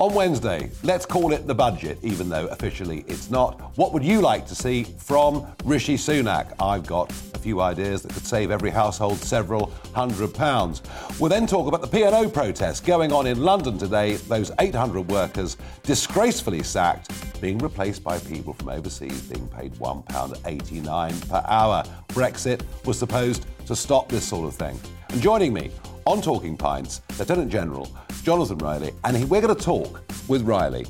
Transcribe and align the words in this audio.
On 0.00 0.14
Wednesday, 0.14 0.70
let's 0.82 1.04
call 1.04 1.34
it 1.34 1.46
the 1.46 1.54
budget, 1.54 1.98
even 2.00 2.30
though 2.30 2.46
officially 2.46 3.04
it's 3.06 3.30
not. 3.30 3.76
What 3.76 3.92
would 3.92 4.02
you 4.02 4.22
like 4.22 4.46
to 4.46 4.54
see 4.54 4.84
from 4.84 5.46
Rishi 5.62 5.96
Sunak? 5.96 6.54
I've 6.58 6.86
got 6.86 7.12
a 7.34 7.38
few 7.38 7.60
ideas 7.60 8.00
that 8.00 8.14
could 8.14 8.24
save 8.24 8.50
every 8.50 8.70
household 8.70 9.18
several 9.18 9.66
hundred 9.94 10.32
pounds. 10.32 10.80
We'll 11.18 11.28
then 11.28 11.46
talk 11.46 11.66
about 11.66 11.82
the 11.82 11.86
P&O 11.86 12.30
protest 12.30 12.86
going 12.86 13.12
on 13.12 13.26
in 13.26 13.42
London 13.42 13.76
today. 13.76 14.14
Those 14.16 14.50
800 14.58 15.06
workers 15.10 15.58
disgracefully 15.82 16.62
sacked, 16.62 17.12
being 17.42 17.58
replaced 17.58 18.02
by 18.02 18.20
people 18.20 18.54
from 18.54 18.70
overseas 18.70 19.20
being 19.24 19.48
paid 19.48 19.74
£1.89 19.74 21.28
per 21.28 21.44
hour. 21.46 21.84
Brexit 22.08 22.62
was 22.86 22.98
supposed 22.98 23.44
to 23.66 23.76
stop 23.76 24.08
this 24.08 24.26
sort 24.26 24.48
of 24.48 24.54
thing. 24.54 24.80
And 25.10 25.20
joining 25.20 25.52
me 25.52 25.70
on 26.10 26.20
Talking 26.20 26.56
Pints, 26.56 27.02
Lieutenant 27.20 27.52
General 27.52 27.88
Jonathan 28.24 28.58
Riley, 28.58 28.90
and 29.04 29.30
we're 29.30 29.40
going 29.40 29.54
to 29.54 29.64
talk 29.64 30.02
with 30.26 30.42
Riley 30.42 30.84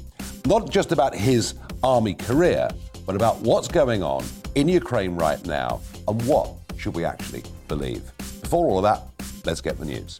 not 0.46 0.70
just 0.70 0.92
about 0.92 1.14
his 1.14 1.56
army 1.82 2.14
career, 2.14 2.70
but 3.04 3.14
about 3.16 3.38
what's 3.40 3.68
going 3.68 4.02
on 4.02 4.24
in 4.54 4.66
Ukraine 4.66 5.14
right 5.16 5.44
now 5.44 5.82
and 6.08 6.22
what 6.26 6.48
should 6.78 6.94
we 6.94 7.04
actually 7.04 7.42
believe. 7.68 8.10
Before 8.40 8.64
all 8.64 8.78
of 8.78 8.82
that, 8.84 9.02
let's 9.44 9.60
get 9.60 9.78
the 9.78 9.84
news. 9.84 10.16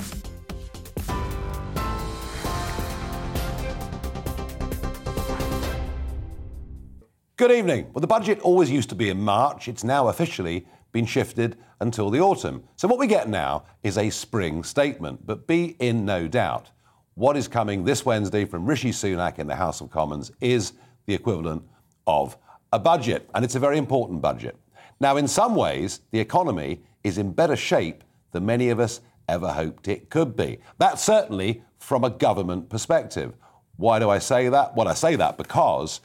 Good 7.39 7.53
evening. 7.53 7.91
Well, 7.95 8.03
the 8.03 8.07
budget 8.07 8.41
always 8.41 8.71
used 8.71 8.91
to 8.91 8.95
be 8.95 9.09
in 9.09 9.19
March. 9.19 9.67
It's 9.67 9.83
now 9.83 10.09
officially 10.09 10.67
been 10.93 11.07
shifted 11.07 11.57
until 11.81 12.11
the 12.11 12.21
autumn. 12.21 12.65
So, 12.77 12.89
what 12.89 12.99
we 12.99 13.07
get 13.07 13.29
now 13.29 13.65
is 13.83 13.97
a 13.97 14.11
spring 14.11 14.63
statement, 14.63 15.27
but 15.27 15.47
be 15.47 15.77
in 15.79 16.05
no 16.05 16.29
doubt. 16.29 16.71
What 17.15 17.37
is 17.37 17.49
coming 17.49 17.85
this 17.85 18.05
Wednesday 18.05 18.45
from 18.45 18.67
Rishi 18.67 18.91
Sunak 18.91 19.39
in 19.39 19.47
the 19.47 19.57
House 19.57 19.81
of 19.81 19.91
Commons 19.91 20.31
is 20.41 20.73
the 21.07 21.15
equivalent 21.15 21.63
of 22.07 22.37
a 22.73 22.79
budget, 22.79 23.29
and 23.35 23.45
it's 23.45 23.57
a 23.57 23.61
very 23.61 23.79
important 23.79 24.23
budget. 24.23 24.57
Now, 25.01 25.17
in 25.17 25.27
some 25.27 25.55
ways, 25.55 26.01
the 26.11 26.21
economy 26.21 26.83
is 27.03 27.19
in 27.19 27.33
better 27.33 27.57
shape 27.57 28.05
than 28.33 28.47
many 28.47 28.69
of 28.69 28.79
us 28.79 29.01
ever 29.29 29.53
hoped 29.53 29.89
it 29.89 30.11
could 30.11 30.37
be. 30.37 30.59
That's 30.79 31.03
certainly 31.03 31.63
from 31.79 32.05
a 32.05 32.11
government 32.11 32.69
perspective. 32.69 33.35
Why 33.77 33.99
do 33.99 34.11
I 34.11 34.19
say 34.19 34.49
that? 34.49 34.77
Well, 34.77 34.89
I 34.89 34.95
say 34.95 35.17
that 35.17 35.39
because 35.39 36.01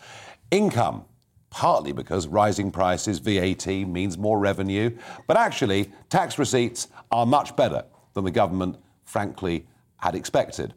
income 0.52 1.06
partly 1.56 1.94
because 1.94 2.28
rising 2.28 2.70
prices, 2.70 3.20
VAT, 3.20 3.66
means 3.66 4.18
more 4.18 4.38
revenue. 4.38 4.92
But 5.26 5.38
actually, 5.38 5.90
tax 6.10 6.38
receipts 6.38 6.90
are 7.12 7.26
much 7.26 7.56
better 7.56 7.86
than 8.14 8.26
the 8.26 8.32
government, 8.32 8.76
frankly, 9.06 9.66
had 9.96 10.16
expected. 10.16 10.74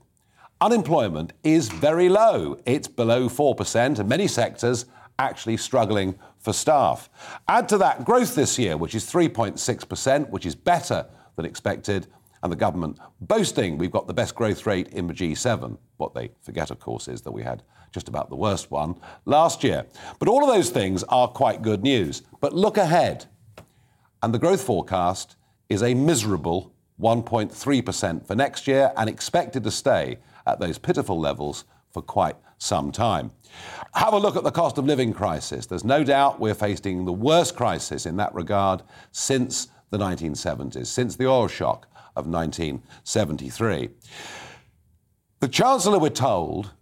Unemployment 0.61 1.33
is 1.43 1.69
very 1.69 2.09
low. 2.09 2.61
It's 2.65 2.87
below 2.87 3.29
4%, 3.29 3.99
and 3.99 4.09
many 4.09 4.29
sectors 4.29 4.87
actually 5.19 5.57
struggling 5.57 6.17
for 6.39 6.53
staff. 6.53 7.11
Add 7.49 7.69
to 7.71 7.79
that 7.79 8.05
growth 8.05 8.37
this 8.37 8.57
year, 8.57 8.77
which 8.77 8.95
is 8.95 9.05
3.6%, 9.05 10.31
which 10.31 10.47
is 10.47 10.55
better 10.55 11.07
than 11.35 11.45
expected, 11.45 12.07
and 12.45 12.53
the 12.53 12.57
government 12.57 13.01
boasting 13.21 13.79
we've 13.79 13.91
got 13.91 14.07
the 14.07 14.15
best 14.15 14.37
growth 14.37 14.65
rate 14.65 14.87
in 14.91 15.09
the 15.09 15.15
G7. 15.15 15.77
What 15.97 16.15
they 16.15 16.31
forget, 16.41 16.71
of 16.71 16.79
course, 16.79 17.09
is 17.09 17.23
that 17.23 17.33
we 17.33 17.43
had 17.43 17.65
just 17.93 18.09
about 18.09 18.29
the 18.29 18.37
worst 18.37 18.71
one 18.71 18.95
last 19.25 19.65
year. 19.65 19.87
But 20.19 20.29
all 20.29 20.43
of 20.43 20.55
those 20.55 20.71
things 20.71 21.05
are 21.05 21.29
quite 21.29 21.63
good 21.63 21.83
news. 21.83 22.23
But 22.41 22.53
look 22.53 22.77
ahead, 22.77 23.27
and 24.23 24.33
the 24.35 24.39
growth 24.39 24.63
forecast 24.63 25.37
is 25.69 25.83
a 25.83 25.95
miserable 25.95 26.73
1.3% 27.01 28.27
for 28.27 28.35
next 28.35 28.67
year 28.67 28.93
and 28.97 29.09
expected 29.09 29.63
to 29.65 29.71
stay 29.71 30.19
at 30.47 30.59
those 30.59 30.79
pitiful 30.79 31.19
levels 31.19 31.65
for 31.93 32.03
quite 32.03 32.37
some 32.59 32.91
time. 32.91 33.31
Have 33.95 34.15
a 34.15 34.19
look 34.19 34.37
at 34.37 34.43
the 34.43 34.51
cost 34.51 34.79
of 34.79 34.85
living 34.85 35.13
crisis. 35.13 35.67
There's 35.67 35.85
no 35.85 36.03
doubt 36.03 36.41
we're 36.41 36.55
facing 36.55 37.05
the 37.05 37.13
worst 37.13 37.57
crisis 37.57 38.05
in 38.07 38.17
that 38.17 38.35
regard 38.35 38.83
since 39.13 39.69
the 39.91 39.99
1970s, 39.99 40.87
since 40.87 41.17
the 41.17 41.27
oil 41.27 41.49
shock 41.49 41.87
of 42.17 42.27
1973. 42.27 43.91
The 45.41 45.49
Chancellor, 45.49 45.99
we're 45.99 46.11
told, 46.11 46.73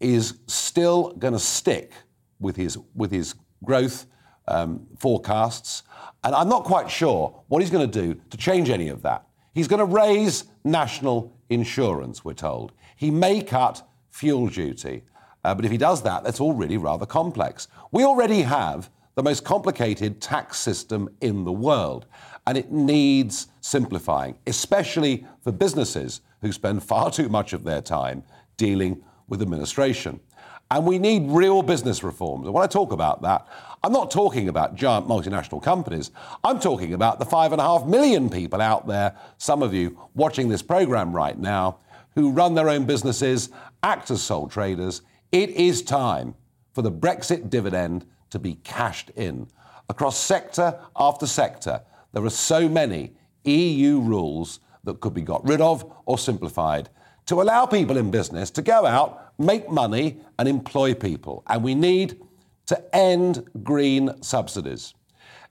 is 0.00 0.38
still 0.46 1.12
going 1.12 1.34
to 1.34 1.40
stick 1.40 1.92
with 2.40 2.56
his, 2.56 2.78
with 2.94 3.10
his 3.10 3.34
growth 3.64 4.06
um, 4.48 4.86
forecasts. 4.98 5.82
And 6.22 6.34
I'm 6.34 6.48
not 6.48 6.64
quite 6.64 6.90
sure 6.90 7.42
what 7.48 7.62
he's 7.62 7.70
going 7.70 7.90
to 7.90 8.02
do 8.02 8.20
to 8.30 8.36
change 8.36 8.70
any 8.70 8.88
of 8.88 9.02
that. 9.02 9.26
He's 9.54 9.68
going 9.68 9.80
to 9.80 9.84
raise 9.84 10.44
national 10.64 11.36
insurance, 11.48 12.24
we're 12.24 12.34
told. 12.34 12.72
He 12.96 13.10
may 13.10 13.42
cut 13.42 13.86
fuel 14.10 14.48
duty. 14.48 15.04
Uh, 15.44 15.54
but 15.54 15.64
if 15.64 15.70
he 15.70 15.78
does 15.78 16.02
that, 16.02 16.24
that's 16.24 16.40
all 16.40 16.54
really 16.54 16.78
rather 16.78 17.06
complex. 17.06 17.68
We 17.92 18.04
already 18.04 18.42
have 18.42 18.90
the 19.14 19.22
most 19.22 19.44
complicated 19.44 20.20
tax 20.20 20.58
system 20.58 21.08
in 21.20 21.44
the 21.44 21.52
world, 21.52 22.06
and 22.46 22.58
it 22.58 22.72
needs 22.72 23.48
simplifying, 23.60 24.36
especially 24.46 25.26
for 25.42 25.52
businesses 25.52 26.20
who 26.40 26.50
spend 26.50 26.82
far 26.82 27.10
too 27.10 27.28
much 27.28 27.52
of 27.52 27.64
their 27.64 27.80
time 27.80 28.24
dealing 28.56 29.02
with 29.28 29.42
administration. 29.42 30.20
And 30.70 30.86
we 30.86 30.98
need 30.98 31.26
real 31.28 31.62
business 31.62 32.02
reforms. 32.02 32.46
And 32.46 32.54
when 32.54 32.64
I 32.64 32.66
talk 32.66 32.92
about 32.92 33.22
that, 33.22 33.46
I'm 33.82 33.92
not 33.92 34.10
talking 34.10 34.48
about 34.48 34.76
giant 34.76 35.06
multinational 35.06 35.62
companies. 35.62 36.10
I'm 36.42 36.58
talking 36.58 36.94
about 36.94 37.18
the 37.18 37.26
five 37.26 37.52
and 37.52 37.60
a 37.60 37.64
half 37.64 37.84
million 37.84 38.30
people 38.30 38.62
out 38.62 38.86
there, 38.86 39.14
some 39.36 39.62
of 39.62 39.74
you 39.74 39.98
watching 40.14 40.48
this 40.48 40.62
program 40.62 41.12
right 41.12 41.38
now, 41.38 41.78
who 42.14 42.30
run 42.30 42.54
their 42.54 42.68
own 42.68 42.86
businesses, 42.86 43.50
act 43.82 44.10
as 44.10 44.22
sole 44.22 44.48
traders. 44.48 45.02
It 45.32 45.50
is 45.50 45.82
time 45.82 46.34
for 46.72 46.80
the 46.80 46.92
Brexit 46.92 47.50
dividend 47.50 48.06
to 48.30 48.38
be 48.38 48.54
cashed 48.64 49.10
in. 49.10 49.48
Across 49.88 50.16
sector 50.18 50.80
after 50.96 51.26
sector, 51.26 51.82
there 52.12 52.24
are 52.24 52.30
so 52.30 52.68
many 52.68 53.12
EU 53.44 54.00
rules 54.00 54.60
that 54.84 55.00
could 55.00 55.12
be 55.12 55.22
got 55.22 55.46
rid 55.46 55.60
of 55.60 55.84
or 56.06 56.16
simplified 56.18 56.88
to 57.26 57.40
allow 57.40 57.66
people 57.66 57.96
in 57.96 58.10
business 58.10 58.50
to 58.52 58.62
go 58.62 58.86
out, 58.86 59.32
make 59.38 59.70
money, 59.70 60.20
and 60.38 60.48
employ 60.48 60.94
people. 60.94 61.42
And 61.46 61.62
we 61.62 61.74
need 61.74 62.20
to 62.66 62.94
end 62.94 63.48
green 63.62 64.22
subsidies. 64.22 64.94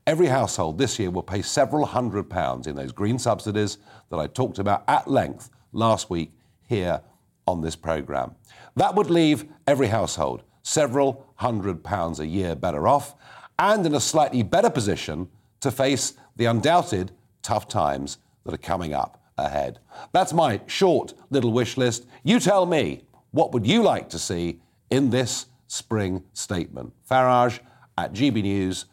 Every 0.06 0.28
household 0.28 0.78
this 0.78 1.00
year 1.00 1.10
will 1.10 1.24
pay 1.24 1.42
several 1.42 1.86
hundred 1.86 2.30
pounds 2.30 2.68
in 2.68 2.76
those 2.76 2.92
green 2.92 3.18
subsidies 3.18 3.78
that 4.10 4.20
I 4.20 4.28
talked 4.28 4.60
about 4.60 4.84
at 4.88 5.08
length 5.08 5.50
last 5.72 6.10
week 6.10 6.32
here 6.68 7.02
on 7.48 7.62
this 7.62 7.76
programme. 7.76 8.36
That 8.76 8.96
would 8.96 9.10
leave 9.10 9.46
every 9.68 9.88
household 9.88 10.44
several 10.64 11.26
hundred 11.36 11.84
pounds 11.84 12.20
a 12.20 12.28
year 12.28 12.56
better 12.56 12.88
off 12.88 13.16
and 13.60 13.86
in 13.86 13.96
a 13.96 14.00
slightly 14.00 14.44
better 14.44 14.70
position 14.70 15.30
to 15.60 15.72
face 15.72 16.14
the 16.36 16.46
undoubted 16.46 17.12
tough 17.42 17.68
times 17.68 18.18
that 18.46 18.54
are 18.54 18.58
coming 18.58 18.94
up 18.94 19.23
ahead. 19.38 19.80
That's 20.12 20.34
my 20.34 20.62
short 20.68 21.14
little 21.30 21.52
wish 21.52 21.78
list. 21.78 22.06
You 22.24 22.40
tell 22.40 22.66
me, 22.66 23.04
what 23.32 23.52
would 23.52 23.66
you 23.66 23.82
like 23.84 24.10
to 24.10 24.20
see 24.20 24.60
in 24.90 25.10
this 25.10 25.48
spring 25.68 26.24
statement? 26.34 26.94
Farage 27.10 27.60
at 27.98 28.14
gbnews.uk. 28.14 28.84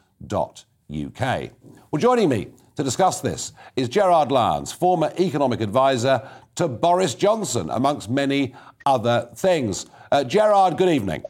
Well, 1.90 2.00
joining 2.00 2.28
me 2.28 2.48
to 2.76 2.82
discuss 2.82 3.20
this 3.20 3.52
is 3.76 3.88
Gerard 3.88 4.32
Lyons, 4.32 4.72
former 4.72 5.12
economic 5.18 5.60
advisor 5.60 6.28
to 6.56 6.68
Boris 6.68 7.14
Johnson, 7.14 7.70
amongst 7.70 8.10
many 8.10 8.54
other 8.86 9.28
things. 9.34 9.86
Uh, 10.10 10.24
Gerard, 10.24 10.76
good 10.76 10.88
evening. 10.88 11.22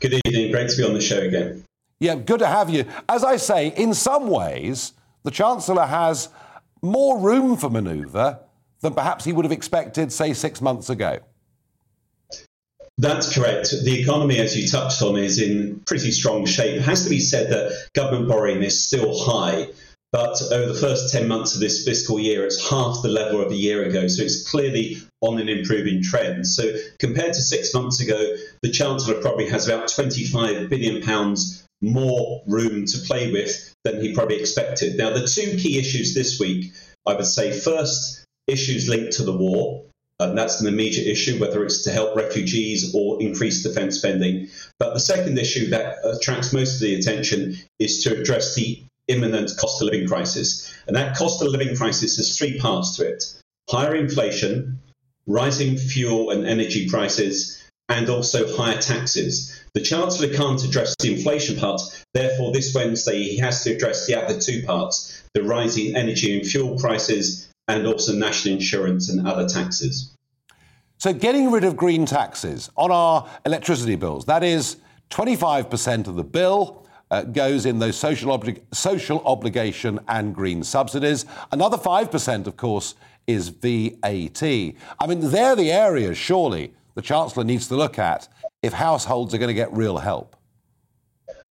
Good 0.00 0.20
evening. 0.24 0.52
Great 0.52 0.70
to 0.70 0.76
be 0.76 0.84
on 0.84 0.94
the 0.94 1.00
show 1.00 1.20
again. 1.20 1.64
Yeah, 2.00 2.14
good 2.14 2.38
to 2.38 2.46
have 2.46 2.70
you. 2.70 2.84
As 3.08 3.24
I 3.24 3.36
say, 3.36 3.68
in 3.68 3.92
some 3.92 4.28
ways, 4.28 4.92
the 5.24 5.30
Chancellor 5.32 5.86
has 5.86 6.28
more 6.82 7.18
room 7.18 7.56
for 7.56 7.70
manoeuvre 7.70 8.40
than 8.80 8.94
perhaps 8.94 9.24
he 9.24 9.32
would 9.32 9.44
have 9.44 9.52
expected, 9.52 10.12
say, 10.12 10.32
six 10.32 10.60
months 10.60 10.90
ago. 10.90 11.18
That's 12.98 13.32
correct. 13.32 13.70
The 13.84 14.00
economy, 14.00 14.38
as 14.38 14.56
you 14.56 14.66
touched 14.66 15.02
on, 15.02 15.16
is 15.16 15.40
in 15.40 15.80
pretty 15.86 16.10
strong 16.10 16.46
shape. 16.46 16.76
It 16.76 16.82
has 16.82 17.04
to 17.04 17.10
be 17.10 17.20
said 17.20 17.50
that 17.50 17.88
government 17.94 18.28
borrowing 18.28 18.62
is 18.62 18.82
still 18.82 19.16
high, 19.16 19.68
but 20.10 20.40
over 20.50 20.72
the 20.72 20.78
first 20.78 21.12
10 21.12 21.28
months 21.28 21.54
of 21.54 21.60
this 21.60 21.84
fiscal 21.84 22.18
year, 22.18 22.44
it's 22.44 22.68
half 22.68 23.02
the 23.02 23.08
level 23.08 23.40
of 23.40 23.52
a 23.52 23.56
year 23.56 23.84
ago. 23.84 24.08
So 24.08 24.22
it's 24.22 24.50
clearly 24.50 24.96
on 25.20 25.38
an 25.38 25.48
improving 25.48 26.02
trend. 26.02 26.46
So 26.46 26.72
compared 26.98 27.34
to 27.34 27.40
six 27.40 27.72
months 27.72 28.00
ago, 28.00 28.36
the 28.62 28.70
Chancellor 28.70 29.20
probably 29.20 29.48
has 29.48 29.68
about 29.68 29.88
£25 29.88 30.68
billion 30.68 31.36
more 31.80 32.42
room 32.46 32.86
to 32.86 32.98
play 32.98 33.32
with 33.32 33.74
than 33.84 34.00
he 34.00 34.14
probably 34.14 34.40
expected. 34.40 34.96
Now, 34.96 35.10
the 35.10 35.26
two 35.26 35.56
key 35.58 35.78
issues 35.78 36.14
this 36.14 36.40
week, 36.40 36.72
I 37.06 37.14
would 37.14 37.26
say 37.26 37.52
first, 37.52 38.24
issues 38.46 38.88
linked 38.88 39.12
to 39.14 39.22
the 39.22 39.36
war. 39.36 39.84
And 40.20 40.36
that's 40.36 40.60
an 40.60 40.66
immediate 40.66 41.06
issue, 41.06 41.38
whether 41.38 41.64
it's 41.64 41.82
to 41.84 41.92
help 41.92 42.16
refugees 42.16 42.92
or 42.92 43.22
increase 43.22 43.62
defence 43.62 43.98
spending. 43.98 44.48
But 44.80 44.94
the 44.94 45.00
second 45.00 45.38
issue 45.38 45.70
that 45.70 45.98
attracts 46.04 46.52
most 46.52 46.74
of 46.74 46.80
the 46.80 46.96
attention 46.96 47.56
is 47.78 48.02
to 48.02 48.20
address 48.20 48.56
the 48.56 48.82
imminent 49.06 49.52
cost 49.58 49.80
of 49.80 49.86
living 49.86 50.08
crisis. 50.08 50.74
And 50.88 50.96
that 50.96 51.16
cost 51.16 51.40
of 51.40 51.48
living 51.48 51.76
crisis 51.76 52.16
has 52.16 52.36
three 52.36 52.58
parts 52.58 52.96
to 52.96 53.06
it 53.06 53.24
higher 53.70 53.94
inflation, 53.94 54.80
rising 55.26 55.76
fuel 55.76 56.30
and 56.30 56.46
energy 56.46 56.88
prices, 56.88 57.62
and 57.88 58.08
also 58.08 58.56
higher 58.56 58.80
taxes. 58.80 59.57
The 59.74 59.80
Chancellor 59.80 60.32
can't 60.32 60.62
address 60.64 60.94
the 60.98 61.14
inflation 61.14 61.56
part, 61.56 61.80
therefore, 62.14 62.52
this 62.52 62.74
Wednesday 62.74 63.22
he 63.22 63.36
has 63.38 63.62
to 63.64 63.74
address 63.74 64.06
the 64.06 64.14
other 64.14 64.38
two 64.38 64.62
parts 64.64 65.22
the 65.34 65.42
rising 65.42 65.94
energy 65.94 66.36
and 66.36 66.46
fuel 66.46 66.76
prices, 66.78 67.48
and 67.68 67.86
also 67.86 68.12
national 68.12 68.54
insurance 68.54 69.08
and 69.08 69.26
other 69.26 69.46
taxes. 69.46 70.14
So, 70.96 71.12
getting 71.12 71.50
rid 71.50 71.64
of 71.64 71.76
green 71.76 72.06
taxes 72.06 72.70
on 72.76 72.90
our 72.90 73.28
electricity 73.46 73.94
bills, 73.94 74.24
that 74.24 74.42
is 74.42 74.78
25% 75.10 76.08
of 76.08 76.16
the 76.16 76.24
bill. 76.24 76.84
Uh, 77.10 77.22
goes 77.22 77.64
in 77.64 77.78
those 77.78 77.96
social, 77.96 78.38
obli- 78.38 78.60
social 78.70 79.22
obligation 79.24 79.98
and 80.08 80.34
green 80.34 80.62
subsidies. 80.62 81.24
Another 81.52 81.78
5%, 81.78 82.46
of 82.46 82.58
course, 82.58 82.96
is 83.26 83.48
VAT. 83.48 84.42
I 84.42 84.74
mean, 85.06 85.20
they're 85.30 85.56
the 85.56 85.72
areas, 85.72 86.18
surely, 86.18 86.74
the 86.98 87.02
Chancellor 87.02 87.44
needs 87.44 87.68
to 87.68 87.76
look 87.76 87.96
at 87.96 88.26
if 88.60 88.72
households 88.72 89.32
are 89.32 89.38
going 89.38 89.46
to 89.46 89.54
get 89.54 89.72
real 89.72 89.98
help. 89.98 90.34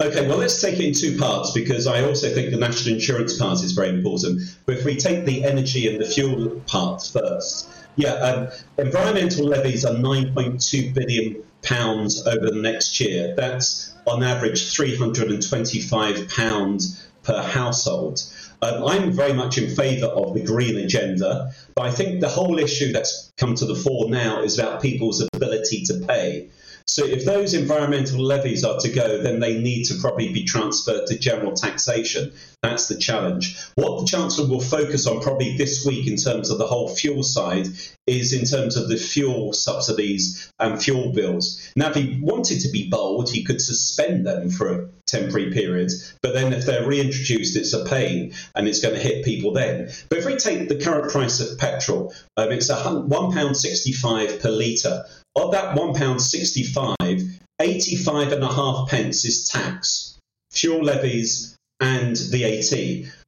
Okay, 0.03 0.27
well, 0.27 0.39
let's 0.39 0.61
take 0.61 0.81
it 0.81 0.85
in 0.85 0.93
two 0.93 1.17
parts 1.17 1.53
because 1.53 1.87
I 1.87 2.03
also 2.03 2.35
think 2.35 2.51
the 2.51 2.57
national 2.57 2.97
insurance 2.97 3.39
part 3.39 3.63
is 3.63 3.71
very 3.71 3.91
important. 3.91 4.41
But 4.67 4.79
if 4.79 4.85
we 4.85 4.97
take 4.97 5.25
the 5.25 5.45
energy 5.45 5.87
and 5.87 6.03
the 6.03 6.05
fuel 6.05 6.61
part 6.67 7.09
first, 7.13 7.71
yeah, 7.95 8.15
um, 8.15 8.49
environmental 8.77 9.47
levies 9.47 9.85
are 9.85 9.95
9.2 9.95 10.93
billion 10.93 11.45
pounds 11.63 12.27
over 12.27 12.51
the 12.51 12.61
next 12.61 12.99
year. 12.99 13.33
That's 13.37 13.95
on 14.05 14.25
average 14.25 14.75
325 14.75 16.29
pounds 16.29 17.07
per 17.23 17.41
household. 17.41 18.21
Um, 18.63 18.85
I'm 18.85 19.13
very 19.13 19.33
much 19.33 19.59
in 19.59 19.75
favour 19.75 20.07
of 20.07 20.35
the 20.35 20.43
green 20.43 20.77
agenda, 20.77 21.53
but 21.75 21.83
I 21.83 21.91
think 21.91 22.21
the 22.21 22.29
whole 22.29 22.59
issue 22.59 22.93
that's 22.93 23.33
come 23.37 23.55
to 23.57 23.67
the 23.67 23.75
fore 23.75 24.09
now 24.09 24.43
is 24.43 24.59
about 24.59 24.81
people's 24.81 25.27
ability 25.35 25.85
to 25.85 26.05
pay. 26.07 26.49
So 26.89 27.05
if 27.05 27.25
those 27.25 27.53
environmental 27.53 28.25
levies 28.25 28.63
are 28.63 28.79
to 28.79 28.89
go, 28.89 29.21
then 29.21 29.41
they 29.41 29.61
need 29.61 29.85
to 29.85 29.95
probably 30.01 30.33
be 30.33 30.45
transferred 30.45 31.07
to 31.09 31.19
general 31.19 31.53
taxation. 31.53 32.33
That's 32.63 32.87
the 32.87 32.97
challenge. 32.97 33.59
What 33.75 34.01
the 34.01 34.07
Chancellor 34.07 34.49
will 34.49 34.61
focus 34.61 35.07
on 35.07 35.21
probably 35.21 35.57
this 35.57 35.85
week 35.85 36.07
in 36.07 36.17
terms 36.17 36.49
of 36.49 36.59
the 36.59 36.67
whole 36.67 36.89
fuel 36.95 37.25
side 37.25 37.67
is 38.07 38.33
in 38.33 38.45
terms 38.45 38.77
of 38.77 38.89
the 38.89 38.97
fuel 38.97 39.53
subsidies 39.53 40.49
and 40.61 40.81
fuel 40.81 41.13
bills. 41.13 41.73
Now, 41.75 41.91
if 41.91 41.97
he 41.97 42.21
wanted 42.23 42.61
to 42.61 42.71
be 42.71 42.89
bold, 42.89 43.31
he 43.31 43.43
could 43.43 43.61
suspend 43.61 44.25
them 44.25 44.51
for 44.51 44.73
a 44.73 44.89
temporary 45.07 45.53
period, 45.53 45.91
but 46.23 46.35
then 46.35 46.53
if 46.53 46.67
they're 46.67 46.87
reintroduced, 46.87 47.57
it's 47.57 47.73
a 47.73 47.85
pain 47.85 48.33
and 48.55 48.69
it's 48.69 48.81
going 48.81 48.95
to 48.95 49.01
hit 49.01 49.25
people 49.25 49.53
then. 49.53 49.91
But 50.09 50.19
if 50.19 50.27
we 50.27 50.37
take 50.37 50.69
the 50.69 50.81
current 50.81 51.11
price 51.11 51.41
of 51.41 51.59
petrol, 51.59 52.15
um, 52.37 52.53
it's 52.53 52.71
£1.65 52.71 54.41
per 54.41 54.51
litre. 54.51 55.05
Of 55.37 55.53
that 55.53 55.77
£1.65, 55.77 57.41
85 57.61 58.33
and 58.33 58.43
a 58.43 58.53
half 58.53 58.89
pence 58.89 59.25
is 59.27 59.47
tax, 59.47 60.19
fuel 60.51 60.83
levies, 60.83 61.55
and 61.79 62.17
VAT. 62.17 62.71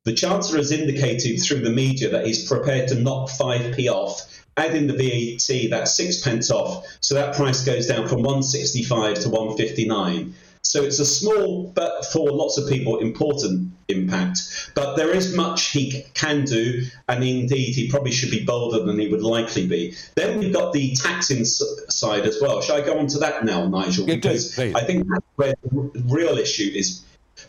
The 0.07 0.15
Chancellor 0.15 0.57
has 0.57 0.73
indicated 0.73 1.39
through 1.39 1.61
the 1.61 1.71
media 1.71 2.09
that 2.09 2.27
he's 2.27 2.49
prepared 2.49 2.89
to 2.89 2.95
knock 2.95 3.29
5p 3.29 3.91
off. 3.91 4.43
Add 4.57 4.75
in 4.75 4.87
the 4.87 4.95
VAT, 4.95 5.69
that's 5.71 5.95
six 5.95 6.23
pence 6.23 6.51
off, 6.51 6.87
so 7.01 7.15
that 7.15 7.37
price 7.37 7.63
goes 7.63 7.87
down 7.87 8.09
from 8.09 8.23
165 8.23 9.21
to 9.21 9.29
159. 9.29 10.35
So 10.69 10.83
it's 10.83 10.99
a 10.99 11.07
small, 11.07 11.73
but 11.75 12.05
for 12.13 12.31
lots 12.31 12.59
of 12.59 12.69
people, 12.69 12.99
important 12.99 13.73
impact. 13.89 14.71
But 14.75 14.97
there 14.97 15.09
is 15.09 15.35
much 15.35 15.71
he 15.71 16.05
can 16.13 16.45
do, 16.45 16.85
and 17.09 17.25
indeed, 17.25 17.75
he 17.75 17.89
probably 17.89 18.13
should 18.13 18.31
be 18.31 18.45
bolder 18.45 18.85
than 18.85 18.99
he 18.99 19.09
would 19.09 19.23
likely 19.23 19.67
be. 19.67 19.95
Then 20.15 20.39
we've 20.39 20.53
got 20.53 20.75
the 20.75 20.95
taxing 20.95 21.47
side 21.47 22.27
as 22.27 22.39
well. 22.43 22.61
Shall 22.61 22.77
I 22.77 22.83
go 22.83 22.99
on 22.99 23.07
to 23.07 23.19
that 23.19 23.47
now, 23.47 23.67
Nigel? 23.67 24.05
Because 24.05 24.59
I 24.59 24.85
think 24.85 25.07
that's 25.09 25.25
where 25.37 25.55
the 25.63 26.05
real 26.05 26.37
issue 26.37 26.71
is. 26.75 27.03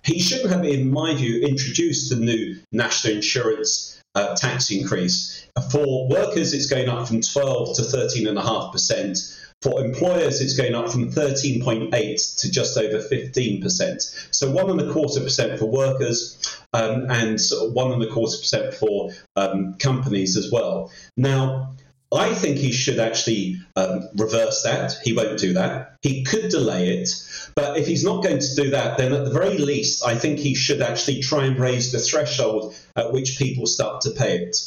He 0.06 0.20
shouldn't 0.20 0.52
have, 0.52 0.64
in 0.64 0.90
my 0.90 1.14
view, 1.14 1.42
introduced 1.42 2.10
the 2.10 2.16
new 2.16 2.58
national 2.72 3.16
insurance 3.16 4.02
uh, 4.16 4.34
tax 4.36 4.72
increase. 4.72 5.46
For 5.72 6.08
workers, 6.08 6.54
it's 6.54 6.68
going 6.68 6.88
up 6.88 7.10
from 7.10 7.20
12 7.20 7.76
to 7.76 7.82
13.5%. 7.82 9.39
For 9.62 9.84
employers, 9.84 10.40
it's 10.40 10.56
going 10.56 10.74
up 10.74 10.90
from 10.90 11.12
13.8 11.12 12.38
to 12.40 12.52
just 12.52 12.78
over 12.78 13.00
15%. 13.00 14.28
So 14.32 14.52
one 14.52 14.70
and 14.70 14.80
a 14.80 14.94
quarter 14.94 15.20
percent 15.20 15.60
for 15.60 15.66
workers 15.66 16.58
um, 16.72 17.08
and 17.10 17.38
one 17.74 17.92
and 17.92 18.02
a 18.02 18.08
quarter 18.08 18.38
percent 18.38 18.74
for 18.74 19.12
um, 19.36 19.74
companies 19.74 20.38
as 20.38 20.50
well. 20.50 20.92
Now, 21.18 21.76
I 22.12 22.34
think 22.34 22.58
he 22.58 22.72
should 22.72 23.00
actually 23.00 23.58
um, 23.76 24.08
reverse 24.16 24.64
that. 24.64 24.94
He 25.04 25.14
won't 25.14 25.38
do 25.38 25.54
that. 25.54 25.98
He 26.02 26.24
could 26.24 26.50
delay 26.50 26.98
it. 26.98 27.10
But 27.54 27.78
if 27.78 27.86
he's 27.86 28.04
not 28.04 28.24
going 28.24 28.40
to 28.40 28.56
do 28.56 28.70
that, 28.72 28.98
then 28.98 29.14
at 29.14 29.26
the 29.26 29.32
very 29.32 29.58
least, 29.58 30.06
I 30.06 30.16
think 30.16 30.40
he 30.40 30.56
should 30.56 30.82
actually 30.82 31.22
try 31.22 31.46
and 31.46 31.60
raise 31.60 31.92
the 31.92 32.00
threshold 32.00 32.76
at 32.96 33.12
which 33.12 33.38
people 33.38 33.68
start 33.68 34.02
to 34.02 34.12
pay 34.12 34.38
it. 34.38 34.58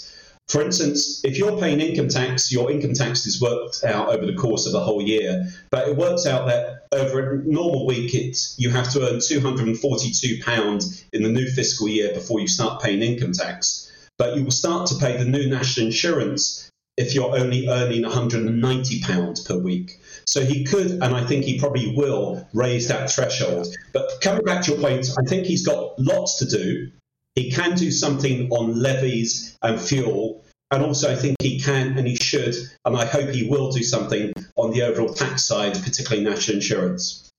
For 0.49 0.61
instance, 0.61 1.25
if 1.25 1.39
you're 1.39 1.59
paying 1.59 1.81
income 1.81 2.09
tax, 2.09 2.53
your 2.53 2.71
income 2.71 2.93
tax 2.93 3.25
is 3.25 3.41
worked 3.41 3.85
out 3.85 4.09
over 4.09 4.27
the 4.27 4.35
course 4.35 4.67
of 4.67 4.75
a 4.75 4.81
whole 4.81 5.01
year, 5.01 5.47
but 5.71 5.89
it 5.89 5.97
works 5.97 6.27
out 6.27 6.47
that 6.49 6.87
over 6.93 7.35
a 7.35 7.45
normal 7.45 7.87
week, 7.87 8.15
it's, 8.15 8.55
you 8.59 8.69
have 8.71 8.91
to 8.93 9.01
earn 9.01 9.17
£242 9.17 11.05
in 11.13 11.23
the 11.23 11.29
new 11.31 11.47
fiscal 11.47 11.89
year 11.89 12.13
before 12.13 12.41
you 12.41 12.49
start 12.49 12.83
paying 12.83 13.01
income 13.01 13.33
tax. 13.33 13.91
But 14.19 14.37
you 14.37 14.45
will 14.45 14.51
start 14.51 14.87
to 14.89 14.97
pay 14.97 15.17
the 15.17 15.25
new 15.25 15.49
national 15.49 15.87
insurance 15.87 16.71
if 16.97 17.15
you're 17.15 17.35
only 17.35 17.69
earning 17.69 18.03
£190 18.03 19.47
per 19.47 19.57
week. 19.59 20.01
So 20.27 20.45
he 20.45 20.65
could, 20.65 20.91
and 20.91 21.05
I 21.05 21.25
think 21.25 21.45
he 21.45 21.59
probably 21.59 21.95
will, 21.97 22.47
raise 22.53 22.89
that 22.89 23.11
threshold. 23.11 23.69
But 23.93 24.21
coming 24.21 24.45
back 24.45 24.63
to 24.65 24.73
your 24.73 24.81
point, 24.81 25.09
I 25.19 25.27
think 25.27 25.47
he's 25.47 25.67
got 25.67 25.99
lots 25.99 26.39
to 26.39 26.45
do. 26.45 26.91
He 27.35 27.51
can 27.51 27.75
do 27.75 27.91
something 27.91 28.51
on 28.51 28.81
levies 28.81 29.57
and 29.63 29.81
fuel. 29.81 30.45
And 30.71 30.83
also, 30.83 31.13
I 31.13 31.17
think 31.17 31.37
he 31.41 31.61
can 31.61 31.99
and 31.99 32.07
he 32.07 32.17
should, 32.17 32.55
and 32.87 32.97
I 32.97 33.05
hope 33.05 33.29
he 33.29 33.47
will 33.47 33.71
do 33.71 33.83
something 33.83 34.33
on 34.57 34.71
the 34.71 34.83
overall 34.83 35.13
tax 35.13 35.45
side, 35.45 35.75
particularly 35.75 36.25
national 36.25 36.57
insurance. 36.57 37.31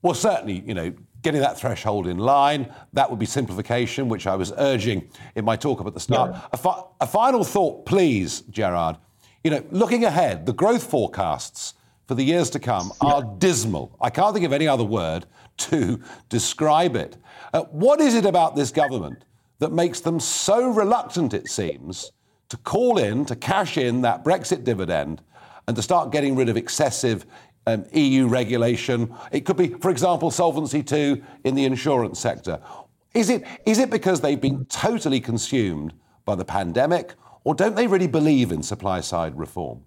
Well, 0.00 0.14
certainly, 0.14 0.62
you 0.66 0.72
know, 0.72 0.94
getting 1.22 1.40
that 1.42 1.58
threshold 1.58 2.06
in 2.06 2.18
line, 2.18 2.72
that 2.94 3.10
would 3.10 3.18
be 3.18 3.26
simplification, 3.26 4.08
which 4.08 4.26
I 4.26 4.36
was 4.36 4.52
urging 4.56 5.10
in 5.34 5.44
my 5.44 5.56
talk 5.56 5.80
up 5.80 5.86
at 5.86 5.94
the 5.94 6.00
start. 6.00 6.30
Yeah. 6.32 6.40
A, 6.52 6.56
fi- 6.56 6.82
a 7.00 7.06
final 7.06 7.44
thought, 7.44 7.84
please, 7.84 8.42
Gerard. 8.42 8.96
You 9.44 9.50
know, 9.50 9.64
looking 9.70 10.04
ahead, 10.04 10.46
the 10.46 10.52
growth 10.52 10.88
forecasts 10.88 11.74
for 12.06 12.14
the 12.14 12.22
years 12.22 12.48
to 12.50 12.58
come 12.58 12.92
are 13.00 13.22
dismal. 13.38 13.96
I 14.00 14.10
can't 14.10 14.32
think 14.32 14.46
of 14.46 14.52
any 14.52 14.66
other 14.66 14.84
word 14.84 15.26
to 15.58 16.00
describe 16.28 16.96
it. 16.96 17.16
Uh, 17.52 17.64
what 17.64 18.00
is 18.00 18.14
it 18.14 18.24
about 18.24 18.56
this 18.56 18.70
government 18.70 19.24
that 19.58 19.72
makes 19.72 20.00
them 20.00 20.20
so 20.20 20.70
reluctant, 20.70 21.34
it 21.34 21.48
seems, 21.48 22.12
to 22.48 22.56
call 22.58 22.98
in, 22.98 23.24
to 23.26 23.36
cash 23.36 23.76
in 23.76 24.02
that 24.02 24.24
Brexit 24.24 24.64
dividend 24.64 25.22
and 25.66 25.76
to 25.76 25.82
start 25.82 26.12
getting 26.12 26.36
rid 26.36 26.48
of 26.48 26.56
excessive 26.56 27.26
um, 27.66 27.84
EU 27.92 28.26
regulation? 28.26 29.14
It 29.32 29.44
could 29.44 29.56
be, 29.56 29.68
for 29.68 29.90
example, 29.90 30.30
Solvency 30.30 30.84
II 30.90 31.22
in 31.44 31.54
the 31.54 31.64
insurance 31.64 32.18
sector. 32.18 32.60
Is 33.14 33.30
it, 33.30 33.44
is 33.66 33.78
it 33.78 33.90
because 33.90 34.20
they've 34.20 34.40
been 34.40 34.64
totally 34.66 35.20
consumed 35.20 35.92
by 36.24 36.34
the 36.34 36.44
pandemic, 36.44 37.14
or 37.44 37.54
don't 37.54 37.74
they 37.74 37.86
really 37.86 38.06
believe 38.06 38.52
in 38.52 38.62
supply 38.62 39.00
side 39.00 39.36
reform? 39.36 39.82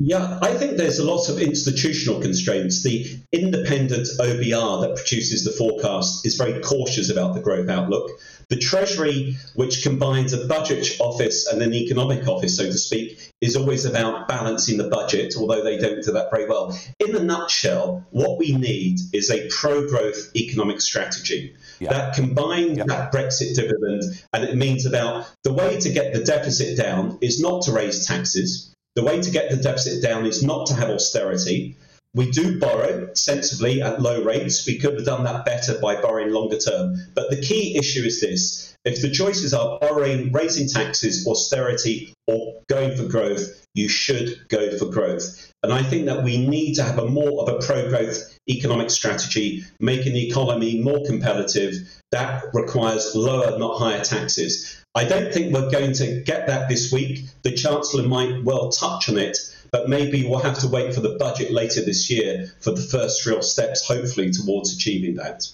Yeah, 0.00 0.40
I 0.42 0.54
think 0.54 0.76
there's 0.76 0.98
a 0.98 1.04
lot 1.04 1.28
of 1.28 1.38
institutional 1.38 2.20
constraints. 2.20 2.82
The 2.82 3.16
independent 3.30 4.08
OBR 4.18 4.80
that 4.82 4.96
produces 4.96 5.44
the 5.44 5.52
forecast 5.52 6.26
is 6.26 6.34
very 6.34 6.60
cautious 6.62 7.10
about 7.10 7.34
the 7.34 7.40
growth 7.40 7.68
outlook. 7.68 8.10
The 8.48 8.56
Treasury, 8.56 9.36
which 9.54 9.84
combines 9.84 10.32
a 10.32 10.46
budget 10.46 10.96
office 11.00 11.46
and 11.46 11.62
an 11.62 11.72
economic 11.72 12.26
office, 12.26 12.56
so 12.56 12.64
to 12.64 12.76
speak, 12.76 13.30
is 13.40 13.54
always 13.54 13.84
about 13.84 14.26
balancing 14.26 14.78
the 14.78 14.88
budget, 14.88 15.34
although 15.38 15.62
they 15.62 15.78
don't 15.78 16.02
do 16.04 16.12
that 16.12 16.30
very 16.30 16.46
well. 16.46 16.76
In 16.98 17.14
a 17.14 17.22
nutshell, 17.22 18.04
what 18.10 18.38
we 18.38 18.52
need 18.52 18.98
is 19.12 19.30
a 19.30 19.48
pro 19.48 19.86
growth 19.86 20.34
economic 20.34 20.80
strategy. 20.80 21.54
Yeah. 21.78 21.90
That 21.90 22.14
combines 22.14 22.78
yeah. 22.78 22.84
that 22.88 23.12
Brexit 23.12 23.54
dividend, 23.54 24.02
and 24.32 24.44
it 24.44 24.56
means 24.56 24.86
about 24.86 25.30
the 25.44 25.52
way 25.52 25.78
to 25.78 25.90
get 25.90 26.12
the 26.12 26.24
deficit 26.24 26.76
down 26.76 27.18
is 27.20 27.40
not 27.40 27.62
to 27.62 27.72
raise 27.72 28.06
taxes. 28.06 28.73
The 28.94 29.02
way 29.02 29.20
to 29.20 29.30
get 29.30 29.50
the 29.50 29.56
deficit 29.56 30.02
down 30.02 30.24
is 30.24 30.42
not 30.42 30.66
to 30.66 30.74
have 30.74 30.90
austerity. 30.90 31.76
We 32.14 32.30
do 32.30 32.60
borrow 32.60 33.12
sensibly 33.14 33.82
at 33.82 34.00
low 34.00 34.22
rates. 34.22 34.64
We 34.66 34.78
could 34.78 34.94
have 34.94 35.04
done 35.04 35.24
that 35.24 35.44
better 35.44 35.76
by 35.80 36.00
borrowing 36.00 36.32
longer 36.32 36.58
term. 36.58 36.96
But 37.14 37.28
the 37.30 37.40
key 37.40 37.76
issue 37.76 38.04
is 38.04 38.20
this 38.20 38.76
if 38.84 39.00
the 39.00 39.10
choices 39.10 39.54
are 39.54 39.78
borrowing, 39.80 40.30
raising 40.30 40.68
taxes, 40.68 41.26
austerity, 41.26 42.12
or 42.26 42.60
going 42.68 42.96
for 42.96 43.04
growth, 43.04 43.66
you 43.74 43.88
should 43.88 44.46
go 44.48 44.76
for 44.78 44.86
growth. 44.86 45.52
And 45.62 45.72
I 45.72 45.82
think 45.82 46.06
that 46.06 46.22
we 46.22 46.46
need 46.46 46.74
to 46.74 46.84
have 46.84 46.98
a 46.98 47.06
more 47.06 47.42
of 47.42 47.48
a 47.48 47.66
pro 47.66 47.88
growth 47.88 48.38
economic 48.48 48.90
strategy, 48.90 49.64
making 49.80 50.12
the 50.12 50.28
economy 50.28 50.80
more 50.80 51.04
competitive. 51.06 51.74
That 52.12 52.44
requires 52.52 53.14
lower, 53.16 53.58
not 53.58 53.78
higher 53.78 54.04
taxes. 54.04 54.83
I 54.96 55.04
don't 55.04 55.32
think 55.32 55.52
we're 55.52 55.70
going 55.70 55.92
to 55.94 56.22
get 56.22 56.46
that 56.46 56.68
this 56.68 56.92
week. 56.92 57.24
The 57.42 57.52
Chancellor 57.52 58.06
might 58.06 58.44
well 58.44 58.70
touch 58.70 59.08
on 59.08 59.18
it, 59.18 59.36
But 59.72 59.88
maybe 59.88 60.24
we'll 60.24 60.38
have 60.38 60.56
to 60.60 60.68
wait 60.68 60.94
for 60.94 61.00
the 61.00 61.16
budget 61.18 61.50
later 61.50 61.84
this 61.84 62.08
year 62.08 62.52
for 62.60 62.70
the 62.70 62.80
first 62.80 63.26
real 63.26 63.42
steps, 63.42 63.84
hopefully, 63.88 64.30
towards 64.30 64.72
achieving 64.72 65.16
that. 65.16 65.48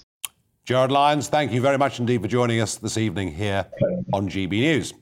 Gerard 0.67 0.93
Lyons, 0.93 1.29
thank 1.29 1.53
you 1.53 1.63
very 1.63 1.79
much 1.79 1.99
indeed 1.99 2.21
for 2.21 2.29
joining 2.29 2.61
us 2.61 2.77
this 2.77 2.99
evening 2.99 3.33
here 3.33 3.65
on 4.13 4.29
GB 4.29 4.51
News. 4.51 4.93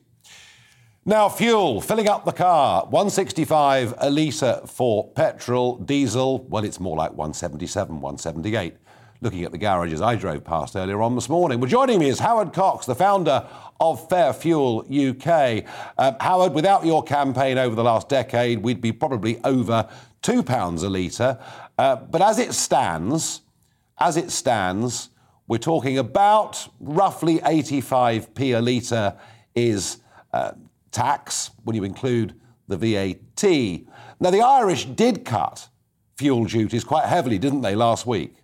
Now, 1.05 1.29
fuel, 1.29 1.81
filling 1.81 2.09
up 2.09 2.25
the 2.25 2.33
car, 2.33 2.85
165 2.85 3.95
a 3.99 4.09
litre 4.09 4.61
for 4.67 5.11
petrol, 5.13 5.79
diesel, 5.79 6.45
well, 6.45 6.65
it's 6.65 6.79
more 6.79 6.97
like 6.97 7.11
177, 7.11 8.01
178. 8.01 8.77
Looking 9.21 9.43
at 9.43 9.51
the 9.51 9.59
garages 9.59 10.01
I 10.01 10.15
drove 10.15 10.45
past 10.45 10.77
earlier 10.77 11.03
on 11.03 11.17
this 11.17 11.29
morning. 11.29 11.59
Well, 11.59 11.69
joining 11.69 11.99
me 11.99 12.09
is 12.09 12.21
Howard 12.21 12.53
Cox, 12.53 12.87
the 12.87 12.95
founder 12.95 13.45
of 13.81 14.09
Fair 14.09 14.33
Fuel 14.33 14.87
UK. 14.89 15.65
Uh, 15.99 16.13
Howard, 16.21 16.55
without 16.55 16.87
your 16.87 17.03
campaign 17.03 17.59
over 17.59 17.75
the 17.75 17.83
last 17.83 18.09
decade, 18.09 18.61
we'd 18.61 18.81
be 18.81 18.93
probably 18.93 19.41
over 19.43 19.89
£2 20.23 20.83
a 20.85 20.89
litre. 20.89 21.37
Uh, 21.77 21.97
but 21.97 22.23
as 22.23 22.39
it 22.39 22.53
stands, 22.55 23.41
as 23.99 24.17
it 24.17 24.31
stands, 24.31 25.11
we're 25.49 25.59
talking 25.59 25.99
about 25.99 26.69
roughly 26.79 27.41
85p 27.41 28.57
a 28.57 28.61
litre 28.61 29.19
is 29.57 29.99
uh, 30.33 30.53
tax 30.93 31.51
when 31.65 31.75
you 31.75 31.83
include 31.83 32.35
the 32.69 32.77
VAT. 32.77 33.45
Now, 34.21 34.31
the 34.31 34.43
Irish 34.43 34.85
did 34.85 35.25
cut 35.25 35.69
fuel 36.17 36.45
duties 36.45 36.85
quite 36.85 37.07
heavily, 37.07 37.39
didn't 37.39 37.63
they, 37.63 37.75
last 37.75 38.07
week? 38.07 38.37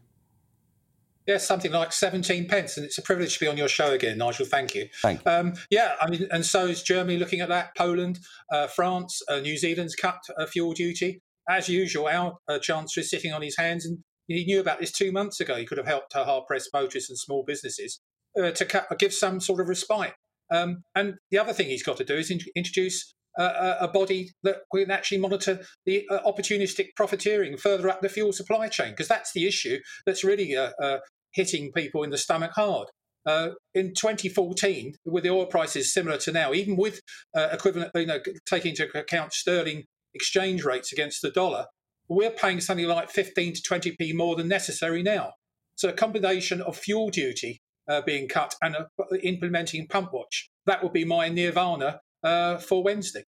Yes, 1.26 1.46
something 1.46 1.72
like 1.72 1.92
17 1.92 2.48
pence. 2.48 2.76
And 2.76 2.84
it's 2.84 2.98
a 2.98 3.02
privilege 3.02 3.34
to 3.34 3.40
be 3.40 3.48
on 3.48 3.56
your 3.56 3.68
show 3.68 3.92
again, 3.92 4.18
Nigel. 4.18 4.44
Thank 4.46 4.74
you. 4.74 4.88
Thank 5.00 5.24
you. 5.24 5.30
Um, 5.30 5.54
yeah, 5.70 5.94
I 6.00 6.10
mean, 6.10 6.28
and 6.30 6.44
so 6.44 6.66
is 6.66 6.82
Germany 6.82 7.18
looking 7.18 7.40
at 7.40 7.48
that, 7.48 7.74
Poland, 7.76 8.18
uh, 8.52 8.66
France, 8.66 9.22
uh, 9.28 9.40
New 9.40 9.56
Zealand's 9.56 9.94
cut 9.94 10.18
uh, 10.38 10.46
fuel 10.46 10.72
duty. 10.72 11.22
As 11.48 11.68
usual, 11.68 12.08
our 12.08 12.36
uh, 12.48 12.58
Chancellor 12.58 13.02
is 13.02 13.10
sitting 13.10 13.32
on 13.32 13.42
his 13.42 13.56
hands 13.56 13.86
and 13.86 13.98
he 14.28 14.44
knew 14.44 14.60
about 14.60 14.80
this 14.80 14.92
two 14.92 15.12
months 15.12 15.40
ago. 15.40 15.56
He 15.56 15.66
could 15.66 15.78
have 15.78 15.86
helped 15.86 16.12
hard 16.14 16.44
pressed 16.46 16.70
motorists 16.72 17.10
and 17.10 17.18
small 17.18 17.44
businesses 17.46 18.00
uh, 18.38 18.50
to 18.50 18.86
give 18.98 19.12
some 19.12 19.40
sort 19.40 19.60
of 19.60 19.68
respite. 19.68 20.14
Um, 20.50 20.82
and 20.94 21.14
the 21.30 21.38
other 21.38 21.52
thing 21.52 21.66
he's 21.66 21.82
got 21.82 21.96
to 21.98 22.04
do 22.04 22.14
is 22.14 22.30
in- 22.30 22.40
introduce 22.54 23.14
uh, 23.38 23.76
a 23.80 23.88
body 23.88 24.30
that 24.42 24.58
can 24.72 24.90
actually 24.90 25.18
monitor 25.18 25.60
the 25.86 26.06
uh, 26.10 26.20
opportunistic 26.20 26.88
profiteering 26.96 27.56
further 27.56 27.88
up 27.88 28.00
the 28.00 28.08
fuel 28.08 28.32
supply 28.32 28.68
chain, 28.68 28.90
because 28.90 29.08
that's 29.08 29.32
the 29.32 29.46
issue 29.46 29.78
that's 30.06 30.22
really 30.22 30.56
uh, 30.56 30.70
uh, 30.80 30.98
hitting 31.34 31.72
people 31.72 32.02
in 32.02 32.10
the 32.10 32.18
stomach 32.18 32.52
hard. 32.54 32.88
Uh, 33.26 33.50
in 33.74 33.94
2014, 33.94 34.94
with 35.06 35.24
the 35.24 35.30
oil 35.30 35.46
prices 35.46 35.92
similar 35.92 36.18
to 36.18 36.30
now, 36.30 36.52
even 36.52 36.76
with 36.76 37.00
equivalent, 37.34 37.90
you 37.94 38.04
know, 38.04 38.18
taking 38.46 38.70
into 38.70 38.86
account 38.98 39.32
sterling 39.32 39.84
exchange 40.14 40.64
rates 40.64 40.92
against 40.92 41.22
the 41.22 41.30
dollar, 41.30 41.66
we're 42.08 42.30
paying 42.30 42.60
something 42.60 42.86
like 42.86 43.10
15 43.10 43.54
to 43.54 43.62
20p 43.62 44.14
more 44.14 44.36
than 44.36 44.48
necessary 44.48 45.02
now. 45.02 45.32
So 45.76 45.88
a 45.88 45.92
combination 45.92 46.60
of 46.60 46.76
fuel 46.76 47.10
duty 47.10 47.60
uh, 47.88 48.02
being 48.02 48.28
cut 48.28 48.54
and 48.62 48.76
uh, 48.76 49.16
implementing 49.22 49.86
pump 49.88 50.12
watch, 50.12 50.50
that 50.66 50.82
would 50.82 50.92
be 50.92 51.04
my 51.04 51.28
nirvana 51.28 52.00
uh, 52.22 52.58
for 52.58 52.82
Wednesday. 52.82 53.24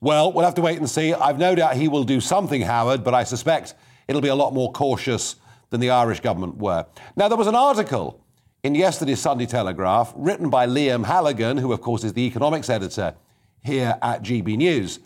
Well, 0.00 0.32
we'll 0.32 0.44
have 0.44 0.54
to 0.54 0.62
wait 0.62 0.78
and 0.78 0.88
see. 0.88 1.12
I've 1.12 1.38
no 1.38 1.54
doubt 1.54 1.76
he 1.76 1.88
will 1.88 2.04
do 2.04 2.20
something, 2.20 2.62
Howard, 2.62 3.02
but 3.02 3.14
I 3.14 3.24
suspect 3.24 3.74
it'll 4.06 4.22
be 4.22 4.28
a 4.28 4.34
lot 4.34 4.54
more 4.54 4.72
cautious 4.72 5.36
than 5.70 5.80
the 5.80 5.90
Irish 5.90 6.20
government 6.20 6.56
were. 6.56 6.86
Now, 7.16 7.28
there 7.28 7.36
was 7.36 7.46
an 7.46 7.54
article 7.54 8.24
in 8.62 8.74
yesterday's 8.74 9.20
Sunday 9.20 9.46
Telegraph 9.46 10.12
written 10.16 10.50
by 10.50 10.66
Liam 10.66 11.04
Halligan, 11.04 11.58
who, 11.58 11.72
of 11.72 11.80
course, 11.80 12.04
is 12.04 12.12
the 12.12 12.22
economics 12.22 12.68
editor 12.68 13.14
here 13.62 13.98
at 14.02 14.22
GB 14.22 14.56
News, 14.56 15.00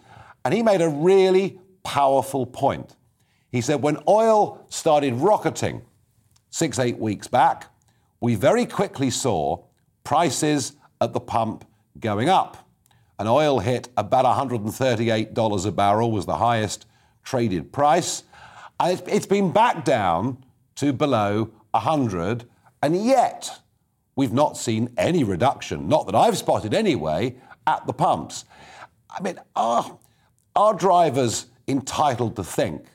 and 0.44 0.54
he 0.54 0.62
made 0.62 0.80
a 0.80 0.88
really 0.88 1.58
powerful 1.84 2.46
point. 2.46 2.96
He 3.50 3.60
said, 3.60 3.82
when 3.82 3.98
oil 4.08 4.64
started 4.70 5.14
rocketing 5.14 5.82
six, 6.50 6.78
eight 6.78 6.98
weeks 6.98 7.28
back, 7.28 7.66
we 8.20 8.34
very 8.34 8.66
quickly 8.66 9.10
saw 9.10 9.64
prices 10.04 10.76
at 11.00 11.12
the 11.12 11.20
pump 11.20 11.64
going 11.98 12.28
up. 12.28 12.68
And 13.18 13.28
oil 13.28 13.58
hit 13.58 13.88
about 13.96 14.24
$138 14.24 15.66
a 15.66 15.72
barrel, 15.72 16.10
was 16.10 16.26
the 16.26 16.38
highest 16.38 16.86
traded 17.22 17.72
price. 17.72 18.24
And 18.80 19.00
it's 19.06 19.26
been 19.26 19.52
back 19.52 19.84
down 19.84 20.44
to 20.76 20.92
below 20.92 21.50
100, 21.72 22.44
and 22.82 23.04
yet 23.04 23.60
we've 24.16 24.32
not 24.32 24.56
seen 24.56 24.92
any 24.96 25.24
reduction, 25.24 25.88
not 25.88 26.06
that 26.06 26.14
I've 26.14 26.36
spotted 26.36 26.74
anyway, 26.74 27.36
at 27.66 27.86
the 27.86 27.92
pumps. 27.92 28.44
I 29.10 29.22
mean, 29.22 29.38
are, 29.56 29.98
are 30.56 30.74
drivers 30.74 31.46
entitled 31.68 32.36
to 32.36 32.44
think 32.44 32.86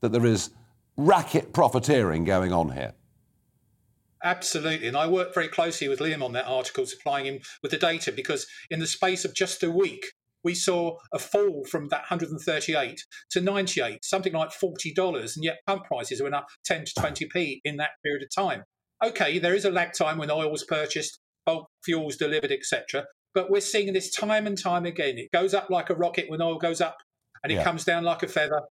that 0.00 0.12
there 0.12 0.26
is 0.26 0.50
racket 0.96 1.52
profiteering 1.52 2.24
going 2.24 2.52
on 2.52 2.70
here. 2.70 2.92
Absolutely. 4.22 4.88
And 4.88 4.96
I 4.96 5.06
worked 5.06 5.34
very 5.34 5.48
closely 5.48 5.88
with 5.88 5.98
Liam 5.98 6.22
on 6.22 6.32
that 6.32 6.46
article, 6.46 6.86
supplying 6.86 7.26
him 7.26 7.40
with 7.62 7.70
the 7.70 7.76
data, 7.76 8.10
because 8.10 8.46
in 8.70 8.80
the 8.80 8.86
space 8.86 9.24
of 9.24 9.34
just 9.34 9.62
a 9.62 9.70
week, 9.70 10.12
we 10.44 10.54
saw 10.54 10.98
a 11.12 11.18
fall 11.18 11.64
from 11.64 11.88
that 11.88 12.02
138 12.10 13.00
to 13.30 13.40
98, 13.40 14.04
something 14.04 14.32
like 14.32 14.50
$40, 14.50 15.36
and 15.36 15.44
yet 15.44 15.58
pump 15.66 15.84
prices 15.84 16.22
went 16.22 16.34
up 16.34 16.46
10 16.66 16.84
to 16.84 16.92
20p 17.00 17.60
in 17.64 17.78
that 17.78 17.90
period 18.04 18.22
of 18.22 18.28
time. 18.34 18.64
Okay, 19.02 19.38
there 19.38 19.54
is 19.54 19.64
a 19.64 19.70
lag 19.70 19.92
time 19.92 20.18
when 20.18 20.30
oil 20.30 20.50
was 20.50 20.64
purchased, 20.64 21.18
bulk 21.46 21.68
fuels 21.84 22.16
delivered, 22.16 22.52
etc. 22.52 23.04
But 23.34 23.50
we're 23.50 23.60
seeing 23.60 23.92
this 23.92 24.10
time 24.10 24.46
and 24.46 24.56
time 24.56 24.86
again. 24.86 25.18
It 25.18 25.30
goes 25.32 25.54
up 25.54 25.70
like 25.70 25.90
a 25.90 25.94
rocket 25.94 26.30
when 26.30 26.40
oil 26.40 26.58
goes 26.58 26.80
up, 26.80 26.98
and 27.42 27.52
it 27.52 27.56
yeah. 27.56 27.64
comes 27.64 27.84
down 27.84 28.04
like 28.04 28.22
a 28.22 28.28
feather. 28.28 28.62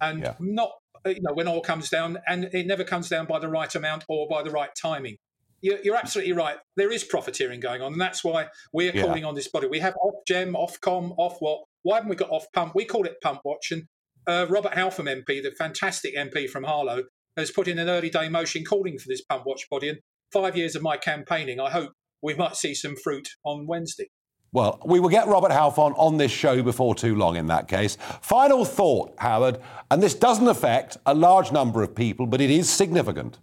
And 0.00 0.20
yeah. 0.20 0.34
not, 0.40 0.70
you 1.06 1.20
know, 1.20 1.34
when 1.34 1.48
oil 1.48 1.60
comes 1.60 1.88
down, 1.88 2.18
and 2.28 2.44
it 2.52 2.66
never 2.66 2.84
comes 2.84 3.08
down 3.08 3.26
by 3.26 3.38
the 3.38 3.48
right 3.48 3.74
amount 3.74 4.04
or 4.08 4.28
by 4.28 4.42
the 4.42 4.50
right 4.50 4.70
timing. 4.80 5.16
You're, 5.62 5.78
you're 5.82 5.96
absolutely 5.96 6.32
right. 6.32 6.56
There 6.76 6.92
is 6.92 7.04
profiteering 7.04 7.60
going 7.60 7.80
on, 7.80 7.92
and 7.92 8.00
that's 8.00 8.22
why 8.22 8.48
we're 8.72 8.94
yeah. 8.94 9.02
calling 9.02 9.24
on 9.24 9.34
this 9.34 9.48
body. 9.48 9.68
We 9.68 9.78
have 9.78 9.94
Ofgem, 9.94 10.52
Ofcom, 10.52 11.14
off 11.16 11.36
what? 11.38 11.60
Why 11.82 11.96
haven't 11.96 12.10
we 12.10 12.16
got 12.16 12.30
off 12.30 12.46
pump? 12.52 12.74
We 12.74 12.84
call 12.84 13.06
it 13.06 13.14
pump 13.22 13.40
watch. 13.44 13.70
And 13.70 13.84
uh, 14.26 14.46
Robert 14.50 14.72
Halfon 14.72 15.06
MP, 15.06 15.42
the 15.42 15.52
fantastic 15.56 16.16
MP 16.16 16.48
from 16.48 16.64
Harlow, 16.64 17.04
has 17.36 17.50
put 17.50 17.68
in 17.68 17.78
an 17.78 17.88
early 17.88 18.10
day 18.10 18.28
motion 18.28 18.64
calling 18.64 18.98
for 18.98 19.06
this 19.08 19.22
pump 19.22 19.44
watch 19.46 19.68
body. 19.70 19.88
And 19.88 19.98
five 20.32 20.56
years 20.56 20.74
of 20.76 20.82
my 20.82 20.96
campaigning, 20.96 21.60
I 21.60 21.70
hope 21.70 21.92
we 22.22 22.34
might 22.34 22.56
see 22.56 22.74
some 22.74 22.96
fruit 22.96 23.28
on 23.44 23.66
Wednesday. 23.66 24.08
Well, 24.54 24.78
we 24.84 25.00
will 25.00 25.08
get 25.08 25.28
Robert 25.28 25.50
Halfon 25.50 25.94
on 25.96 26.18
this 26.18 26.30
show 26.30 26.62
before 26.62 26.94
too 26.94 27.16
long 27.16 27.36
in 27.36 27.46
that 27.46 27.68
case. 27.68 27.96
Final 28.20 28.66
thought, 28.66 29.14
Howard, 29.18 29.58
and 29.90 30.02
this 30.02 30.14
doesn't 30.14 30.46
affect 30.46 30.98
a 31.06 31.14
large 31.14 31.52
number 31.52 31.82
of 31.82 31.94
people, 31.94 32.26
but 32.26 32.42
it 32.42 32.50
is 32.50 32.68
significant. 32.68 33.38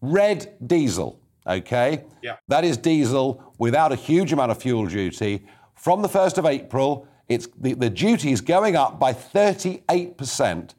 Red 0.00 0.56
diesel, 0.66 1.20
okay? 1.48 2.04
Yeah. 2.22 2.36
That 2.48 2.64
is 2.64 2.76
diesel 2.76 3.52
without 3.58 3.92
a 3.92 3.96
huge 3.96 4.32
amount 4.32 4.50
of 4.50 4.60
fuel 4.60 4.86
duty. 4.86 5.44
From 5.74 6.02
the 6.02 6.08
1st 6.08 6.38
of 6.38 6.46
April, 6.46 7.06
it's, 7.28 7.48
the, 7.58 7.74
the 7.74 7.90
duty 7.90 8.32
is 8.32 8.40
going 8.40 8.76
up 8.76 8.98
by 8.98 9.12
38% 9.12 10.74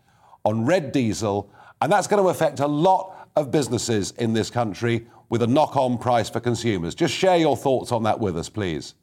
on 0.45 0.65
red 0.65 0.91
diesel, 0.91 1.51
and 1.81 1.91
that's 1.91 2.07
going 2.07 2.21
to 2.21 2.29
affect 2.29 2.59
a 2.59 2.67
lot 2.67 3.29
of 3.35 3.51
businesses 3.51 4.11
in 4.11 4.33
this 4.33 4.49
country 4.49 5.07
with 5.29 5.43
a 5.43 5.47
knock 5.47 5.77
on 5.77 5.97
price 5.97 6.29
for 6.29 6.39
consumers. 6.39 6.95
Just 6.95 7.13
share 7.13 7.37
your 7.37 7.55
thoughts 7.55 7.91
on 7.91 8.03
that 8.03 8.19
with 8.19 8.37
us, 8.37 8.49
please. 8.49 8.95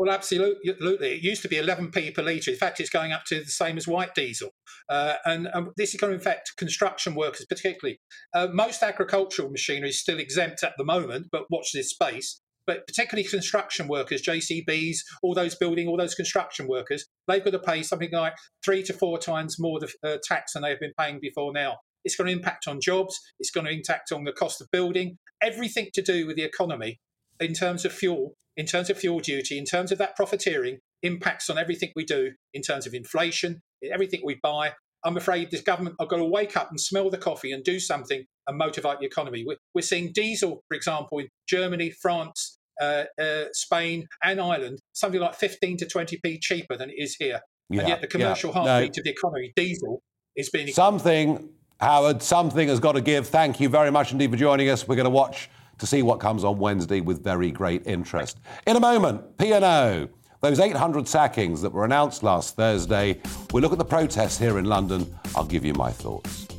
Well, 0.00 0.10
absolutely. 0.10 1.12
It 1.12 1.22
used 1.22 1.42
to 1.42 1.48
be 1.48 1.56
11p 1.56 2.14
per 2.14 2.22
litre. 2.22 2.50
In 2.50 2.56
fact, 2.56 2.80
it's 2.80 2.88
going 2.88 3.12
up 3.12 3.24
to 3.26 3.40
the 3.40 3.50
same 3.50 3.76
as 3.76 3.86
white 3.86 4.14
diesel. 4.14 4.48
Uh, 4.88 5.16
and 5.26 5.46
um, 5.52 5.72
this 5.76 5.92
is 5.92 6.00
going 6.00 6.14
to 6.14 6.18
affect 6.18 6.56
construction 6.56 7.14
workers 7.14 7.44
particularly. 7.46 8.00
Uh, 8.32 8.48
most 8.50 8.82
agricultural 8.82 9.50
machinery 9.50 9.90
is 9.90 10.00
still 10.00 10.18
exempt 10.18 10.64
at 10.64 10.72
the 10.78 10.86
moment, 10.86 11.26
but 11.30 11.50
watch 11.50 11.72
this 11.74 11.90
space. 11.90 12.40
But 12.66 12.86
particularly 12.86 13.28
construction 13.28 13.88
workers, 13.88 14.22
JCBs, 14.22 15.00
all 15.22 15.34
those 15.34 15.54
building, 15.54 15.86
all 15.86 15.98
those 15.98 16.14
construction 16.14 16.66
workers, 16.66 17.04
they've 17.28 17.44
got 17.44 17.50
to 17.50 17.58
pay 17.58 17.82
something 17.82 18.08
like 18.10 18.32
three 18.64 18.82
to 18.84 18.94
four 18.94 19.18
times 19.18 19.56
more 19.58 19.80
the, 19.80 19.92
uh, 20.02 20.16
tax 20.24 20.54
than 20.54 20.62
they've 20.62 20.80
been 20.80 20.94
paying 20.98 21.18
before 21.20 21.52
now. 21.52 21.76
It's 22.06 22.16
going 22.16 22.28
to 22.28 22.32
impact 22.32 22.66
on 22.66 22.80
jobs. 22.80 23.20
It's 23.38 23.50
going 23.50 23.66
to 23.66 23.72
impact 23.72 24.12
on 24.12 24.24
the 24.24 24.32
cost 24.32 24.62
of 24.62 24.70
building. 24.70 25.18
Everything 25.42 25.90
to 25.92 26.00
do 26.00 26.26
with 26.26 26.36
the 26.36 26.44
economy 26.44 27.00
in 27.40 27.54
terms 27.54 27.84
of 27.84 27.92
fuel 27.92 28.34
in 28.56 28.66
terms 28.66 28.90
of 28.90 28.98
fuel 28.98 29.20
duty, 29.20 29.58
in 29.58 29.64
terms 29.64 29.90
of 29.90 29.98
that 29.98 30.14
profiteering, 30.16 30.78
impacts 31.02 31.48
on 31.48 31.56
everything 31.58 31.90
we 31.96 32.04
do 32.04 32.32
in 32.52 32.62
terms 32.62 32.86
of 32.86 32.94
inflation, 32.94 33.60
everything 33.90 34.20
we 34.24 34.38
buy. 34.42 34.72
I'm 35.02 35.16
afraid 35.16 35.50
this 35.50 35.62
government 35.62 35.96
are 35.98 36.06
going 36.06 36.20
to 36.20 36.28
wake 36.28 36.56
up 36.56 36.68
and 36.68 36.78
smell 36.78 37.08
the 37.08 37.16
coffee 37.16 37.52
and 37.52 37.64
do 37.64 37.80
something 37.80 38.24
and 38.46 38.58
motivate 38.58 39.00
the 39.00 39.06
economy. 39.06 39.44
We're, 39.46 39.56
we're 39.74 39.82
seeing 39.82 40.12
diesel, 40.12 40.62
for 40.68 40.74
example, 40.76 41.20
in 41.20 41.28
Germany, 41.48 41.90
France, 41.90 42.58
uh, 42.82 43.04
uh, 43.18 43.44
Spain, 43.52 44.06
and 44.22 44.40
Ireland, 44.40 44.80
something 44.92 45.20
like 45.20 45.36
15 45.36 45.78
to 45.78 45.86
20p 45.86 46.38
cheaper 46.42 46.76
than 46.76 46.90
it 46.90 46.96
is 46.98 47.16
here. 47.18 47.40
Yeah, 47.70 47.80
and 47.80 47.88
yet 47.88 48.00
the 48.02 48.08
commercial 48.08 48.50
yeah. 48.50 48.62
heartbeat 48.62 48.96
no. 48.96 49.00
of 49.00 49.04
the 49.04 49.10
economy, 49.10 49.52
diesel, 49.56 50.02
is 50.36 50.50
being. 50.50 50.68
Something, 50.68 51.48
Howard, 51.78 52.22
something 52.22 52.68
has 52.68 52.80
got 52.80 52.92
to 52.92 53.00
give. 53.00 53.28
Thank 53.28 53.60
you 53.60 53.70
very 53.70 53.90
much 53.90 54.12
indeed 54.12 54.30
for 54.30 54.36
joining 54.36 54.68
us. 54.68 54.86
We're 54.86 54.96
going 54.96 55.04
to 55.04 55.10
watch 55.10 55.48
to 55.80 55.86
see 55.86 56.02
what 56.02 56.20
comes 56.20 56.44
on 56.44 56.58
Wednesday 56.58 57.00
with 57.00 57.24
very 57.24 57.50
great 57.50 57.86
interest. 57.86 58.38
In 58.66 58.76
a 58.76 58.80
moment, 58.80 59.36
P&O. 59.38 60.08
Those 60.42 60.60
800 60.60 61.06
sackings 61.06 61.60
that 61.60 61.72
were 61.72 61.84
announced 61.84 62.22
last 62.22 62.56
Thursday. 62.56 63.20
We 63.52 63.60
look 63.60 63.72
at 63.72 63.78
the 63.78 63.84
protests 63.84 64.38
here 64.38 64.58
in 64.58 64.64
London. 64.64 65.14
I'll 65.36 65.44
give 65.44 65.66
you 65.66 65.74
my 65.74 65.90
thoughts. 65.90 66.49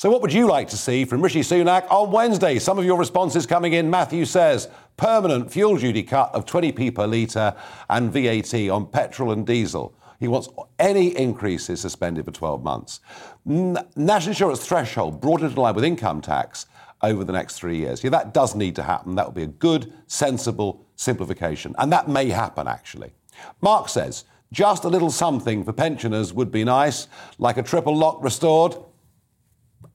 So, 0.00 0.08
what 0.08 0.22
would 0.22 0.32
you 0.32 0.46
like 0.46 0.66
to 0.68 0.78
see 0.78 1.04
from 1.04 1.20
Rishi 1.20 1.40
Sunak 1.40 1.86
on 1.92 2.10
Wednesday? 2.10 2.58
Some 2.58 2.78
of 2.78 2.86
your 2.86 2.98
responses 2.98 3.44
coming 3.44 3.74
in. 3.74 3.90
Matthew 3.90 4.24
says 4.24 4.66
permanent 4.96 5.52
fuel 5.52 5.76
duty 5.76 6.02
cut 6.02 6.34
of 6.34 6.46
20p 6.46 6.94
per 6.94 7.06
litre 7.06 7.54
and 7.90 8.10
VAT 8.10 8.70
on 8.70 8.86
petrol 8.86 9.30
and 9.30 9.46
diesel. 9.46 9.94
He 10.18 10.26
wants 10.26 10.48
any 10.78 11.08
increases 11.18 11.82
suspended 11.82 12.24
for 12.24 12.30
12 12.30 12.64
months. 12.64 13.00
National 13.44 14.30
insurance 14.30 14.66
threshold 14.66 15.20
brought 15.20 15.42
into 15.42 15.60
line 15.60 15.74
with 15.74 15.84
income 15.84 16.22
tax 16.22 16.64
over 17.02 17.22
the 17.22 17.34
next 17.34 17.56
three 17.56 17.76
years. 17.76 18.02
Yeah, 18.02 18.08
that 18.08 18.32
does 18.32 18.54
need 18.54 18.76
to 18.76 18.82
happen. 18.82 19.16
That 19.16 19.26
would 19.26 19.34
be 19.34 19.42
a 19.42 19.48
good, 19.48 19.92
sensible 20.06 20.86
simplification. 20.96 21.74
And 21.76 21.92
that 21.92 22.08
may 22.08 22.30
happen, 22.30 22.66
actually. 22.68 23.12
Mark 23.60 23.90
says 23.90 24.24
just 24.50 24.84
a 24.84 24.88
little 24.88 25.10
something 25.10 25.62
for 25.62 25.74
pensioners 25.74 26.32
would 26.32 26.50
be 26.50 26.64
nice, 26.64 27.06
like 27.38 27.58
a 27.58 27.62
triple 27.62 27.94
lock 27.94 28.24
restored. 28.24 28.76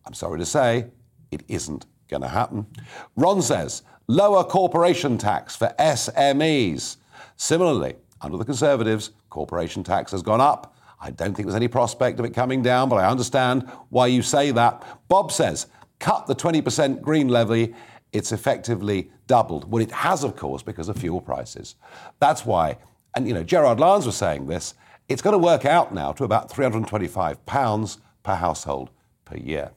I'm 0.05 0.13
sorry 0.13 0.39
to 0.39 0.45
say, 0.45 0.87
it 1.31 1.43
isn't 1.47 1.85
going 2.07 2.21
to 2.21 2.27
happen. 2.27 2.67
Ron 3.15 3.41
says 3.41 3.83
lower 4.07 4.43
corporation 4.43 5.17
tax 5.17 5.55
for 5.55 5.73
SMEs. 5.79 6.97
Similarly, 7.35 7.95
under 8.21 8.37
the 8.37 8.45
Conservatives, 8.45 9.11
corporation 9.29 9.83
tax 9.83 10.11
has 10.11 10.21
gone 10.21 10.41
up. 10.41 10.75
I 11.01 11.11
don't 11.11 11.35
think 11.35 11.47
there's 11.47 11.55
any 11.55 11.67
prospect 11.67 12.19
of 12.19 12.25
it 12.25 12.33
coming 12.33 12.61
down, 12.61 12.89
but 12.89 12.97
I 12.97 13.07
understand 13.07 13.69
why 13.89 14.07
you 14.07 14.21
say 14.21 14.51
that. 14.51 14.83
Bob 15.07 15.31
says 15.31 15.67
cut 15.99 16.27
the 16.27 16.35
20% 16.35 17.01
green 17.01 17.27
levy. 17.27 17.73
It's 18.13 18.31
effectively 18.31 19.11
doubled. 19.27 19.69
Well, 19.69 19.83
it 19.83 19.91
has, 19.91 20.23
of 20.23 20.35
course, 20.35 20.63
because 20.63 20.87
of 20.89 20.97
fuel 20.97 21.21
prices. 21.21 21.75
That's 22.19 22.45
why, 22.45 22.77
and 23.15 23.27
you 23.27 23.33
know, 23.33 23.43
Gerard 23.43 23.79
Lyons 23.79 24.05
was 24.05 24.15
saying 24.15 24.47
this, 24.47 24.73
it's 25.09 25.21
going 25.21 25.33
to 25.33 25.37
work 25.37 25.65
out 25.65 25.93
now 25.93 26.11
to 26.13 26.23
about 26.23 26.49
£325 26.49 27.97
per 28.23 28.35
household 28.35 28.89
per 29.25 29.37
year. 29.37 29.71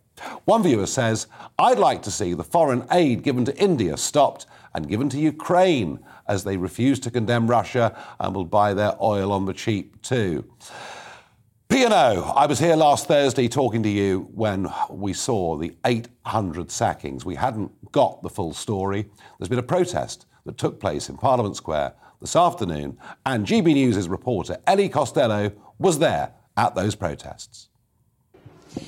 One 0.45 0.63
viewer 0.63 0.87
says, 0.87 1.27
I'd 1.59 1.79
like 1.79 2.03
to 2.03 2.11
see 2.11 2.35
the 2.35 2.45
foreign 2.45 2.87
aid 2.91 3.23
given 3.23 3.45
to 3.47 3.57
India 3.57 3.97
stopped 3.97 4.47
and 4.75 4.89
given 4.89 5.09
to 5.11 5.19
Ukraine 5.19 6.01
as 6.27 6.45
they 6.45 6.57
refuse 6.57 7.01
to 7.01 7.11
condemn 7.11 7.49
Russia 7.49 7.97
and 8.21 8.35
will 8.35 8.45
buy 8.45 8.75
their 8.75 8.95
oil 9.03 9.33
on 9.33 9.47
the 9.47 9.55
cheap 9.55 10.01
too. 10.03 10.45
P&O, 11.69 12.33
I 12.35 12.47
was 12.47 12.59
here 12.59 12.77
last 12.77 13.09
Thursday 13.09 13.47
talking 13.47 13.83
to 13.83 13.89
you 13.89 14.29
when 14.33 14.73
we 14.89 15.13
saw 15.13 15.57
the 15.57 15.77
800 15.85 16.71
sackings. 16.71 17.25
We 17.25 17.35
hadn't 17.35 17.93
got 17.93 18.23
the 18.23 18.31
full 18.31 18.55
story. 18.55 19.11
There's 19.39 19.51
been 19.51 19.59
a 19.59 19.63
protest 19.63 20.27
that 20.45 20.57
took 20.57 20.81
place 20.81 21.11
in 21.11 21.19
Parliament 21.19 21.57
Square 21.57 21.93
this 22.21 22.35
afternoon, 22.35 22.99
and 23.27 23.47
GB 23.47 23.75
News' 23.75 24.09
reporter 24.09 24.57
Ellie 24.67 24.89
Costello 24.89 25.53
was 25.79 25.99
there 25.99 26.33
at 26.57 26.75
those 26.75 26.95
protests. 26.95 27.69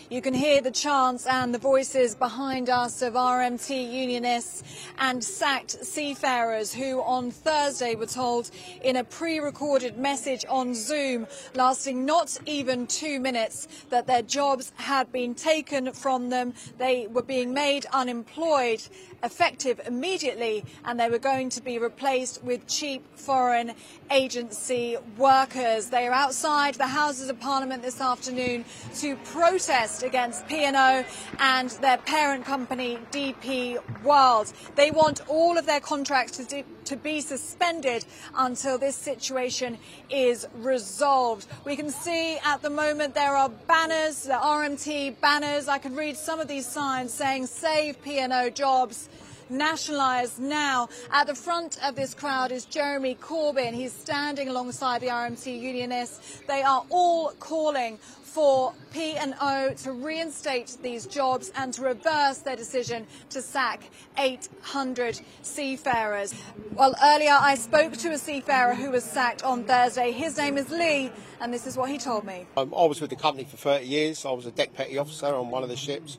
You 0.08 0.20
can 0.22 0.34
hear 0.34 0.60
the 0.60 0.70
chants 0.70 1.26
and 1.26 1.54
the 1.54 1.58
voices 1.58 2.14
behind 2.14 2.68
us 2.68 3.02
of 3.02 3.14
RMT 3.14 3.92
unionists 3.92 4.62
and 4.98 5.22
sacked 5.22 5.84
seafarers 5.84 6.72
who 6.72 7.00
on 7.02 7.30
Thursday 7.30 7.94
were 7.94 8.06
told 8.06 8.50
in 8.82 8.96
a 8.96 9.04
pre-recorded 9.04 9.98
message 9.98 10.44
on 10.48 10.74
Zoom 10.74 11.26
lasting 11.54 12.04
not 12.04 12.38
even 12.46 12.86
two 12.86 13.20
minutes 13.20 13.68
that 13.90 14.06
their 14.06 14.22
jobs 14.22 14.72
had 14.76 15.12
been 15.12 15.34
taken 15.34 15.92
from 15.92 16.30
them. 16.30 16.54
They 16.78 17.06
were 17.06 17.22
being 17.22 17.54
made 17.54 17.86
unemployed 17.92 18.82
effective 19.22 19.80
immediately 19.86 20.64
and 20.84 20.98
they 20.98 21.10
were 21.10 21.18
going 21.18 21.50
to 21.50 21.62
be 21.62 21.78
replaced 21.78 22.42
with 22.42 22.66
cheap 22.66 23.04
foreign 23.16 23.72
agency 24.10 24.96
workers. 25.16 25.90
They 25.90 26.06
are 26.06 26.12
outside 26.12 26.74
the 26.74 26.86
Houses 26.86 27.28
of 27.28 27.38
Parliament 27.40 27.82
this 27.82 28.00
afternoon 28.00 28.64
to 28.96 29.16
protest 29.16 30.02
against 30.02 30.46
P&O 30.48 31.04
and 31.38 31.70
their 31.70 31.98
parent 31.98 32.44
company 32.44 32.98
DP 33.12 33.78
World. 34.02 34.52
They 34.76 34.90
want 34.90 35.20
all 35.28 35.58
of 35.58 35.66
their 35.66 35.80
contracts 35.80 36.38
to, 36.38 36.64
to 36.84 36.96
be 36.96 37.20
suspended 37.20 38.04
until 38.34 38.78
this 38.78 38.96
situation 38.96 39.78
is 40.08 40.46
resolved. 40.54 41.46
We 41.64 41.76
can 41.76 41.90
see 41.90 42.38
at 42.44 42.62
the 42.62 42.70
moment 42.70 43.14
there 43.14 43.36
are 43.36 43.48
banners, 43.48 44.24
the 44.24 44.32
RMT 44.32 45.20
banners. 45.20 45.68
I 45.68 45.78
can 45.78 45.94
read 45.94 46.16
some 46.16 46.40
of 46.40 46.48
these 46.48 46.66
signs 46.66 47.12
saying 47.12 47.46
save 47.46 48.02
P&O 48.02 48.50
jobs 48.50 49.09
nationalised 49.50 50.38
now. 50.38 50.88
At 51.12 51.26
the 51.26 51.34
front 51.34 51.78
of 51.84 51.96
this 51.96 52.14
crowd 52.14 52.52
is 52.52 52.64
Jeremy 52.64 53.16
Corbyn. 53.20 53.72
He's 53.72 53.92
standing 53.92 54.48
alongside 54.48 55.00
the 55.00 55.08
RMT 55.08 55.60
unionists. 55.60 56.42
They 56.46 56.62
are 56.62 56.84
all 56.90 57.32
calling 57.40 57.98
for 58.32 58.72
P&O 58.92 59.74
to 59.76 59.92
reinstate 59.92 60.76
these 60.82 61.06
jobs 61.06 61.50
and 61.56 61.74
to 61.74 61.82
reverse 61.82 62.38
their 62.38 62.54
decision 62.54 63.04
to 63.28 63.42
sack 63.42 63.82
800 64.16 65.20
seafarers. 65.42 66.32
Well, 66.74 66.94
earlier 67.02 67.36
I 67.38 67.56
spoke 67.56 67.94
to 67.94 68.12
a 68.12 68.18
seafarer 68.18 68.74
who 68.76 68.92
was 68.92 69.02
sacked 69.02 69.42
on 69.42 69.64
Thursday. 69.64 70.12
His 70.12 70.36
name 70.36 70.58
is 70.58 70.70
Lee, 70.70 71.10
and 71.40 71.52
this 71.52 71.66
is 71.66 71.76
what 71.76 71.90
he 71.90 71.98
told 71.98 72.24
me. 72.24 72.46
Um, 72.56 72.72
I 72.76 72.84
was 72.84 73.00
with 73.00 73.10
the 73.10 73.16
company 73.16 73.44
for 73.44 73.56
30 73.56 73.86
years. 73.86 74.24
I 74.24 74.30
was 74.30 74.46
a 74.46 74.52
deck 74.52 74.74
petty 74.74 74.96
officer 74.96 75.26
on 75.26 75.50
one 75.50 75.64
of 75.64 75.68
the 75.68 75.76
ships. 75.76 76.18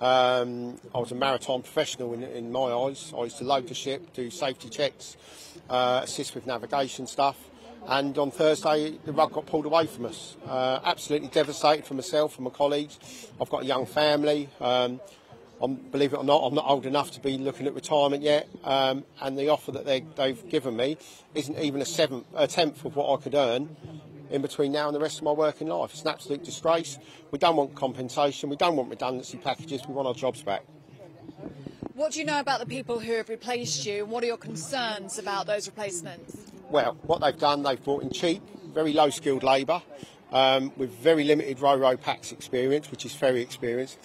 Um, 0.00 0.76
I 0.94 0.98
was 0.98 1.10
a 1.10 1.16
maritime 1.16 1.62
professional 1.62 2.14
in, 2.14 2.22
in, 2.22 2.52
my 2.52 2.70
eyes. 2.70 3.12
I 3.18 3.24
used 3.24 3.38
to 3.38 3.44
load 3.44 3.66
the 3.66 3.74
ship, 3.74 4.12
do 4.14 4.30
safety 4.30 4.68
checks, 4.68 5.16
uh, 5.68 6.02
assist 6.04 6.36
with 6.36 6.46
navigation 6.46 7.08
stuff. 7.08 7.36
And 7.88 8.18
on 8.18 8.30
Thursday, 8.30 8.98
the 9.06 9.12
rug 9.12 9.32
got 9.32 9.46
pulled 9.46 9.64
away 9.64 9.86
from 9.86 10.04
us. 10.04 10.36
Uh, 10.46 10.78
absolutely 10.84 11.28
devastated 11.28 11.86
for 11.86 11.94
myself 11.94 12.36
and 12.36 12.44
my 12.44 12.50
colleagues. 12.50 12.98
I've 13.40 13.48
got 13.48 13.62
a 13.62 13.66
young 13.66 13.86
family. 13.86 14.50
Um, 14.60 15.00
believe 15.90 16.12
it 16.12 16.16
or 16.16 16.24
not, 16.24 16.40
I'm 16.40 16.54
not 16.54 16.66
old 16.66 16.84
enough 16.84 17.12
to 17.12 17.20
be 17.20 17.38
looking 17.38 17.66
at 17.66 17.74
retirement 17.74 18.22
yet. 18.22 18.46
Um, 18.62 19.04
and 19.22 19.38
the 19.38 19.48
offer 19.48 19.72
that 19.72 19.86
they, 19.86 20.04
have 20.18 20.50
given 20.50 20.76
me 20.76 20.98
isn't 21.34 21.58
even 21.58 21.80
a, 21.80 21.86
seventh, 21.86 22.26
a 22.34 22.46
tenth 22.46 22.84
of 22.84 22.94
what 22.94 23.18
I 23.18 23.22
could 23.22 23.34
earn 23.34 23.74
in 24.30 24.42
between 24.42 24.70
now 24.70 24.88
and 24.88 24.94
the 24.94 25.00
rest 25.00 25.16
of 25.16 25.24
my 25.24 25.32
working 25.32 25.68
life. 25.68 25.92
It's 25.92 26.02
an 26.02 26.08
absolute 26.08 26.44
disgrace. 26.44 26.98
We 27.30 27.38
don't 27.38 27.56
want 27.56 27.74
compensation, 27.74 28.50
we 28.50 28.56
don't 28.56 28.76
want 28.76 28.90
redundancy 28.90 29.38
packages, 29.38 29.86
we 29.88 29.94
want 29.94 30.06
our 30.06 30.14
jobs 30.14 30.42
back. 30.42 30.62
What 31.94 32.12
do 32.12 32.20
you 32.20 32.26
know 32.26 32.38
about 32.38 32.60
the 32.60 32.66
people 32.66 33.00
who 33.00 33.14
have 33.14 33.30
replaced 33.30 33.86
you? 33.86 34.04
And 34.04 34.12
what 34.12 34.22
are 34.22 34.26
your 34.26 34.36
concerns 34.36 35.18
about 35.18 35.46
those 35.46 35.66
replacements? 35.66 36.47
Well, 36.70 36.98
what 37.02 37.22
they've 37.22 37.38
done, 37.38 37.62
they've 37.62 37.82
brought 37.82 38.02
in 38.02 38.10
cheap, 38.10 38.42
very 38.74 38.92
low 38.92 39.08
skilled 39.08 39.42
labour 39.42 39.80
um, 40.30 40.70
with 40.76 40.90
very 40.90 41.24
limited 41.24 41.60
Ro-Ro 41.60 41.96
PAX 41.96 42.30
experience, 42.30 42.90
which 42.90 43.06
is 43.06 43.14
very 43.14 43.40
experienced. 43.40 43.98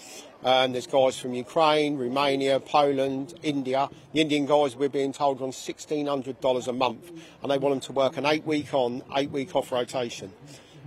Um, 0.46 0.72
there's 0.72 0.88
guys 0.88 1.20
from 1.20 1.34
Ukraine, 1.34 1.98
Romania, 1.98 2.62
Poland, 2.62 3.34
India. 3.44 3.90
The 4.14 4.22
Indian 4.22 4.46
guys, 4.46 4.78
we're 4.78 4.88
being 4.88 5.12
told, 5.12 5.42
are 5.42 5.44
on 5.44 5.52
$1,600 5.52 6.68
a 6.68 6.74
month, 6.74 7.12
and 7.42 7.52
they 7.52 7.58
want 7.58 7.74
them 7.76 7.80
to 7.82 7.92
work 7.92 8.16
an 8.16 8.26
eight 8.26 8.46
week 8.46 8.74
on, 8.74 9.04
eight 9.16 9.32
week 9.32 9.54
off 9.58 9.70
rotation. 9.74 10.32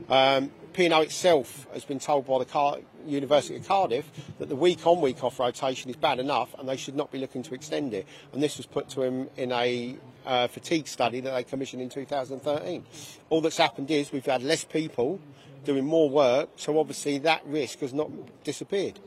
Um, 0.08 0.52
P&O 0.72 1.00
itself 1.02 1.66
has 1.74 1.84
been 1.84 1.98
told 1.98 2.26
by 2.26 2.38
the 2.38 2.44
Car- 2.46 2.78
University 3.06 3.56
of 3.56 3.68
Cardiff 3.68 4.10
that 4.38 4.48
the 4.48 4.56
week 4.56 4.86
on, 4.86 5.00
week 5.02 5.22
off 5.22 5.38
rotation 5.38 5.90
is 5.90 5.96
bad 5.96 6.18
enough 6.18 6.54
and 6.58 6.68
they 6.68 6.76
should 6.76 6.96
not 6.96 7.10
be 7.10 7.18
looking 7.18 7.42
to 7.44 7.54
extend 7.54 7.94
it. 7.94 8.06
And 8.32 8.42
this 8.42 8.56
was 8.56 8.66
put 8.66 8.88
to 8.90 9.02
him 9.02 9.30
in 9.36 9.52
a 9.52 9.96
uh, 10.26 10.48
fatigue 10.48 10.88
study 10.88 11.20
that 11.20 11.32
they 11.32 11.44
commissioned 11.44 11.80
in 11.82 11.88
2013. 11.88 12.84
All 13.30 13.40
that's 13.40 13.56
happened 13.56 13.90
is 13.90 14.12
we've 14.12 14.26
had 14.26 14.42
less 14.42 14.64
people 14.64 15.20
doing 15.64 15.84
more 15.84 16.10
work, 16.10 16.50
so 16.56 16.78
obviously 16.78 17.18
that 17.18 17.42
risk 17.46 17.80
has 17.80 17.92
not 17.92 18.10
disappeared. 18.44 18.98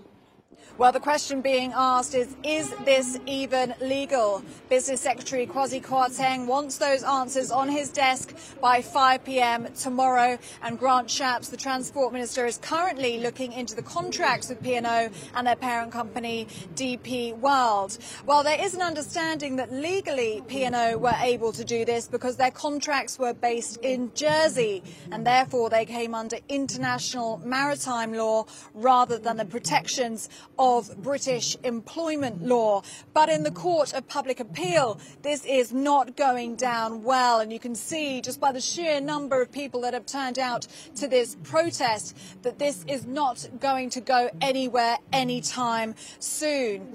Well, 0.80 0.94
the 0.94 1.02
question 1.02 1.42
being 1.42 1.74
asked 1.76 2.16
is, 2.16 2.34
is 2.42 2.74
this 2.86 3.20
even 3.26 3.76
legal? 3.82 4.42
Business 4.70 5.02
Secretary 5.02 5.46
Kwasi 5.46 5.84
Kwarteng 5.84 6.46
wants 6.46 6.78
those 6.78 7.04
answers 7.04 7.52
on 7.52 7.68
his 7.68 7.90
desk 7.90 8.34
by 8.62 8.82
5 8.82 9.26
p.m. 9.26 9.68
tomorrow. 9.74 10.38
And 10.62 10.80
Grant 10.80 11.10
Shapps, 11.10 11.50
the 11.50 11.58
Transport 11.58 12.14
Minister, 12.14 12.46
is 12.46 12.60
currently 12.60 13.20
looking 13.20 13.52
into 13.52 13.76
the 13.76 13.82
contracts 13.82 14.48
with 14.48 14.64
P&O 14.64 15.10
and 15.36 15.46
their 15.46 15.58
parent 15.58 15.92
company, 15.92 16.48
DP 16.76 17.38
World. 17.38 17.98
Well, 18.26 18.46
there 18.46 18.64
is 18.64 18.74
an 18.74 18.82
understanding 18.82 19.58
that 19.58 19.74
legally 19.74 20.42
P&O 20.48 20.98
were 20.98 21.18
able 21.20 21.52
to 21.52 21.66
do 21.66 21.84
this 21.84 22.08
because 22.08 22.38
their 22.38 22.52
contracts 22.52 23.20
were 23.20 23.34
based 23.34 23.80
in 23.82 24.14
Jersey 24.16 24.82
and 25.12 25.28
therefore 25.28 25.70
they 25.70 25.84
came 25.84 26.16
under 26.16 26.38
international 26.48 27.42
maritime 27.44 28.14
law 28.14 28.46
rather 28.74 29.18
than 29.18 29.36
the 29.36 29.44
protections 29.44 30.30
of 30.58 30.69
British 30.98 31.58
employment 31.64 32.44
law. 32.44 32.82
But 33.14 33.30
in 33.30 33.44
the 33.44 33.52
Court 33.52 33.94
of 33.94 34.08
Public 34.08 34.40
Appeal, 34.40 35.00
this 35.22 35.44
is 35.46 35.74
not 35.74 36.16
going 36.16 36.56
down 36.56 37.04
well. 37.04 37.40
And 37.40 37.52
you 37.52 37.60
can 37.60 37.76
see 37.76 38.22
just 38.22 38.40
by 38.40 38.52
the 38.52 38.62
sheer 38.62 39.02
number 39.02 39.42
of 39.42 39.52
people 39.52 39.82
that 39.82 39.94
have 39.94 40.06
turned 40.06 40.40
out 40.40 40.68
to 40.96 41.08
this 41.08 41.38
protest 41.44 42.16
that 42.44 42.60
this 42.60 42.86
is 42.88 43.06
not 43.06 43.50
going 43.60 43.90
to 43.92 44.02
go 44.02 44.30
anywhere 44.42 44.98
anytime 45.12 45.96
soon. 46.20 46.94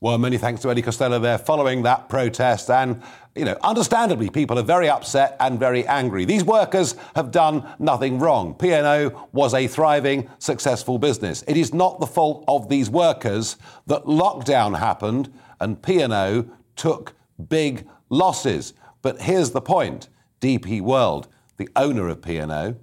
Well, 0.00 0.16
many 0.16 0.38
thanks 0.38 0.62
to 0.62 0.70
Ellie 0.70 0.82
Costello 0.82 1.18
there 1.18 1.38
following 1.38 1.82
that 1.82 2.08
protest. 2.08 2.70
And, 2.70 3.02
you 3.34 3.44
know, 3.44 3.56
understandably, 3.64 4.30
people 4.30 4.56
are 4.56 4.62
very 4.62 4.88
upset 4.88 5.36
and 5.40 5.58
very 5.58 5.84
angry. 5.88 6.24
These 6.24 6.44
workers 6.44 6.94
have 7.16 7.32
done 7.32 7.68
nothing 7.80 8.20
wrong. 8.20 8.54
P&O 8.54 9.28
was 9.32 9.54
a 9.54 9.66
thriving, 9.66 10.30
successful 10.38 11.00
business. 11.00 11.42
It 11.48 11.56
is 11.56 11.74
not 11.74 11.98
the 11.98 12.06
fault 12.06 12.44
of 12.46 12.68
these 12.68 12.88
workers 12.88 13.56
that 13.88 14.04
lockdown 14.04 14.78
happened 14.78 15.32
and 15.58 15.82
P&O 15.82 16.48
took 16.76 17.14
big 17.48 17.88
losses. 18.08 18.74
But 19.02 19.22
here's 19.22 19.50
the 19.50 19.60
point 19.60 20.08
DP 20.40 20.80
World, 20.80 21.26
the 21.56 21.68
owner 21.74 22.06
of 22.06 22.22
P&O, 22.22 22.76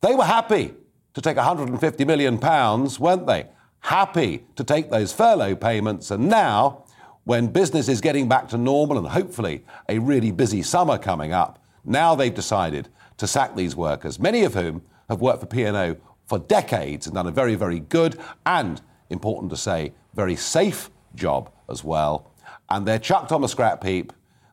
they 0.00 0.14
were 0.14 0.24
happy 0.24 0.72
to 1.12 1.20
take 1.20 1.36
150 1.36 2.04
million 2.06 2.38
pounds, 2.38 2.98
weren't 2.98 3.26
they? 3.26 3.46
Happy 3.80 4.44
to 4.56 4.64
take 4.64 4.90
those 4.90 5.12
furlough 5.12 5.56
payments. 5.56 6.10
And 6.10 6.28
now, 6.28 6.84
when 7.24 7.48
business 7.48 7.88
is 7.88 8.00
getting 8.00 8.28
back 8.28 8.48
to 8.48 8.58
normal 8.58 8.98
and 8.98 9.06
hopefully 9.08 9.64
a 9.88 9.98
really 9.98 10.30
busy 10.30 10.62
summer 10.62 10.98
coming 10.98 11.32
up, 11.32 11.62
now 11.84 12.14
they've 12.14 12.34
decided 12.34 12.88
to 13.18 13.26
sack 13.26 13.54
these 13.54 13.76
workers, 13.76 14.18
many 14.18 14.44
of 14.44 14.54
whom 14.54 14.82
have 15.08 15.20
worked 15.20 15.40
for 15.40 15.46
P&O 15.46 15.96
for 16.26 16.38
decades 16.38 17.06
and 17.06 17.14
done 17.14 17.26
a 17.26 17.30
very, 17.30 17.54
very 17.54 17.80
good 17.80 18.18
and, 18.46 18.80
important 19.10 19.50
to 19.50 19.56
say, 19.56 19.92
very 20.14 20.36
safe 20.36 20.90
job 21.14 21.50
as 21.68 21.82
well. 21.82 22.32
And 22.68 22.86
they're 22.86 22.98
chucked 22.98 23.32
on 23.32 23.40
the 23.40 23.48
scrap 23.48 23.84
heap. 23.84 24.12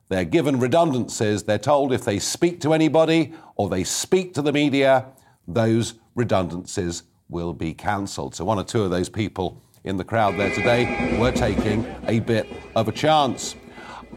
They're 0.09 0.25
given 0.25 0.59
redundancies. 0.59 1.43
They're 1.43 1.59
told 1.59 1.93
if 1.93 2.03
they 2.03 2.19
speak 2.19 2.61
to 2.61 2.73
anybody 2.73 3.33
or 3.55 3.69
they 3.69 3.83
speak 3.83 4.33
to 4.33 4.41
the 4.41 4.51
media, 4.51 5.05
those 5.47 5.95
redundancies 6.15 7.03
will 7.29 7.53
be 7.53 7.73
cancelled. 7.73 8.35
So 8.35 8.45
one 8.45 8.59
or 8.59 8.63
two 8.63 8.83
of 8.83 8.89
those 8.89 9.09
people 9.09 9.61
in 9.83 9.97
the 9.97 10.03
crowd 10.03 10.37
there 10.37 10.53
today 10.53 11.17
were 11.19 11.31
taking 11.31 11.85
a 12.07 12.19
bit 12.19 12.47
of 12.75 12.87
a 12.87 12.91
chance. 12.91 13.55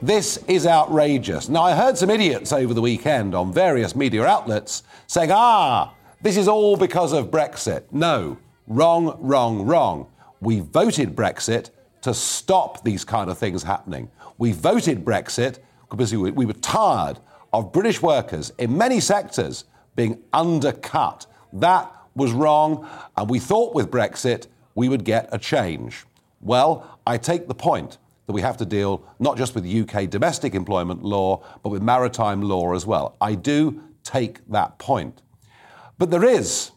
This 0.02 0.38
is 0.48 0.66
outrageous. 0.66 1.48
Now, 1.48 1.62
I 1.62 1.74
heard 1.74 1.98
some 1.98 2.10
idiots 2.10 2.52
over 2.52 2.72
the 2.72 2.80
weekend 2.80 3.34
on 3.34 3.52
various 3.52 3.94
media 3.94 4.24
outlets 4.24 4.82
saying, 5.06 5.30
ah, 5.32 5.94
this 6.22 6.36
is 6.36 6.48
all 6.48 6.76
because 6.76 7.12
of 7.12 7.30
Brexit. 7.30 7.84
No, 7.90 8.38
wrong, 8.66 9.16
wrong, 9.20 9.66
wrong. 9.66 10.06
We 10.40 10.60
voted 10.60 11.14
Brexit 11.14 11.70
to 12.02 12.14
stop 12.14 12.82
these 12.82 13.04
kind 13.04 13.30
of 13.30 13.38
things 13.38 13.62
happening. 13.62 14.10
We 14.38 14.52
voted 14.52 15.04
Brexit 15.04 15.58
because 15.90 16.14
we 16.14 16.46
were 16.46 16.52
tired 16.54 17.18
of 17.52 17.72
British 17.72 18.00
workers 18.00 18.52
in 18.58 18.76
many 18.76 19.00
sectors 19.00 19.64
being 19.96 20.22
undercut. 20.32 21.26
That 21.52 21.92
was 22.14 22.32
wrong, 22.32 22.88
and 23.16 23.28
we 23.28 23.38
thought 23.38 23.74
with 23.74 23.90
Brexit 23.90 24.46
we 24.74 24.88
would 24.88 25.04
get 25.04 25.28
a 25.32 25.38
change. 25.38 26.04
Well, 26.40 26.98
I 27.06 27.18
take 27.18 27.48
the 27.48 27.54
point 27.54 27.98
that 28.26 28.32
we 28.32 28.40
have 28.42 28.56
to 28.58 28.64
deal 28.64 29.04
not 29.18 29.36
just 29.36 29.54
with 29.54 29.66
UK 29.66 30.08
domestic 30.08 30.54
employment 30.54 31.02
law, 31.02 31.44
but 31.62 31.70
with 31.70 31.82
maritime 31.82 32.42
law 32.42 32.74
as 32.74 32.86
well. 32.86 33.16
I 33.20 33.34
do 33.34 33.82
take 34.04 34.46
that 34.48 34.78
point. 34.78 35.22
But 35.98 36.10
there 36.10 36.24
is 36.24 36.70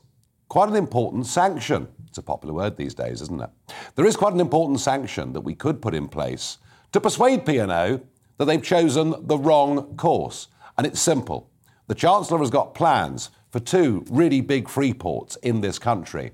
quite 0.49 0.69
an 0.69 0.75
important 0.75 1.27
sanction. 1.27 1.87
It's 2.07 2.17
a 2.17 2.23
popular 2.23 2.53
word 2.53 2.75
these 2.75 2.93
days, 2.93 3.21
isn't 3.21 3.41
it? 3.41 3.49
There 3.95 4.05
is 4.05 4.17
quite 4.17 4.33
an 4.33 4.39
important 4.39 4.79
sanction 4.79 5.33
that 5.33 5.41
we 5.41 5.55
could 5.55 5.81
put 5.81 5.93
in 5.93 6.07
place 6.07 6.57
to 6.91 6.99
persuade 6.99 7.45
P&O 7.45 8.01
that 8.37 8.45
they've 8.45 8.63
chosen 8.63 9.15
the 9.27 9.37
wrong 9.37 9.95
course. 9.95 10.47
And 10.77 10.85
it's 10.87 10.99
simple. 10.99 11.49
The 11.87 11.95
Chancellor 11.95 12.39
has 12.39 12.49
got 12.49 12.73
plans 12.73 13.29
for 13.53 13.59
two 13.59 14.03
really 14.09 14.41
big 14.41 14.67
free 14.67 14.95
ports 14.95 15.35
in 15.43 15.61
this 15.61 15.77
country. 15.77 16.31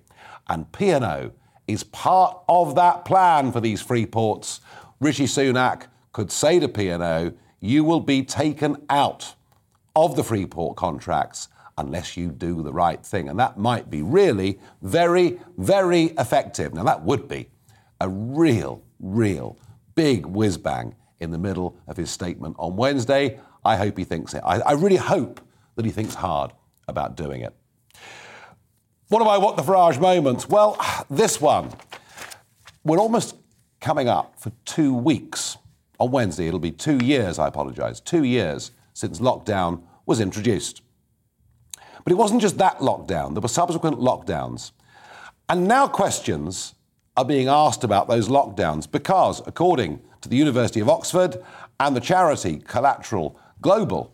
And 0.48 0.72
P&O 0.72 1.32
is 1.68 1.84
part 1.84 2.42
of 2.48 2.76
that 2.76 3.04
plan 3.04 3.52
for 3.52 3.60
these 3.60 3.82
free 3.82 4.06
ports. 4.06 4.62
Rishi 5.02 5.26
Sunak 5.26 5.88
could 6.14 6.32
say 6.32 6.62
to 6.62 6.70
P&O, 6.70 7.34
you 7.60 7.84
will 7.84 8.00
be 8.00 8.24
taken 8.24 8.86
out 8.90 9.36
of 9.98 10.16
the 10.16 10.24
free 10.24 10.46
port 10.46 10.78
contracts 10.78 11.50
unless 11.78 12.16
you 12.16 12.30
do 12.30 12.64
the 12.64 12.72
right 12.72 13.06
thing. 13.06 13.28
And 13.28 13.38
that 13.38 13.58
might 13.60 13.90
be 13.90 14.02
really 14.02 14.58
very, 14.82 15.42
very 15.58 16.06
effective. 16.18 16.74
Now, 16.74 16.86
that 16.86 17.04
would 17.04 17.28
be 17.28 17.50
a 18.00 18.08
real, 18.08 18.82
real 19.02 19.58
big 19.94 20.26
whiz 20.26 20.58
bang 20.58 20.96
in 21.20 21.32
the 21.32 21.38
middle 21.38 21.78
of 21.86 21.98
his 21.98 22.10
statement 22.10 22.56
on 22.58 22.78
Wednesday. 22.78 23.42
I 23.66 23.76
hope 23.76 23.98
he 23.98 24.06
thinks 24.06 24.34
it. 24.34 24.42
I, 24.46 24.62
I 24.62 24.72
really 24.72 24.96
hope 24.96 25.42
that 25.76 25.84
he 25.84 25.92
thinks 25.92 26.16
hard 26.16 26.54
about 26.90 27.16
doing 27.16 27.42
it. 27.42 27.56
What 29.10 29.22
are 29.22 29.26
my 29.26 29.38
what 29.38 29.58
the 29.58 29.64
Farage 29.64 30.00
moments? 30.00 30.48
Well, 30.48 30.78
this 31.10 31.40
one. 31.42 31.72
We're 32.84 33.00
almost 33.00 33.36
coming 33.82 34.08
up 34.08 34.40
for 34.40 34.52
two 34.66 34.94
weeks. 34.94 35.58
On 36.00 36.12
Wednesday, 36.12 36.48
it'll 36.48 36.60
be 36.60 36.72
two 36.72 36.98
years, 37.04 37.40
I 37.40 37.48
apologise, 37.48 38.00
two 38.00 38.24
years 38.24 38.72
since 38.94 39.20
lockdown 39.20 39.84
was 40.06 40.20
introduced. 40.20 40.82
But 42.04 42.14
it 42.14 42.16
wasn't 42.16 42.42
just 42.42 42.58
that 42.58 42.80
lockdown, 42.80 43.34
there 43.34 43.42
were 43.42 43.48
subsequent 43.48 44.00
lockdowns. 44.00 44.72
And 45.50 45.68
now 45.68 45.88
questions 45.88 46.76
are 47.18 47.26
being 47.26 47.48
asked 47.48 47.84
about 47.84 48.08
those 48.08 48.30
lockdowns 48.30 48.90
because, 48.90 49.42
according 49.46 50.02
to 50.22 50.30
the 50.30 50.38
University 50.38 50.80
of 50.80 50.90
Oxford 50.90 51.44
and 51.80 51.96
the 51.96 52.00
charity 52.00 52.60
Collateral 52.60 53.40
Global, 53.62 54.14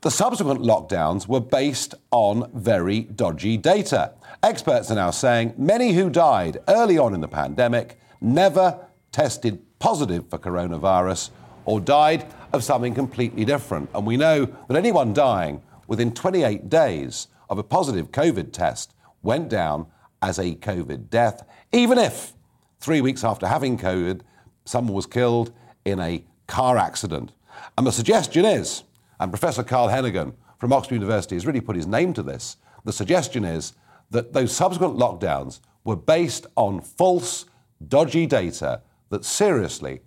the 0.00 0.10
subsequent 0.10 0.60
lockdowns 0.60 1.26
were 1.26 1.40
based 1.40 1.94
on 2.12 2.48
very 2.54 3.00
dodgy 3.00 3.56
data. 3.56 4.12
Experts 4.44 4.90
are 4.92 4.94
now 4.94 5.10
saying 5.10 5.54
many 5.56 5.92
who 5.92 6.08
died 6.08 6.58
early 6.68 6.98
on 6.98 7.14
in 7.14 7.20
the 7.20 7.28
pandemic 7.28 7.98
never 8.20 8.86
tested 9.10 9.60
positive 9.80 10.28
for 10.30 10.38
coronavirus 10.38 11.30
or 11.64 11.80
died 11.80 12.24
of 12.52 12.62
something 12.62 12.94
completely 12.94 13.44
different. 13.44 13.90
And 13.92 14.06
we 14.06 14.16
know 14.16 14.46
that 14.68 14.76
anyone 14.76 15.12
dying 15.12 15.62
within 15.88 16.12
28 16.12 16.68
days 16.68 17.26
of 17.50 17.58
a 17.58 17.64
positive 17.64 18.12
COVID 18.12 18.52
test 18.52 18.94
went 19.22 19.48
down 19.48 19.86
as 20.22 20.38
a 20.38 20.54
COVID 20.54 21.10
death, 21.10 21.44
even 21.72 21.98
if 21.98 22.34
three 22.78 23.00
weeks 23.00 23.24
after 23.24 23.46
having 23.46 23.76
COVID, 23.76 24.20
someone 24.64 24.94
was 24.94 25.06
killed 25.06 25.52
in 25.84 25.98
a 25.98 26.24
car 26.46 26.76
accident. 26.76 27.32
And 27.76 27.86
the 27.86 27.92
suggestion 27.92 28.44
is 28.44 28.84
and 29.20 29.32
Professor 29.32 29.62
Carl 29.62 29.88
Heneghan 29.88 30.34
from 30.58 30.72
Oxford 30.72 30.94
University 30.94 31.36
has 31.36 31.46
really 31.46 31.60
put 31.60 31.76
his 31.76 31.86
name 31.86 32.12
to 32.14 32.22
this. 32.22 32.56
The 32.84 32.92
suggestion 32.92 33.44
is 33.44 33.74
that 34.10 34.32
those 34.32 34.54
subsequent 34.54 34.96
lockdowns 34.96 35.60
were 35.84 35.96
based 35.96 36.46
on 36.56 36.80
false, 36.80 37.46
dodgy 37.86 38.26
data 38.26 38.82
that 39.10 39.24
seriously 39.24 40.00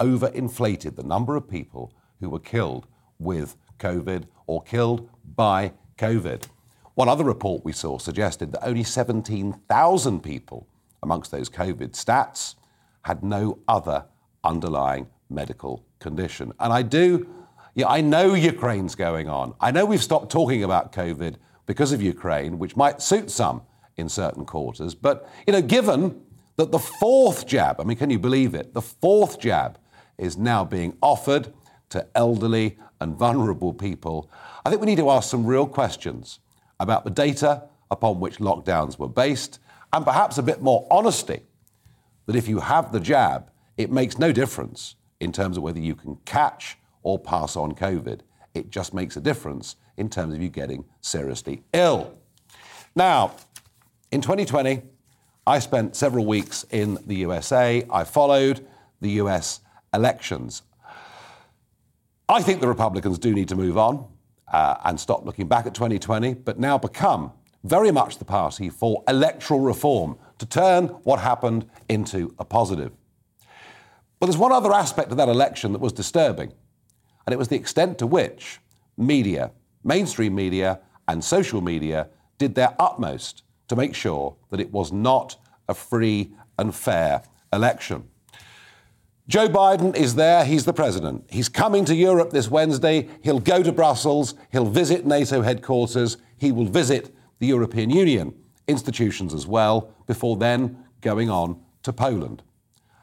overinflated 0.00 0.96
the 0.96 1.02
number 1.02 1.36
of 1.36 1.48
people 1.48 1.92
who 2.20 2.28
were 2.28 2.40
killed 2.40 2.86
with 3.18 3.56
COVID 3.78 4.24
or 4.46 4.62
killed 4.62 5.08
by 5.36 5.72
COVID. 5.98 6.44
One 6.94 7.08
other 7.08 7.24
report 7.24 7.64
we 7.64 7.72
saw 7.72 7.98
suggested 7.98 8.52
that 8.52 8.66
only 8.66 8.84
17,000 8.84 10.20
people 10.20 10.66
amongst 11.02 11.30
those 11.30 11.50
COVID 11.50 11.90
stats 11.90 12.54
had 13.02 13.22
no 13.22 13.58
other 13.66 14.06
underlying 14.42 15.08
medical 15.28 15.84
condition. 15.98 16.52
And 16.60 16.72
I 16.72 16.82
do 16.82 17.28
yeah, 17.74 17.88
I 17.88 18.00
know 18.00 18.34
Ukraine's 18.34 18.94
going 18.94 19.28
on. 19.28 19.54
I 19.60 19.70
know 19.70 19.84
we've 19.84 20.02
stopped 20.02 20.30
talking 20.30 20.62
about 20.62 20.92
COVID 20.92 21.36
because 21.66 21.92
of 21.92 22.00
Ukraine, 22.00 22.58
which 22.58 22.76
might 22.76 23.02
suit 23.02 23.30
some 23.30 23.62
in 23.96 24.08
certain 24.08 24.44
quarters. 24.44 24.94
But, 24.94 25.28
you 25.46 25.52
know, 25.52 25.62
given 25.62 26.22
that 26.56 26.70
the 26.70 26.78
fourth 26.78 27.46
jab, 27.46 27.80
I 27.80 27.84
mean, 27.84 27.96
can 27.96 28.10
you 28.10 28.18
believe 28.18 28.54
it? 28.54 28.74
The 28.74 28.82
fourth 28.82 29.40
jab 29.40 29.78
is 30.18 30.36
now 30.36 30.64
being 30.64 30.96
offered 31.02 31.52
to 31.90 32.06
elderly 32.14 32.78
and 33.00 33.16
vulnerable 33.16 33.72
people. 33.72 34.30
I 34.64 34.70
think 34.70 34.80
we 34.80 34.86
need 34.86 34.98
to 34.98 35.10
ask 35.10 35.28
some 35.28 35.44
real 35.44 35.66
questions 35.66 36.38
about 36.78 37.04
the 37.04 37.10
data 37.10 37.64
upon 37.90 38.20
which 38.20 38.38
lockdowns 38.38 38.98
were 38.98 39.08
based 39.08 39.58
and 39.92 40.04
perhaps 40.04 40.38
a 40.38 40.42
bit 40.42 40.62
more 40.62 40.86
honesty 40.90 41.40
that 42.26 42.36
if 42.36 42.48
you 42.48 42.60
have 42.60 42.92
the 42.92 43.00
jab, 43.00 43.50
it 43.76 43.90
makes 43.90 44.18
no 44.18 44.32
difference 44.32 44.96
in 45.20 45.32
terms 45.32 45.56
of 45.56 45.62
whether 45.62 45.78
you 45.78 45.94
can 45.94 46.16
catch 46.24 46.78
or 47.04 47.18
pass 47.18 47.56
on 47.56 47.72
COVID. 47.72 48.20
It 48.54 48.70
just 48.70 48.92
makes 48.92 49.16
a 49.16 49.20
difference 49.20 49.76
in 49.96 50.10
terms 50.10 50.34
of 50.34 50.42
you 50.42 50.48
getting 50.48 50.84
seriously 51.00 51.62
ill. 51.72 52.18
Now, 52.96 53.36
in 54.10 54.20
2020, 54.20 54.82
I 55.46 55.58
spent 55.58 55.94
several 55.94 56.24
weeks 56.24 56.64
in 56.70 56.98
the 57.06 57.16
USA. 57.16 57.86
I 57.90 58.04
followed 58.04 58.66
the 59.00 59.10
US 59.22 59.60
elections. 59.92 60.62
I 62.28 62.42
think 62.42 62.60
the 62.60 62.68
Republicans 62.68 63.18
do 63.18 63.34
need 63.34 63.48
to 63.48 63.56
move 63.56 63.76
on 63.76 64.06
uh, 64.52 64.76
and 64.84 64.98
stop 64.98 65.26
looking 65.26 65.46
back 65.46 65.66
at 65.66 65.74
2020, 65.74 66.34
but 66.34 66.58
now 66.58 66.78
become 66.78 67.32
very 67.64 67.90
much 67.90 68.18
the 68.18 68.24
party 68.24 68.70
for 68.70 69.02
electoral 69.08 69.60
reform 69.60 70.16
to 70.38 70.46
turn 70.46 70.86
what 71.04 71.20
happened 71.20 71.66
into 71.88 72.34
a 72.38 72.44
positive. 72.44 72.92
But 74.20 74.26
there's 74.26 74.38
one 74.38 74.52
other 74.52 74.72
aspect 74.72 75.10
of 75.10 75.16
that 75.18 75.28
election 75.28 75.72
that 75.72 75.80
was 75.80 75.92
disturbing, 75.92 76.52
and 77.26 77.32
it 77.32 77.38
was 77.38 77.48
the 77.48 77.56
extent 77.56 77.98
to 77.98 78.06
which 78.06 78.60
media, 78.96 79.50
mainstream 79.82 80.34
media, 80.34 80.80
and 81.08 81.22
social 81.22 81.60
media 81.60 82.08
did 82.38 82.54
their 82.54 82.74
utmost 82.78 83.42
to 83.68 83.76
make 83.76 83.94
sure 83.94 84.36
that 84.50 84.60
it 84.60 84.72
was 84.72 84.92
not 84.92 85.36
a 85.68 85.74
free 85.74 86.32
and 86.58 86.74
fair 86.74 87.22
election. 87.52 88.08
Joe 89.26 89.48
Biden 89.48 89.96
is 89.96 90.16
there. 90.16 90.44
He's 90.44 90.66
the 90.66 90.74
president. 90.74 91.24
He's 91.30 91.48
coming 91.48 91.86
to 91.86 91.94
Europe 91.94 92.30
this 92.30 92.50
Wednesday. 92.50 93.08
He'll 93.22 93.40
go 93.40 93.62
to 93.62 93.72
Brussels. 93.72 94.34
He'll 94.52 94.66
visit 94.66 95.06
NATO 95.06 95.40
headquarters. 95.40 96.18
He 96.36 96.52
will 96.52 96.66
visit 96.66 97.14
the 97.38 97.46
European 97.46 97.88
Union 97.88 98.34
institutions 98.68 99.32
as 99.32 99.46
well 99.46 99.94
before 100.06 100.36
then 100.36 100.84
going 101.00 101.30
on 101.30 101.58
to 101.84 101.92
Poland. 101.92 102.42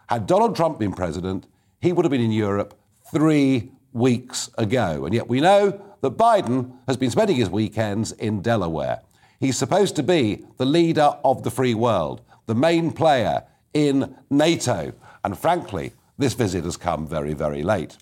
Had 0.09 0.27
Donald 0.27 0.55
Trump 0.55 0.77
been 0.77 0.93
president, 0.93 1.47
he 1.79 1.91
would 1.91 2.05
have 2.05 2.11
been 2.11 2.21
in 2.21 2.31
Europe 2.31 2.77
three 3.11 3.71
weeks 3.93 4.49
ago. 4.57 5.05
And 5.05 5.13
yet 5.13 5.27
we 5.27 5.41
know 5.41 5.81
that 6.01 6.17
Biden 6.17 6.77
has 6.87 6.97
been 6.97 7.11
spending 7.11 7.35
his 7.35 7.49
weekends 7.49 8.11
in 8.13 8.41
Delaware. 8.41 9.01
He's 9.39 9.57
supposed 9.57 9.95
to 9.95 10.03
be 10.03 10.45
the 10.57 10.65
leader 10.65 11.17
of 11.23 11.43
the 11.43 11.51
free 11.51 11.73
world, 11.73 12.21
the 12.45 12.55
main 12.55 12.91
player 12.91 13.43
in 13.73 14.15
NATO. 14.29 14.93
And 15.23 15.37
frankly, 15.37 15.93
this 16.17 16.33
visit 16.33 16.63
has 16.63 16.77
come 16.77 17.07
very, 17.07 17.33
very 17.33 17.63
late. 17.63 17.97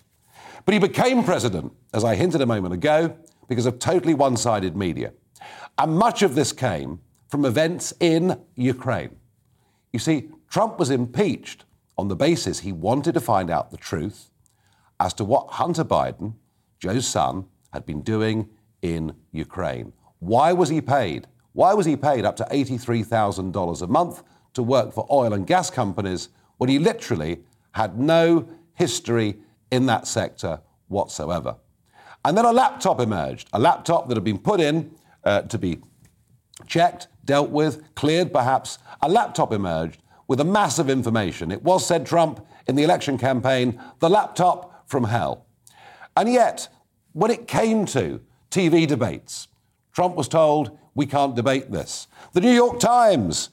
But 0.66 0.74
he 0.74 0.80
became 0.80 1.24
president, 1.24 1.74
as 1.94 2.04
I 2.04 2.16
hinted 2.16 2.42
a 2.42 2.46
moment 2.46 2.74
ago, 2.74 3.16
because 3.48 3.66
of 3.66 3.80
totally 3.80 4.14
one 4.14 4.38
sided 4.38 4.76
media. 4.76 5.14
And 5.78 5.98
much 5.98 6.22
of 6.22 6.36
this 6.36 6.52
came 6.52 7.00
from 7.30 7.46
events 7.46 7.94
in 8.00 8.40
Ukraine. 8.56 9.16
You 9.94 10.00
see, 10.00 10.30
Trump 10.50 10.78
was 10.78 10.90
impeached 10.90 11.64
on 11.98 12.08
the 12.08 12.16
basis 12.16 12.60
he 12.60 12.72
wanted 12.72 13.14
to 13.14 13.20
find 13.20 13.50
out 13.50 13.72
the 13.72 13.78
truth 13.78 14.30
as 15.00 15.14
to 15.16 15.24
what 15.24 15.48
Hunter 15.50 15.86
Biden, 15.86 16.34
Joe's 16.80 17.08
son, 17.08 17.46
had 17.74 17.86
been 17.86 18.02
doing 18.02 18.50
in 18.82 19.14
Ukraine. 19.32 19.94
Why 20.20 20.54
was 20.54 20.70
he 20.70 20.82
paid? 20.82 21.28
Why 21.54 21.74
was 21.74 21.86
he 21.86 21.96
paid 21.96 22.26
up 22.26 22.36
to 22.38 22.48
$83,000 22.52 23.82
a 23.82 23.88
month 23.88 24.24
to 24.54 24.64
work 24.64 24.94
for 24.94 25.08
oil 25.12 25.34
and 25.34 25.48
gas 25.48 25.70
companies 25.70 26.30
when 26.58 26.70
he 26.70 26.80
literally 26.80 27.40
had 27.72 27.98
no 27.98 28.48
history 28.74 29.38
in 29.72 29.86
that 29.88 30.08
sector 30.08 30.62
whatsoever? 30.88 31.56
And 32.26 32.38
then 32.38 32.46
a 32.46 32.52
laptop 32.52 33.00
emerged, 33.00 33.50
a 33.54 33.60
laptop 33.60 34.10
that 34.10 34.18
had 34.18 34.24
been 34.24 34.40
put 34.40 34.60
in 34.60 34.92
uh, 35.24 35.44
to 35.44 35.58
be 35.58 35.80
checked, 36.68 37.08
dealt 37.24 37.50
with, 37.50 37.96
cleared 37.96 38.34
perhaps. 38.34 38.80
A 39.02 39.10
laptop 39.10 39.54
emerged 39.54 40.02
with 40.28 40.40
a 40.42 40.46
mass 40.46 40.80
of 40.80 40.90
information. 40.90 41.52
It 41.52 41.64
was, 41.64 41.86
said 41.86 42.06
Trump 42.06 42.46
in 42.68 42.76
the 42.76 42.84
election 42.84 43.18
campaign, 43.18 43.82
the 44.00 44.10
laptop 44.10 44.79
from 44.90 45.06
hell. 45.06 45.46
And 46.18 46.32
yet, 46.32 46.68
when 47.14 47.32
it 47.32 47.48
came 47.48 47.86
to 47.88 48.22
TV 48.52 48.88
debates, 48.88 49.48
Trump 49.94 50.16
was 50.16 50.28
told, 50.28 50.78
we 50.96 51.06
can't 51.06 51.36
debate 51.36 51.72
this. 51.72 52.08
The 52.34 52.42
New 52.42 52.52
York 52.52 52.80
Times 52.80 53.50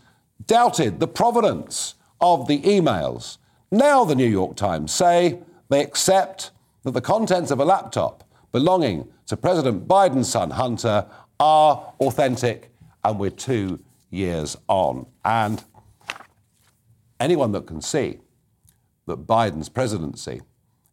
doubted 0.47 0.99
the 0.99 1.07
provenance 1.07 1.95
of 2.21 2.49
the 2.49 2.61
emails. 2.63 3.39
Now, 3.71 4.05
the 4.05 4.15
New 4.15 4.29
York 4.29 4.57
Times 4.57 4.93
say 4.93 5.41
they 5.69 5.83
accept 5.83 6.51
that 6.83 6.93
the 6.93 7.01
contents 7.01 7.51
of 7.51 7.61
a 7.61 7.65
laptop 7.65 8.25
belonging 8.53 9.09
to 9.27 9.37
President 9.37 9.87
Biden's 9.87 10.31
son, 10.31 10.51
Hunter, 10.51 11.07
are 11.39 11.93
authentic, 12.01 12.73
and 13.05 13.19
we're 13.19 13.31
two 13.31 13.81
years 14.11 14.57
on. 14.69 15.07
And 15.25 15.63
anyone 17.21 17.53
that 17.53 17.67
can 17.67 17.83
see 17.83 18.21
that 19.07 19.27
Biden's 19.27 19.69
presidency 19.69 20.41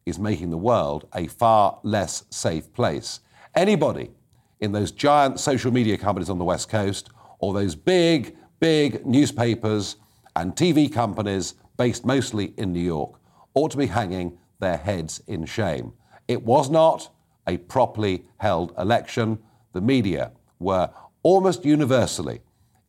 is 0.06 0.18
making 0.18 0.50
the 0.50 0.56
world 0.56 1.08
a 1.14 1.26
far 1.26 1.78
less 1.82 2.24
safe 2.30 2.72
place. 2.72 3.20
Anybody 3.54 4.10
in 4.60 4.72
those 4.72 4.92
giant 4.92 5.40
social 5.40 5.72
media 5.72 5.96
companies 5.96 6.30
on 6.30 6.38
the 6.38 6.44
West 6.44 6.68
Coast 6.68 7.10
or 7.38 7.52
those 7.52 7.74
big, 7.74 8.36
big 8.60 9.04
newspapers 9.06 9.96
and 10.36 10.54
TV 10.54 10.92
companies 10.92 11.54
based 11.76 12.04
mostly 12.04 12.54
in 12.56 12.72
New 12.72 12.80
York 12.80 13.20
ought 13.54 13.70
to 13.70 13.76
be 13.76 13.86
hanging 13.86 14.38
their 14.60 14.76
heads 14.76 15.22
in 15.26 15.44
shame. 15.44 15.92
It 16.28 16.42
was 16.42 16.70
not 16.70 17.10
a 17.46 17.58
properly 17.58 18.24
held 18.38 18.72
election. 18.78 19.38
The 19.72 19.80
media 19.80 20.32
were 20.58 20.90
almost 21.22 21.64
universally 21.64 22.40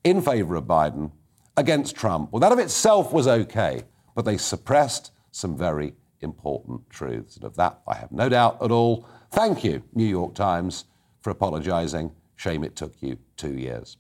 in 0.03 0.21
favour 0.21 0.55
of 0.55 0.65
Biden 0.65 1.11
against 1.57 1.95
Trump. 1.95 2.31
Well, 2.31 2.39
that 2.39 2.51
of 2.51 2.59
itself 2.59 3.11
was 3.11 3.27
okay, 3.27 3.83
but 4.13 4.25
they 4.25 4.37
suppressed 4.37 5.11
some 5.31 5.57
very 5.57 5.93
important 6.21 6.89
truths. 6.89 7.35
And 7.35 7.45
of 7.45 7.55
that, 7.55 7.79
I 7.87 7.95
have 7.95 8.11
no 8.11 8.29
doubt 8.29 8.61
at 8.61 8.71
all. 8.71 9.07
Thank 9.31 9.63
you, 9.63 9.83
New 9.93 10.05
York 10.05 10.33
Times, 10.33 10.85
for 11.21 11.29
apologising. 11.29 12.11
Shame 12.35 12.63
it 12.63 12.75
took 12.75 12.93
you 13.01 13.17
two 13.37 13.57
years. 13.57 13.97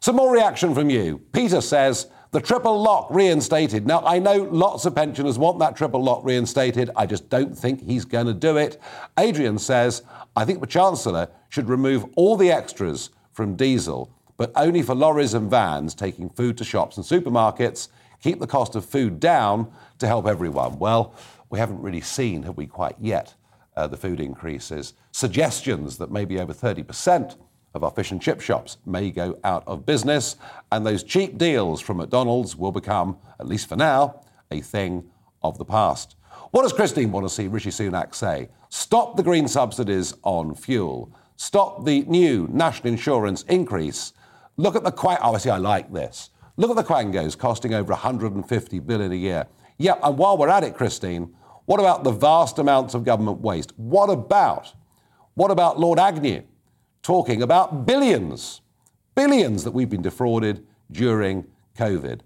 Some 0.00 0.16
more 0.16 0.32
reaction 0.32 0.74
from 0.74 0.90
you. 0.90 1.18
Peter 1.32 1.60
says, 1.60 2.08
the 2.30 2.40
triple 2.40 2.80
lock 2.80 3.08
reinstated. 3.10 3.86
Now, 3.86 4.02
I 4.04 4.18
know 4.18 4.42
lots 4.42 4.84
of 4.84 4.94
pensioners 4.94 5.38
want 5.38 5.58
that 5.60 5.76
triple 5.76 6.02
lock 6.02 6.24
reinstated. 6.24 6.90
I 6.94 7.06
just 7.06 7.30
don't 7.30 7.56
think 7.56 7.82
he's 7.82 8.04
going 8.04 8.26
to 8.26 8.34
do 8.34 8.58
it. 8.58 8.80
Adrian 9.18 9.58
says, 9.58 10.02
I 10.36 10.44
think 10.44 10.60
the 10.60 10.66
Chancellor 10.66 11.28
should 11.48 11.70
remove 11.70 12.04
all 12.16 12.36
the 12.36 12.52
extras 12.52 13.10
from 13.32 13.56
diesel, 13.56 14.12
but 14.36 14.52
only 14.56 14.82
for 14.82 14.94
lorries 14.94 15.32
and 15.32 15.50
vans 15.50 15.94
taking 15.94 16.28
food 16.28 16.58
to 16.58 16.64
shops 16.64 16.98
and 16.98 17.06
supermarkets 17.06 17.88
keep 18.22 18.40
the 18.40 18.46
cost 18.46 18.74
of 18.74 18.84
food 18.84 19.20
down 19.20 19.70
to 19.98 20.06
help 20.06 20.26
everyone. 20.26 20.78
Well, 20.78 21.14
we 21.50 21.58
haven't 21.58 21.80
really 21.80 22.00
seen, 22.00 22.42
have 22.42 22.56
we, 22.56 22.66
quite 22.66 22.96
yet, 23.00 23.34
uh, 23.76 23.86
the 23.86 23.96
food 23.96 24.20
increases. 24.20 24.94
Suggestions 25.12 25.98
that 25.98 26.10
maybe 26.10 26.40
over 26.40 26.52
30% 26.52 27.36
of 27.74 27.84
our 27.84 27.90
fish 27.90 28.10
and 28.10 28.20
chip 28.20 28.40
shops 28.40 28.78
may 28.86 29.10
go 29.10 29.38
out 29.44 29.62
of 29.66 29.86
business, 29.86 30.36
and 30.72 30.84
those 30.84 31.02
cheap 31.02 31.38
deals 31.38 31.80
from 31.80 31.98
McDonald's 31.98 32.56
will 32.56 32.72
become, 32.72 33.16
at 33.38 33.46
least 33.46 33.68
for 33.68 33.76
now, 33.76 34.20
a 34.50 34.60
thing 34.60 35.08
of 35.42 35.58
the 35.58 35.64
past. 35.64 36.16
What 36.50 36.62
does 36.62 36.72
Christine 36.72 37.12
want 37.12 37.26
to 37.26 37.30
see 37.34 37.46
Rishi 37.46 37.70
Sunak 37.70 38.14
say? 38.14 38.48
Stop 38.70 39.16
the 39.16 39.22
green 39.22 39.48
subsidies 39.48 40.14
on 40.22 40.54
fuel. 40.54 41.12
Stop 41.36 41.84
the 41.84 42.02
new 42.02 42.48
national 42.50 42.88
insurance 42.88 43.42
increase. 43.44 44.12
Look 44.56 44.74
at 44.74 44.82
the 44.82 44.90
quite. 44.90 45.20
Obviously, 45.20 45.50
I 45.50 45.58
like 45.58 45.92
this. 45.92 46.30
Look 46.58 46.70
at 46.70 46.76
the 46.76 46.82
Quangos 46.82 47.38
costing 47.38 47.72
over 47.72 47.92
150 47.92 48.78
billion 48.80 49.12
a 49.12 49.14
year. 49.14 49.46
Yeah, 49.78 49.94
and 50.02 50.18
while 50.18 50.36
we're 50.36 50.48
at 50.48 50.64
it, 50.64 50.74
Christine, 50.74 51.32
what 51.66 51.78
about 51.78 52.02
the 52.02 52.10
vast 52.10 52.58
amounts 52.58 52.94
of 52.94 53.04
government 53.04 53.40
waste? 53.40 53.72
What 53.76 54.10
about, 54.10 54.74
what 55.34 55.52
about 55.52 55.78
Lord 55.78 56.00
Agnew 56.00 56.42
talking 57.00 57.42
about 57.42 57.86
billions, 57.86 58.60
billions 59.14 59.62
that 59.62 59.70
we've 59.70 59.88
been 59.88 60.02
defrauded 60.02 60.66
during 60.90 61.46
COVID? 61.76 62.22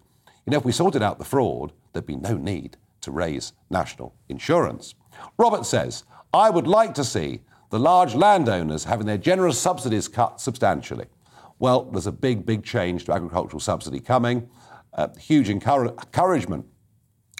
You 0.46 0.50
know, 0.50 0.56
if 0.56 0.64
we 0.64 0.72
sorted 0.72 1.02
out 1.02 1.18
the 1.18 1.26
fraud, 1.26 1.74
there'd 1.92 2.06
be 2.06 2.16
no 2.16 2.38
need 2.38 2.78
to 3.02 3.10
raise 3.10 3.52
national 3.68 4.14
insurance. 4.30 4.94
Robert 5.36 5.66
says, 5.66 6.04
I 6.32 6.48
would 6.48 6.66
like 6.66 6.94
to 6.94 7.04
see 7.04 7.42
the 7.68 7.78
large 7.78 8.14
landowners 8.14 8.84
having 8.84 9.06
their 9.06 9.18
generous 9.18 9.58
subsidies 9.58 10.08
cut 10.08 10.40
substantially. 10.40 11.08
Well, 11.62 11.84
there's 11.84 12.08
a 12.08 12.12
big, 12.12 12.44
big 12.44 12.64
change 12.64 13.04
to 13.04 13.12
agricultural 13.12 13.60
subsidy 13.60 14.00
coming, 14.00 14.48
uh, 14.94 15.06
huge 15.16 15.48
encouragement 15.48 16.66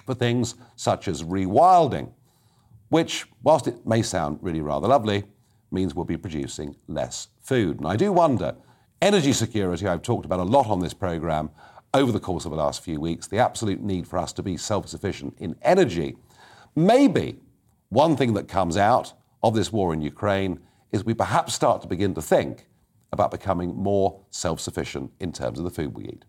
for 0.06 0.14
things 0.14 0.54
such 0.76 1.08
as 1.08 1.24
rewilding, 1.24 2.12
which, 2.88 3.26
whilst 3.42 3.66
it 3.66 3.84
may 3.84 4.00
sound 4.00 4.38
really 4.40 4.60
rather 4.60 4.86
lovely, 4.86 5.24
means 5.72 5.96
we'll 5.96 6.04
be 6.04 6.16
producing 6.16 6.76
less 6.86 7.26
food. 7.40 7.78
And 7.78 7.88
I 7.88 7.96
do 7.96 8.12
wonder, 8.12 8.54
energy 9.00 9.32
security, 9.32 9.88
I've 9.88 10.02
talked 10.02 10.24
about 10.24 10.38
a 10.38 10.44
lot 10.44 10.68
on 10.68 10.78
this 10.78 10.94
programme 10.94 11.50
over 11.92 12.12
the 12.12 12.20
course 12.20 12.44
of 12.44 12.52
the 12.52 12.56
last 12.56 12.84
few 12.84 13.00
weeks, 13.00 13.26
the 13.26 13.38
absolute 13.38 13.80
need 13.80 14.06
for 14.06 14.20
us 14.20 14.32
to 14.34 14.42
be 14.44 14.56
self 14.56 14.88
sufficient 14.88 15.34
in 15.40 15.56
energy. 15.62 16.14
Maybe 16.76 17.40
one 17.88 18.16
thing 18.16 18.34
that 18.34 18.46
comes 18.46 18.76
out 18.76 19.14
of 19.42 19.56
this 19.56 19.72
war 19.72 19.92
in 19.92 20.00
Ukraine 20.00 20.60
is 20.92 21.04
we 21.04 21.12
perhaps 21.12 21.54
start 21.54 21.82
to 21.82 21.88
begin 21.88 22.14
to 22.14 22.22
think 22.22 22.68
about 23.12 23.30
becoming 23.30 23.76
more 23.76 24.20
self 24.30 24.60
sufficient 24.60 25.10
in 25.20 25.32
terms 25.32 25.58
of 25.58 25.64
the 25.64 25.70
food 25.70 25.94
we 25.94 26.04
eat. 26.04 26.24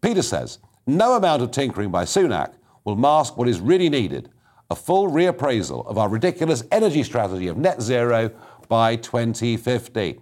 Peter 0.00 0.22
says 0.22 0.58
no 0.86 1.14
amount 1.14 1.42
of 1.42 1.50
tinkering 1.50 1.90
by 1.90 2.04
Sunak 2.04 2.54
will 2.84 2.96
mask 2.96 3.36
what 3.36 3.48
is 3.48 3.60
really 3.60 3.88
needed 3.88 4.28
a 4.70 4.74
full 4.74 5.08
reappraisal 5.08 5.86
of 5.86 5.96
our 5.98 6.08
ridiculous 6.08 6.64
energy 6.72 7.02
strategy 7.02 7.46
of 7.46 7.56
net 7.56 7.80
zero 7.80 8.30
by 8.68 8.96
2050. 8.96 10.20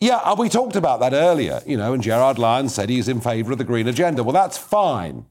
Yeah, 0.00 0.34
we 0.34 0.48
talked 0.48 0.76
about 0.76 1.00
that 1.00 1.12
earlier, 1.12 1.60
you 1.66 1.76
know, 1.76 1.92
and 1.92 2.02
Gerard 2.02 2.38
Lyons 2.38 2.74
said 2.74 2.88
he's 2.88 3.08
in 3.08 3.20
favour 3.20 3.52
of 3.52 3.58
the 3.58 3.64
green 3.64 3.86
agenda. 3.86 4.24
Well, 4.24 4.32
that's 4.32 4.56
fine, 4.58 5.26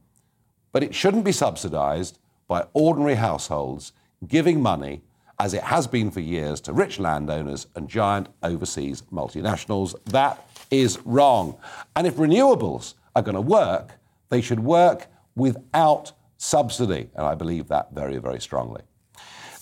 but 0.71 0.83
it 0.83 0.95
shouldn't 0.95 1.25
be 1.25 1.31
subsidised 1.31 2.19
by 2.47 2.65
ordinary 2.73 3.15
households 3.15 3.93
giving 4.27 4.61
money 4.61 5.01
as 5.39 5.53
it 5.53 5.63
has 5.63 5.87
been 5.87 6.11
for 6.11 6.19
years, 6.19 6.59
to 6.61 6.73
rich 6.73 6.99
landowners 6.99 7.67
and 7.75 7.87
giant 7.87 8.27
overseas 8.43 9.03
multinationals. 9.11 9.95
That 10.05 10.49
is 10.69 10.99
wrong. 11.05 11.57
And 11.95 12.05
if 12.05 12.15
renewables 12.15 12.95
are 13.15 13.21
going 13.21 13.35
to 13.35 13.41
work, 13.41 13.91
they 14.29 14.41
should 14.41 14.59
work 14.59 15.07
without 15.35 16.11
subsidy. 16.37 17.09
And 17.15 17.25
I 17.25 17.35
believe 17.35 17.69
that 17.69 17.93
very, 17.93 18.17
very 18.17 18.41
strongly. 18.41 18.81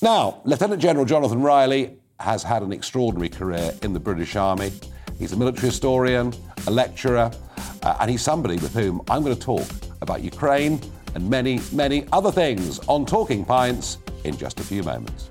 Now, 0.01 0.41
Lieutenant 0.45 0.81
General 0.81 1.05
Jonathan 1.05 1.41
Riley 1.41 1.97
has 2.19 2.41
had 2.43 2.63
an 2.63 2.71
extraordinary 2.71 3.29
career 3.29 3.71
in 3.83 3.93
the 3.93 3.99
British 3.99 4.35
Army. 4.35 4.71
He's 5.19 5.31
a 5.31 5.37
military 5.37 5.67
historian, 5.67 6.33
a 6.65 6.71
lecturer, 6.71 7.31
uh, 7.83 7.97
and 7.99 8.09
he's 8.09 8.21
somebody 8.21 8.55
with 8.55 8.73
whom 8.73 9.01
I'm 9.09 9.23
going 9.23 9.35
to 9.35 9.41
talk 9.41 9.67
about 10.01 10.23
Ukraine 10.23 10.79
and 11.15 11.29
many, 11.29 11.59
many 11.71 12.05
other 12.11 12.31
things 12.31 12.79
on 12.87 13.05
Talking 13.05 13.45
Pints 13.45 13.97
in 14.23 14.37
just 14.37 14.59
a 14.59 14.63
few 14.63 14.83
moments. 14.83 15.29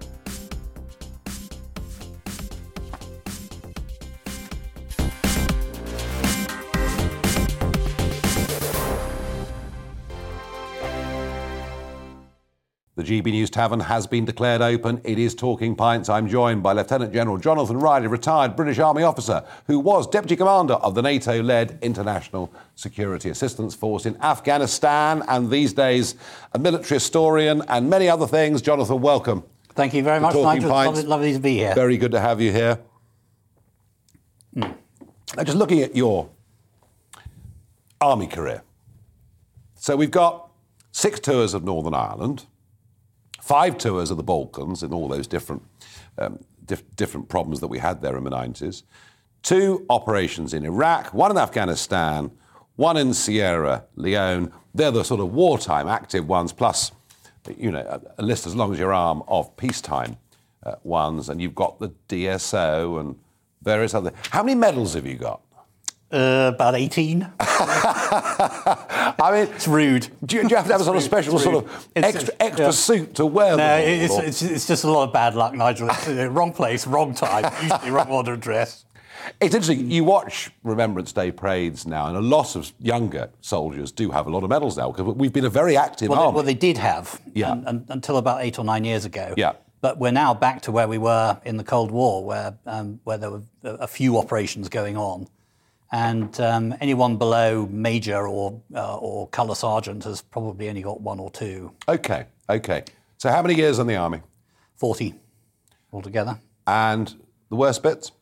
GB 13.07 13.27
News 13.27 13.51
Tavern 13.51 13.79
has 13.79 14.05
been 14.05 14.25
declared 14.25 14.61
open. 14.61 15.01
It 15.05 15.17
is 15.17 15.33
Talking 15.33 15.77
Pints. 15.77 16.09
I'm 16.09 16.29
joined 16.29 16.65
by 16.65 16.73
Lieutenant 16.73 17.13
General 17.13 17.39
Jonathan 17.39 17.79
Riley, 17.79 18.09
retired 18.09 18.57
British 18.57 18.81
Army 18.81 19.05
officer 19.05 19.45
who 19.69 19.79
was 19.79 20.09
Deputy 20.09 20.35
Commander 20.35 20.75
of 20.75 20.97
the 20.97 21.03
NATO 21.03 21.41
led 21.41 21.79
International 21.83 22.53
Security 22.75 23.31
Assistance 23.31 23.77
Force 23.77 24.07
in 24.07 24.21
Afghanistan 24.21 25.23
and 25.29 25.49
these 25.51 25.73
days 25.73 26.17
a 26.53 26.59
military 26.59 26.97
historian 26.97 27.63
and 27.69 27.89
many 27.89 28.09
other 28.09 28.27
things. 28.27 28.61
Jonathan, 28.61 29.01
welcome. 29.01 29.45
Thank 29.75 29.95
you 29.95 30.03
very 30.03 30.19
much, 30.19 30.35
Nigel. 30.35 30.69
Lovely, 30.69 31.03
lovely, 31.05 31.33
to 31.33 31.39
be 31.39 31.59
here. 31.59 31.77
Very 31.77 31.99
good 31.99 32.11
to 32.11 32.21
have 32.21 32.41
you 32.41 32.51
here. 32.51 32.81
Mm. 34.57 34.75
Now, 35.37 35.45
just 35.45 35.57
looking 35.57 35.81
at 35.81 35.95
your 35.95 36.29
army 38.01 38.27
career. 38.27 38.65
So 39.77 39.95
we've 39.95 40.11
got 40.11 40.51
six 40.91 41.21
tours 41.21 41.55
of 41.55 41.63
Northern 41.63 41.95
Ireland 41.95 42.47
five 43.47 43.79
tours 43.79 44.11
of 44.11 44.17
the 44.17 44.25
Balkans 44.25 44.83
and 44.83 44.93
all 44.93 45.07
those 45.07 45.29
different, 45.29 45.63
um, 46.19 46.41
dif- 46.65 46.97
different 46.97 47.29
problems 47.29 47.61
that 47.61 47.69
we 47.69 47.79
had 47.79 48.03
there 48.03 48.17
in 48.17 48.25
the 48.25 48.31
90s, 48.31 48.83
two 49.43 49.87
operations 49.89 50.53
in 50.53 50.65
Iraq, 50.65 51.15
one 51.15 51.31
in 51.31 51.39
Afghanistan, 51.39 52.33
one 52.75 52.97
in 52.97 53.15
Sierra 53.15 53.85
Leone. 53.95 54.53
They're 54.75 54.91
the 54.91 55.05
sort 55.05 55.21
of 55.21 55.33
wartime 55.33 55.87
active 55.87 56.27
ones, 56.27 56.53
plus, 56.53 56.91
you 57.57 57.71
know, 57.71 58.03
a, 58.19 58.23
list 58.23 58.49
as 58.49 58.57
long 58.57 58.73
as 58.73 58.81
your 58.81 58.93
arm 58.93 59.23
of 59.29 59.57
peacetime 59.57 60.17
uh, 60.65 60.75
ones. 60.83 61.29
And 61.29 61.41
you've 61.41 61.55
got 61.55 61.79
the 61.79 61.93
DSO 62.09 62.99
and 62.99 63.17
various 63.63 63.95
other. 63.95 64.13
How 64.31 64.43
many 64.43 64.57
medals 64.57 64.95
have 64.95 65.07
you 65.07 65.15
got? 65.15 65.41
Uh, 66.11 66.51
about 66.53 66.75
18. 66.75 67.21
I 69.27 69.33
mean, 69.33 69.53
it's 69.53 69.67
rude. 69.67 70.09
Do 70.25 70.37
you, 70.37 70.43
do 70.43 70.49
you 70.51 70.57
have 70.57 70.67
to 70.67 70.73
have 70.73 70.81
a 70.81 70.85
sort 70.85 70.97
of 70.97 71.03
special 71.03 71.39
sort 71.41 71.65
of 71.65 71.89
extra, 71.97 72.33
extra 72.39 72.67
yeah. 72.67 72.71
suit 72.71 73.17
to 73.17 73.27
wear? 73.27 73.57
No, 73.57 73.77
it's, 73.79 74.17
it's, 74.19 74.43
it's, 74.43 74.67
just 74.69 74.85
a 74.85 74.91
lot 74.91 75.09
of 75.09 75.13
bad 75.13 75.35
luck, 75.35 75.53
Nigel. 75.53 75.89
wrong 76.31 76.53
place, 76.53 76.87
wrong 76.87 77.13
time, 77.13 77.53
usually 77.61 77.91
wrong 77.91 78.09
order 78.09 78.35
of 78.35 78.41
dress. 78.41 78.85
It's 79.41 79.53
interesting. 79.53 79.91
You 79.91 80.05
watch 80.05 80.51
Remembrance 80.63 81.13
Day 81.13 81.33
parades 81.33 81.87
now, 81.87 82.07
and 82.07 82.17
a 82.17 82.21
lot 82.21 82.55
of 82.55 82.73
younger 82.79 83.31
soldiers 83.41 83.91
do 83.91 84.13
have 84.13 84.29
a 84.29 84.31
lot 84.31 84.45
of 84.45 84.51
medals 84.51 84.77
now 84.77 84.93
because 84.93 85.17
we've 85.17 85.33
been 85.33 85.45
a 85.45 85.51
very 85.51 85.77
active 85.77 86.11
well, 86.11 86.21
army. 86.21 86.31
They, 86.31 86.37
well, 86.37 86.45
they 86.45 86.55
did 86.55 86.79
have, 86.79 87.21
yeah. 87.35 87.61
Until 87.89 88.19
about 88.19 88.45
eight 88.45 88.61
or 88.61 88.65
nine 88.65 88.85
years 88.85 89.05
ago. 89.05 89.35
Yeah. 89.37 89.55
But 89.81 89.99
we're 89.99 90.13
now 90.13 90.35
back 90.35 90.63
to 90.63 90.73
where 90.73 90.87
we 90.87 90.99
were 90.99 91.41
in 91.45 91.57
the 91.57 91.65
Cold 91.65 91.91
War, 91.91 92.25
where 92.25 92.57
um, 92.67 93.01
where 93.03 93.19
there 93.19 93.31
were 93.31 93.43
a 93.65 93.89
few 93.89 94.19
operations 94.19 94.69
going 94.69 94.97
on 94.97 95.27
and 95.93 96.39
um, 96.41 96.75
anyone 96.81 97.17
below 97.17 97.67
major 97.71 98.27
or 98.27 98.61
uh, 98.75 98.97
or 98.97 99.29
colour 99.29 99.55
sergeant 99.55 100.05
has 100.05 100.23
probably 100.23 100.69
only 100.69 100.83
got 100.83 101.01
one 101.01 101.21
or 101.21 101.31
two. 101.31 101.73
Okay, 101.89 102.27
okay. 102.49 102.85
So 103.19 103.31
how 103.31 103.43
many 103.43 103.55
years 103.55 103.79
in 103.79 103.87
the 103.87 103.97
army? 103.97 104.21
Forty 104.75 105.15
altogether. 105.93 106.39
And 106.67 107.15
the 107.49 107.57
worst 107.57 107.83
bits? 107.83 108.13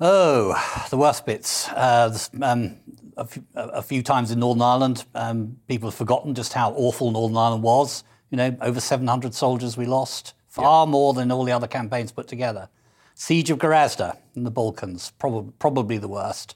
Oh, 0.00 0.86
the 0.90 0.96
worst 0.96 1.26
bits. 1.26 1.68
Uh, 1.68 2.16
um, 2.40 2.76
a, 3.16 3.24
few, 3.26 3.44
a, 3.54 3.82
few, 3.82 4.02
times 4.02 4.30
in 4.30 4.40
Northern 4.40 4.62
Ireland, 4.62 5.04
um, 5.14 5.58
people 5.68 5.90
have 5.90 5.96
forgotten 5.96 6.34
just 6.34 6.54
how 6.54 6.72
awful 6.72 7.10
Northern 7.10 7.36
Ireland 7.36 7.62
was. 7.62 8.04
You 8.30 8.36
know, 8.36 8.56
over 8.60 8.80
700 8.80 9.34
soldiers 9.34 9.76
we 9.76 9.86
lost, 9.86 10.34
far 10.48 10.86
yeah. 10.86 10.90
more 10.90 11.12
than 11.12 11.30
all 11.32 11.44
the 11.44 11.52
other 11.52 11.66
campaigns 11.66 12.12
put 12.12 12.28
together. 12.28 12.68
Siege 13.14 13.50
of 13.50 13.58
Gorazde 13.58 14.16
in 14.34 14.44
the 14.44 14.50
Balkans, 14.50 15.12
prob- 15.18 15.52
probably 15.58 15.98
the 15.98 16.08
worst. 16.08 16.54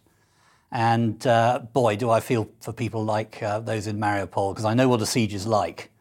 And 0.74 1.24
uh, 1.24 1.60
boy, 1.72 1.94
do 1.94 2.10
I 2.10 2.18
feel 2.18 2.50
for 2.60 2.72
people 2.72 3.04
like 3.04 3.40
uh, 3.40 3.60
those 3.60 3.86
in 3.86 3.96
Mariupol, 3.96 4.52
because 4.52 4.64
I 4.64 4.74
know 4.74 4.88
what 4.88 5.00
a 5.00 5.06
siege 5.06 5.32
is 5.32 5.46
like. 5.46 5.92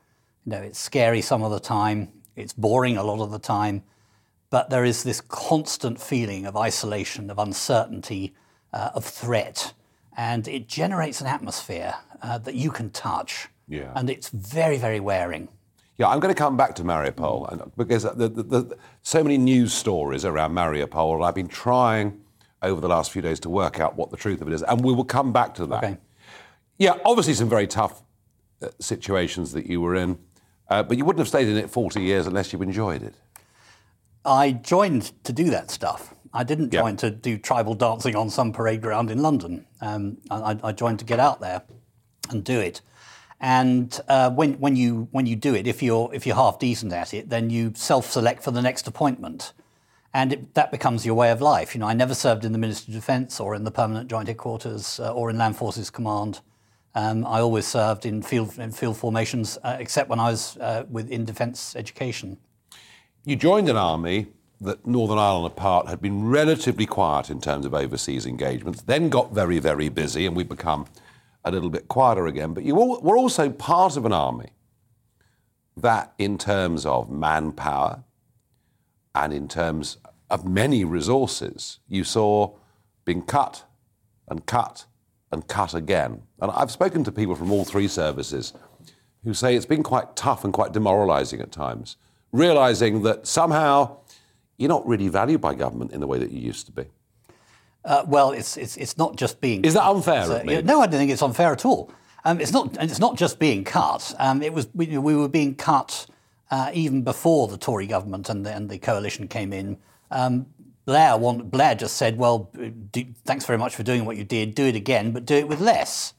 You 0.46 0.54
know, 0.54 0.62
it's 0.62 0.80
scary 0.80 1.22
some 1.22 1.44
of 1.44 1.52
the 1.52 1.60
time, 1.60 2.12
it's 2.36 2.54
boring 2.54 2.98
a 2.98 3.04
lot 3.04 3.20
of 3.20 3.30
the 3.30 3.38
time, 3.38 3.84
but 4.50 4.72
there 4.72 4.84
is 4.84 5.04
this 5.04 5.22
constant 5.22 6.02
feeling 6.02 6.48
of 6.48 6.58
isolation, 6.58 7.30
of 7.30 7.38
uncertainty, 7.38 8.34
uh, 8.74 8.90
of 8.96 9.06
threat, 9.06 9.74
and 10.18 10.48
it 10.48 10.68
generates 10.68 11.22
an 11.22 11.28
atmosphere 11.28 11.94
uh, 12.24 12.40
that 12.40 12.56
you 12.56 12.72
can 12.72 12.90
touch. 12.90 13.50
Yeah. 13.68 13.92
And 13.96 14.10
it's 14.10 14.30
very, 14.30 14.78
very 14.78 15.00
wearing. 15.00 15.50
Yeah, 15.98 16.08
I'm 16.08 16.20
going 16.20 16.34
to 16.34 16.38
come 16.38 16.58
back 16.58 16.74
to 16.76 16.84
Mariupol 16.84 17.72
because 17.78 18.04
the, 18.04 18.28
the, 18.28 18.44
the, 18.44 18.78
so 19.04 19.24
many 19.24 19.38
news 19.38 19.72
stories 19.72 20.26
around 20.26 20.54
Mariupol. 20.54 21.24
I've 21.24 21.36
been 21.36 21.48
trying 21.48 22.23
over 22.64 22.82
the 22.82 22.88
last 22.88 23.12
few 23.12 23.22
days 23.22 23.40
to 23.42 23.50
work 23.50 23.80
out 23.80 23.96
what 23.96 24.10
the 24.10 24.18
truth 24.18 24.42
of 24.42 24.48
it 24.48 24.54
is, 24.54 24.64
and 24.64 24.84
we 24.84 24.94
will 24.94 25.06
come 25.06 25.32
back 25.32 25.54
to 25.56 25.66
that. 25.68 25.84
Okay. 25.84 25.98
Yeah, 26.78 26.98
obviously 27.06 27.34
some 27.34 27.50
very 27.50 27.68
tough 27.68 28.02
uh, 28.62 28.70
situations 28.80 29.52
that 29.54 29.68
you 29.68 29.82
were 29.82 29.96
in, 29.96 30.18
uh, 30.70 30.84
but 30.84 30.98
you 30.98 31.06
wouldn't 31.06 31.20
have 31.20 31.28
stayed 31.28 31.48
in 31.48 31.58
it 31.58 31.70
40 31.70 32.02
years 32.02 32.26
unless 32.26 32.52
you 32.52 32.62
enjoyed 32.62 33.04
it. 33.04 33.16
I 34.26 34.52
joined 34.52 35.12
to 35.26 35.34
do 35.34 35.50
that 35.50 35.70
stuff. 35.70 36.16
I 36.34 36.44
didn't 36.44 36.72
join 36.72 36.96
to 36.98 37.12
do 37.12 37.38
tribal 37.38 37.76
dancing 37.76 38.16
on 38.16 38.30
some 38.30 38.52
parade 38.52 38.82
ground 38.82 39.12
in 39.12 39.22
London. 39.22 39.68
Um, 39.82 40.18
I, 40.32 40.58
I, 40.64 40.72
joined 40.72 40.98
to 41.00 41.06
get 41.06 41.20
out 41.20 41.42
there 41.42 41.62
and 42.32 42.44
do 42.44 42.60
it. 42.60 42.82
And 43.40 44.00
uh, 44.08 44.32
when, 44.32 44.54
when, 44.54 44.76
you, 44.76 45.10
when 45.12 45.28
you 45.28 45.36
do 45.36 45.54
it, 45.54 45.68
if 45.68 45.84
you're, 45.84 46.10
if 46.12 46.26
you're 46.26 46.36
half 46.36 46.58
decent 46.58 46.92
at 46.92 47.14
it, 47.14 47.30
then 47.30 47.52
you 47.52 47.74
self 47.76 48.10
select 48.10 48.42
for 48.42 48.50
the 48.50 48.64
next 48.64 48.88
appointment 48.88 49.54
and 50.14 50.34
it, 50.34 50.54
that 50.54 50.72
becomes 50.72 51.06
your 51.06 51.16
way 51.16 51.32
of 51.32 51.42
life. 51.42 51.74
You 51.74 51.80
know, 51.80 51.88
I 51.88 51.94
never 51.94 52.14
served 52.14 52.46
in 52.46 52.52
the 52.52 52.58
Ministry 52.58 52.94
of 52.94 53.00
Defence 53.00 53.40
or 53.40 53.56
in 53.56 53.64
the 53.64 53.72
Permanent 53.72 54.10
Joint 54.10 54.28
Headquarters 54.28 55.00
uh, 55.00 55.14
or 55.14 55.30
in 55.30 55.38
Land 55.38 55.58
Forces 55.58 55.90
Command. 55.90 56.42
Um, 56.96 57.26
I 57.26 57.40
always 57.40 57.66
served 57.66 58.06
in 58.06 58.22
field 58.22 58.60
in 58.60 58.72
field 58.72 58.98
formations, 58.98 59.58
uh, 59.64 59.78
except 59.80 60.10
when 60.10 60.20
I 60.20 60.30
was 60.30 60.58
uh, 60.58 60.86
with 60.90 61.10
in 61.10 61.26
defence 61.26 61.76
education. 61.76 62.38
You 63.26 63.36
joined 63.36 63.70
an 63.70 63.78
army 63.78 64.28
that 64.62 64.86
Northern 64.86 65.18
Ireland 65.18 65.48
apart 65.48 65.88
had 65.88 66.02
been 66.02 66.28
relatively 66.28 66.86
quiet 66.86 67.30
in 67.30 67.42
terms 67.42 67.66
of 67.66 67.74
overseas 67.74 68.26
engagements, 68.26 68.84
then 68.84 69.10
got 69.10 69.34
very, 69.34 69.60
very 69.60 69.90
busy, 69.90 70.26
and 70.26 70.36
we've 70.36 70.48
become 70.48 70.86
a 71.44 71.52
little 71.52 71.70
bit 71.70 71.88
quieter 71.88 72.28
again. 72.28 72.54
But 72.54 72.64
you 72.64 72.76
were 72.76 73.18
also 73.18 73.50
part 73.50 73.98
of 73.98 74.06
an 74.06 74.14
army 74.14 74.52
that, 75.76 76.14
in 76.18 76.38
terms 76.38 76.86
of 76.86 77.10
manpower, 77.10 78.04
and 79.16 79.34
in 79.34 79.48
terms 79.48 79.98
of 80.34 80.46
many 80.46 80.84
resources, 80.84 81.80
you 81.88 82.04
saw 82.04 82.52
being 83.06 83.22
cut 83.22 83.66
and 84.28 84.46
cut 84.48 84.86
and 85.32 85.48
cut 85.48 85.76
again. 85.76 86.24
And 86.42 86.52
I've 86.52 86.72
spoken 86.72 87.04
to 87.04 87.12
people 87.12 87.36
from 87.36 87.52
all 87.52 87.64
three 87.64 87.88
services 87.88 88.52
who 89.24 89.36
say 89.36 89.56
it's 89.56 89.68
been 89.68 89.84
quite 89.84 90.16
tough 90.16 90.44
and 90.44 90.52
quite 90.52 90.74
demoralising 90.74 91.40
at 91.40 91.52
times, 91.52 91.98
realising 92.32 93.04
that 93.04 93.28
somehow 93.28 93.98
you're 94.58 94.70
not 94.70 94.86
really 94.88 95.08
valued 95.08 95.40
by 95.40 95.54
government 95.54 95.92
in 95.92 96.02
the 96.02 96.08
way 96.08 96.18
that 96.18 96.32
you 96.32 96.40
used 96.40 96.66
to 96.66 96.72
be. 96.72 96.86
Uh, 97.86 98.04
well, 98.08 98.32
it's, 98.32 98.58
it's, 98.58 98.76
it's 98.78 98.98
not 98.98 99.16
just 99.16 99.40
being. 99.40 99.64
Is 99.64 99.76
that 99.76 99.84
unfair? 99.84 100.24
Uh, 100.24 100.62
no, 100.62 100.82
I 100.82 100.88
don't 100.88 101.00
think 101.00 101.12
it's 101.12 101.22
unfair 101.22 101.52
at 101.52 101.64
all. 101.64 101.92
Um, 102.26 102.42
it's 102.42 102.52
not, 102.52 102.76
and 102.80 102.90
it's 102.90 103.00
not 103.00 103.18
just 103.18 103.38
being 103.38 103.64
cut. 103.64 104.16
Um, 104.18 104.42
it 104.42 104.54
was 104.54 104.68
we, 104.74 104.98
we 104.98 105.16
were 105.16 105.28
being 105.28 105.54
cut 105.54 106.08
uh, 106.50 106.72
even 106.74 107.04
before 107.04 107.48
the 107.48 107.58
Tory 107.58 107.86
government 107.86 108.30
and 108.30 108.46
the, 108.46 108.52
and 108.52 108.70
the 108.70 108.80
coalition 108.80 109.28
came 109.28 109.54
in. 109.54 109.78
Um, 110.14 110.46
Blair, 110.86 111.18
want, 111.18 111.50
Blair 111.50 111.76
just 111.76 111.96
said, 111.98 112.18
well, 112.18 112.52
do, 112.92 113.06
thanks 113.26 113.46
very 113.46 113.58
much 113.58 113.76
for 113.76 113.84
doing 113.84 114.06
what 114.06 114.18
you 114.18 114.24
did, 114.24 114.54
do 114.54 114.66
it 114.66 114.76
again, 114.76 115.12
but 115.12 115.26
do 115.26 115.36
it 115.36 115.48
with 115.48 115.62
less. 115.62 116.14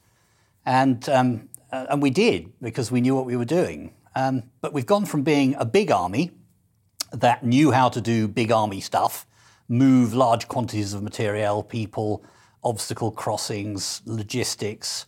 And, 0.65 1.07
um, 1.09 1.49
uh, 1.71 1.85
and 1.89 2.01
we 2.01 2.09
did 2.09 2.51
because 2.61 2.91
we 2.91 2.99
knew 3.01 3.15
what 3.15 3.25
we 3.25 3.35
were 3.35 3.45
doing. 3.45 3.93
Um, 4.15 4.43
but 4.61 4.73
we've 4.73 4.85
gone 4.85 5.05
from 5.05 5.21
being 5.23 5.55
a 5.55 5.65
big 5.65 5.91
army 5.91 6.31
that 7.11 7.43
knew 7.43 7.71
how 7.71 7.89
to 7.89 8.01
do 8.01 8.27
big 8.27 8.51
army 8.51 8.81
stuff, 8.81 9.27
move 9.69 10.13
large 10.13 10.47
quantities 10.47 10.93
of 10.93 11.03
material, 11.03 11.61
people, 11.63 12.23
obstacle 12.63 13.11
crossings, 13.11 14.01
logistics, 14.05 15.05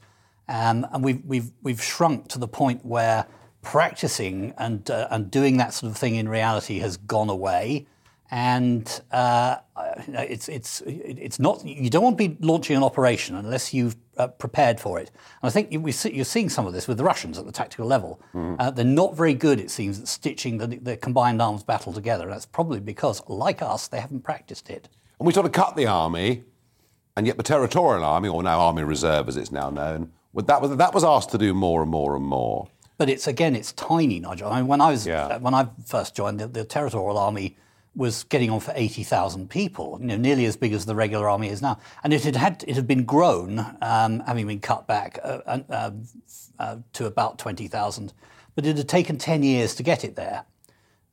um, 0.50 0.88
and 0.92 1.04
we've, 1.04 1.24
we've, 1.26 1.52
we've 1.62 1.84
shrunk 1.84 2.30
to 2.30 2.40
the 2.40 2.48
point 2.48 2.86
where 2.86 3.26
practicing 3.62 4.54
and, 4.58 4.90
uh, 4.90 5.08
and 5.12 5.30
doing 5.30 5.58
that 5.58 5.74
sort 5.74 5.92
of 5.92 5.98
thing 5.98 6.16
in 6.16 6.30
reality 6.30 6.80
has 6.80 6.96
gone 6.96 7.30
away. 7.30 7.86
And 8.30 9.02
uh, 9.12 9.58
it's 10.08 10.50
it's 10.50 10.82
it's 10.86 11.40
not. 11.40 11.66
You 11.66 11.90
don't 11.90 12.04
want 12.04 12.18
to 12.18 12.30
be 12.30 12.38
launching 12.46 12.76
an 12.76 12.84
operation 12.84 13.36
unless 13.36 13.74
you've 13.74 13.96
uh, 14.18 14.28
prepared 14.28 14.80
for 14.80 15.00
it. 15.00 15.12
And 15.42 15.48
I 15.48 15.50
think 15.50 15.72
you, 15.72 15.92
see, 15.92 16.14
you're 16.14 16.26
seeing 16.26 16.50
some 16.50 16.68
of 16.68 16.74
this 16.74 16.88
with 16.88 16.98
the 16.98 17.04
Russians 17.04 17.38
at 17.38 17.46
the 17.46 17.52
tactical 17.52 17.86
level. 17.86 18.20
Mm. 18.34 18.58
Uh, 18.60 18.72
they're 18.72 18.86
not 18.86 19.16
very 19.16 19.34
good, 19.34 19.60
it 19.60 19.72
seems, 19.72 20.00
at 20.00 20.08
stitching 20.08 20.58
the, 20.58 20.68
the 20.68 20.98
combined 20.98 21.42
arms 21.42 21.64
battle 21.64 21.94
together. 21.94 22.26
And 22.26 22.34
that's 22.34 22.46
probably 22.46 22.80
because, 22.80 23.22
like 23.30 23.62
us, 23.62 23.88
they 23.88 24.00
haven't 24.00 24.22
practiced 24.22 24.70
it. 24.70 24.90
And 25.20 25.28
we 25.28 25.34
sort 25.34 25.46
of 25.46 25.52
cut 25.52 25.76
the 25.76 25.88
army, 25.88 26.44
and 27.16 27.26
yet 27.26 27.38
the 27.38 27.44
territorial 27.44 28.04
army, 28.04 28.28
or 28.30 28.44
now 28.44 28.60
Army 28.60 28.84
Reserve 28.84 29.30
as 29.30 29.38
it's 29.38 29.52
now 29.52 29.70
known, 29.70 30.12
that 30.36 30.62
was 30.62 30.76
that 30.76 30.94
was 30.94 31.04
asked 31.04 31.32
to 31.32 31.38
do 31.38 31.54
more 31.54 31.82
and 31.82 31.90
more 31.90 32.16
and 32.16 32.26
more. 32.26 32.68
But 32.98 33.10
it's 33.10 33.28
again, 33.28 33.56
it's 33.56 33.72
tiny, 33.74 34.20
Nigel. 34.20 34.50
I 34.52 34.58
mean, 34.58 34.68
when 34.68 34.82
I 34.82 34.92
was 34.92 35.08
yeah. 35.08 35.38
when 35.38 35.54
I 35.54 35.70
first 35.86 36.16
joined, 36.16 36.40
the, 36.40 36.48
the 36.48 36.64
territorial 36.64 37.18
army 37.18 37.58
was 37.98 38.24
getting 38.26 38.52
on 38.52 38.60
for 38.60 38.72
80,000 38.76 39.50
people, 39.50 39.98
you 40.00 40.08
know, 40.08 40.18
nearly 40.18 40.46
as 40.46 40.56
big 40.56 40.72
as 40.72 40.86
the 40.86 40.94
regular 40.94 41.28
army 41.28 41.50
is 41.50 41.64
now. 41.64 41.80
And 42.04 42.14
it 42.14 42.24
had, 42.24 42.36
had 42.36 42.64
it 42.68 42.76
had 42.76 42.88
been 42.88 43.04
grown, 43.04 43.60
um, 43.82 44.20
having 44.22 44.46
been 44.46 44.60
cut 44.60 44.86
back 44.88 45.20
uh, 45.24 45.60
uh, 45.70 45.92
uh, 46.60 46.78
to 46.94 47.06
about 47.08 47.40
20,000, 47.40 48.14
but 48.54 48.68
it 48.68 48.78
had 48.78 48.88
taken 48.88 49.18
10 49.18 49.42
years 49.42 49.74
to 49.76 49.84
get 49.84 50.04
it 50.04 50.16
there. 50.16 50.46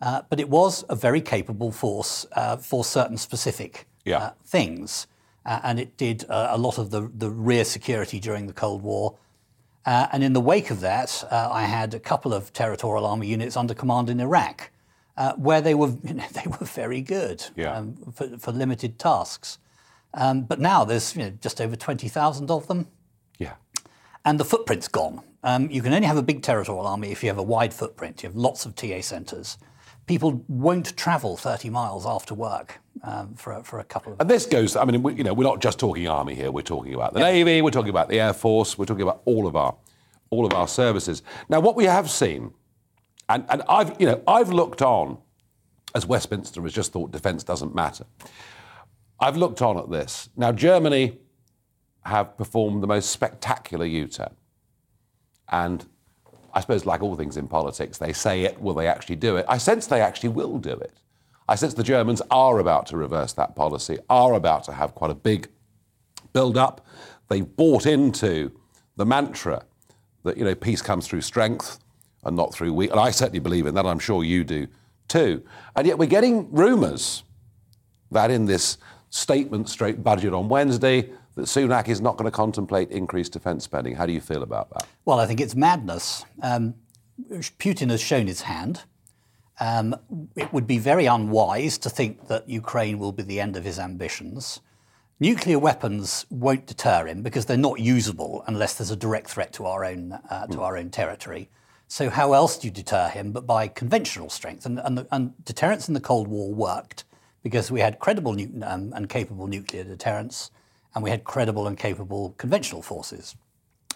Uh, 0.03 0.23
but 0.29 0.39
it 0.39 0.51
was 0.51 0.85
a 0.91 0.95
very 0.95 1.23
capable 1.23 1.73
force 1.73 2.27
uh, 2.33 2.59
for 2.59 2.85
certain 2.85 3.17
specific 3.17 3.89
yeah. 4.05 4.19
Uh, 4.19 4.31
things. 4.45 5.07
and 5.47 5.81
it 5.81 5.97
did 5.97 6.27
a 6.29 6.59
lot 6.59 6.77
of 6.77 6.91
the, 6.91 7.11
the 7.15 7.31
rear 7.31 7.65
security 7.65 8.21
during 8.21 8.47
the 8.47 8.53
Cold 8.53 8.83
War. 8.83 9.17
and 9.87 10.23
in 10.23 10.35
the 10.35 10.41
wake 10.41 10.71
of 10.71 10.81
that, 10.81 11.25
I 11.31 11.65
had 11.65 11.95
a 11.95 12.01
couple 12.01 12.35
of 12.35 12.53
territorial 12.53 13.07
army 13.07 13.29
units 13.29 13.57
under 13.57 13.73
command 13.73 14.11
in 14.11 14.21
Iraq 14.21 14.71
uh, 15.17 15.35
where 15.35 15.61
they 15.61 15.75
were 15.75 15.93
you 16.03 16.15
know, 16.15 16.25
they 16.33 16.49
were 16.49 16.67
very 16.67 17.01
good 17.01 17.45
yeah. 17.57 17.77
um, 17.77 17.97
for, 18.13 18.39
for, 18.39 18.53
limited 18.53 18.99
tasks. 18.99 19.59
Um, 20.13 20.43
but 20.43 20.61
now 20.61 20.85
there's 20.85 21.17
you 21.17 21.23
know, 21.25 21.31
just 21.41 21.61
over 21.61 21.77
twenty 21.77 22.09
thousand 22.09 22.51
of 22.51 22.67
them. 22.67 22.89
Yeah, 23.39 23.55
and 24.25 24.39
the 24.39 24.45
footprint's 24.45 24.89
gone. 24.89 25.23
Um, 25.43 25.71
you 25.71 25.83
can 25.83 25.93
only 25.93 26.07
have 26.07 26.17
a 26.17 26.23
big 26.23 26.43
territorial 26.43 26.87
army 26.87 27.13
if 27.13 27.23
you 27.23 27.29
have 27.29 27.39
a 27.39 27.43
wide 27.43 27.75
footprint. 27.75 28.23
You 28.23 28.31
have 28.31 28.37
lots 28.37 28.65
of 28.65 28.75
TA 28.75 29.03
centres. 29.03 29.59
People 30.07 30.45
won't 30.49 30.97
travel 30.97 31.37
30 31.37 31.71
miles 31.71 32.07
after 32.07 32.35
work 32.35 32.79
um, 33.03 33.35
for, 33.35 33.53
a, 33.53 33.63
for 33.63 33.79
a 33.79 33.85
couple 33.85 34.13
of. 34.13 34.21
And 34.21 34.29
this 34.29 34.47
goes. 34.47 34.77
I 34.77 34.85
mean, 34.85 35.03
we, 35.03 35.15
you 35.15 35.25
know, 35.25 35.35
we're 35.35 35.45
not 35.45 35.61
just 35.61 35.79
talking 35.79 36.09
army 36.09 36.35
here. 36.35 36.51
We're 36.51 36.63
talking 36.63 36.95
about 36.95 37.13
the 37.13 37.21
Navy. 37.21 37.61
We're 37.63 37.71
talking 37.71 37.91
about 37.91 38.09
the 38.09 38.21
Air 38.21 38.33
Force. 38.33 38.79
We're 38.79 38.87
talking 38.87 39.03
about 39.03 39.21
all 39.27 39.47
of 39.47 39.55
our 39.55 39.77
all 40.31 40.47
of 40.47 40.53
our 40.53 40.67
services. 40.67 41.23
Now, 41.49 41.61
what 41.61 41.77
we 41.77 41.85
have 41.85 42.11
seen 42.11 42.53
and, 43.29 43.45
and 43.49 43.63
I've, 43.69 44.01
you 44.01 44.07
know, 44.07 44.23
I've 44.27 44.51
looked 44.51 44.83
on, 44.83 45.19
as 45.95 46.07
Westminster 46.07 46.63
has 46.63 46.73
just 46.73 46.93
thought 46.93 47.11
defence 47.11 47.45
doesn't 47.45 47.75
matter. 47.75 48.05
I've 49.21 49.37
looked 49.37 49.63
on 49.63 49.79
at 49.79 49.91
this. 49.91 50.29
Now, 50.37 50.53
Germany 50.53 51.19
have 52.05 52.37
performed 52.37 52.83
the 52.83 52.87
most 52.87 53.11
spectacular 53.11 53.87
U 53.87 54.07
turn. 54.07 54.35
And 55.49 55.87
I 56.53 56.61
suppose, 56.61 56.85
like 56.85 57.03
all 57.03 57.17
things 57.17 57.37
in 57.37 57.49
politics, 57.49 57.99
they 57.99 58.13
say 58.13 58.43
it, 58.43 58.61
will 58.61 58.75
they 58.75 58.87
actually 58.87 59.17
do 59.17 59.37
it? 59.37 59.47
I 59.49 59.59
sense 59.59 59.87
they 59.87 60.01
actually 60.01 60.31
will 60.31 60.59
do 60.59 60.73
it. 60.73 60.93
I 61.49 61.55
sense 61.57 61.75
the 61.75 61.83
Germans 61.83 62.23
are 62.31 62.59
about 62.59 62.87
to 62.87 62.97
reverse 62.97 63.33
that 63.35 63.55
policy, 63.55 63.99
are 64.09 64.35
about 64.35 64.65
to 64.65 64.73
have 64.73 64.95
quite 64.95 65.11
a 65.11 65.15
big 65.15 65.49
build 66.33 66.57
up. 66.57 66.87
They've 67.29 67.57
bought 67.57 67.87
into 67.87 68.53
the 68.97 69.07
mantra 69.07 69.65
that, 70.25 70.37
you 70.37 70.45
know, 70.45 70.55
peace 70.55 70.83
comes 70.83 71.07
through 71.07 71.21
strength 71.21 71.79
and 72.25 72.37
not 72.37 72.55
through 72.55 72.73
weak. 72.73 72.91
And 72.91 73.01
I 73.01 73.11
certainly 73.11 73.41
believe 73.41 73.67
in 73.67 73.75
that. 73.75 73.87
I'm 73.87 73.99
sure 73.99 74.25
you 74.25 74.45
do 74.45 74.67
too. 75.09 75.43
And 75.77 75.87
yet 75.87 75.99
we're 75.99 76.07
getting 76.07 76.51
rumours 76.53 77.25
that 78.11 78.31
in 78.31 78.47
this 78.47 78.79
statement 79.11 79.69
straight 79.69 80.03
budget 80.03 80.33
on 80.33 80.49
Wednesday, 80.49 81.11
that 81.35 81.43
Sunak 81.43 81.89
is 81.89 82.01
not 82.01 82.17
going 82.17 82.31
to 82.31 82.37
contemplate 82.37 82.91
increased 82.91 83.33
defence 83.33 83.65
spending. 83.65 83.95
How 83.95 84.07
do 84.07 84.13
you 84.13 84.21
feel 84.21 84.43
about 84.43 84.71
that? 84.71 84.87
Well, 85.05 85.19
I 85.19 85.27
think 85.27 85.41
it's 85.41 85.55
madness. 85.55 86.25
Um, 86.43 86.75
Putin 87.31 87.91
has 87.91 88.01
shown 88.01 88.27
his 88.27 88.43
hand. 88.43 88.83
Um, 89.61 89.95
it 90.37 90.53
would 90.53 90.67
be 90.67 90.79
very 90.79 91.07
unwise 91.07 91.79
to 91.79 91.91
think 91.91 92.27
that 92.27 92.49
Ukraine 92.49 92.99
will 92.99 93.13
be 93.13 93.23
the 93.23 93.41
end 93.41 93.57
of 93.57 93.65
his 93.65 93.79
ambitions. 93.79 94.61
Nuclear 95.21 95.61
weapons 95.61 96.27
won't 96.29 96.67
deter 96.67 97.07
him 97.07 97.23
because 97.23 97.47
they're 97.47 97.57
not 97.57 97.79
usable 97.79 98.43
unless 98.49 98.75
there's 98.75 98.91
a 98.91 98.97
direct 98.97 99.29
threat 99.29 99.53
to 99.55 99.67
our 99.67 99.85
own 99.85 100.13
uh, 100.13 100.47
to 100.49 100.57
mm. 100.59 100.61
our 100.61 100.77
own 100.77 100.91
territory. 100.91 101.49
So 101.95 102.11
how 102.11 102.33
else 102.33 102.59
do 102.59 102.67
you 102.67 102.73
deter 102.73 103.07
him 103.07 103.31
but 103.31 103.47
by 103.47 103.69
conventional 103.69 104.29
strength? 104.29 104.67
And, 104.67 104.81
and, 104.81 105.07
and 105.13 105.45
deterrence 105.45 105.87
in 105.87 105.95
the 105.95 106.01
Cold 106.01 106.27
War 106.27 106.53
worked 106.53 107.05
because 107.45 107.71
we 107.71 107.79
had 107.79 108.01
credible 108.01 108.33
nu- 108.33 108.51
um, 108.65 108.93
and 108.97 109.09
capable 109.09 109.47
nuclear 109.47 109.85
deterrence, 109.85 110.51
and 110.93 111.05
we 111.05 111.11
had 111.11 111.23
credible 111.23 111.69
and 111.69 111.79
capable 111.79 112.35
conventional 112.37 112.83
forces. 112.83 113.37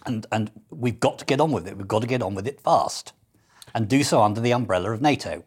And, 0.07 0.27
and 0.31 0.53
we've 0.71 1.01
got 1.01 1.19
to 1.19 1.25
get 1.25 1.41
on 1.41 1.51
with 1.51 1.67
it. 1.67 1.77
We've 1.77 1.89
got 1.89 2.03
to 2.03 2.07
get 2.07 2.23
on 2.23 2.37
with 2.37 2.47
it 2.47 2.61
fast, 2.61 3.15
and 3.75 3.89
do 3.89 4.05
so 4.05 4.23
under 4.23 4.41
the 4.41 4.53
umbrella 4.53 4.93
of 4.93 5.03
NATO. 5.03 5.43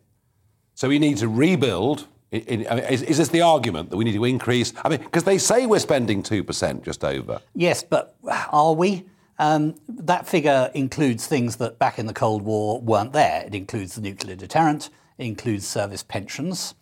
So 0.75 0.89
we 0.89 0.99
need 0.99 1.19
to 1.19 1.29
rebuild. 1.29 2.09
In, 2.33 2.67
I 2.69 2.75
mean, 2.75 2.83
is, 2.83 3.01
is, 3.03 3.17
this 3.17 3.29
the 3.29 3.43
argument 3.43 3.91
that 3.91 3.95
we 3.95 4.03
need 4.03 4.15
to 4.15 4.25
increase? 4.25 4.73
I 4.83 4.89
mean, 4.89 4.99
because 4.99 5.23
they 5.23 5.37
say 5.37 5.67
we're 5.67 5.79
spending 5.79 6.21
two 6.21 6.43
percent 6.43 6.83
just 6.83 7.05
over. 7.05 7.39
Yes, 7.55 7.81
but 7.81 8.17
are 8.51 8.73
we? 8.73 9.05
Um, 9.41 9.73
that 9.87 10.27
figure 10.27 10.69
includes 10.75 11.25
things 11.25 11.55
that 11.55 11.79
back 11.79 11.97
in 11.97 12.05
the 12.05 12.13
Cold 12.13 12.43
War 12.43 12.79
weren't 12.79 13.11
there. 13.11 13.43
It 13.43 13.55
includes 13.55 13.95
the 13.95 14.01
nuclear 14.01 14.35
deterrent, 14.35 14.91
it 15.17 15.25
includes 15.25 15.67
service 15.67 16.03
pensions, 16.03 16.75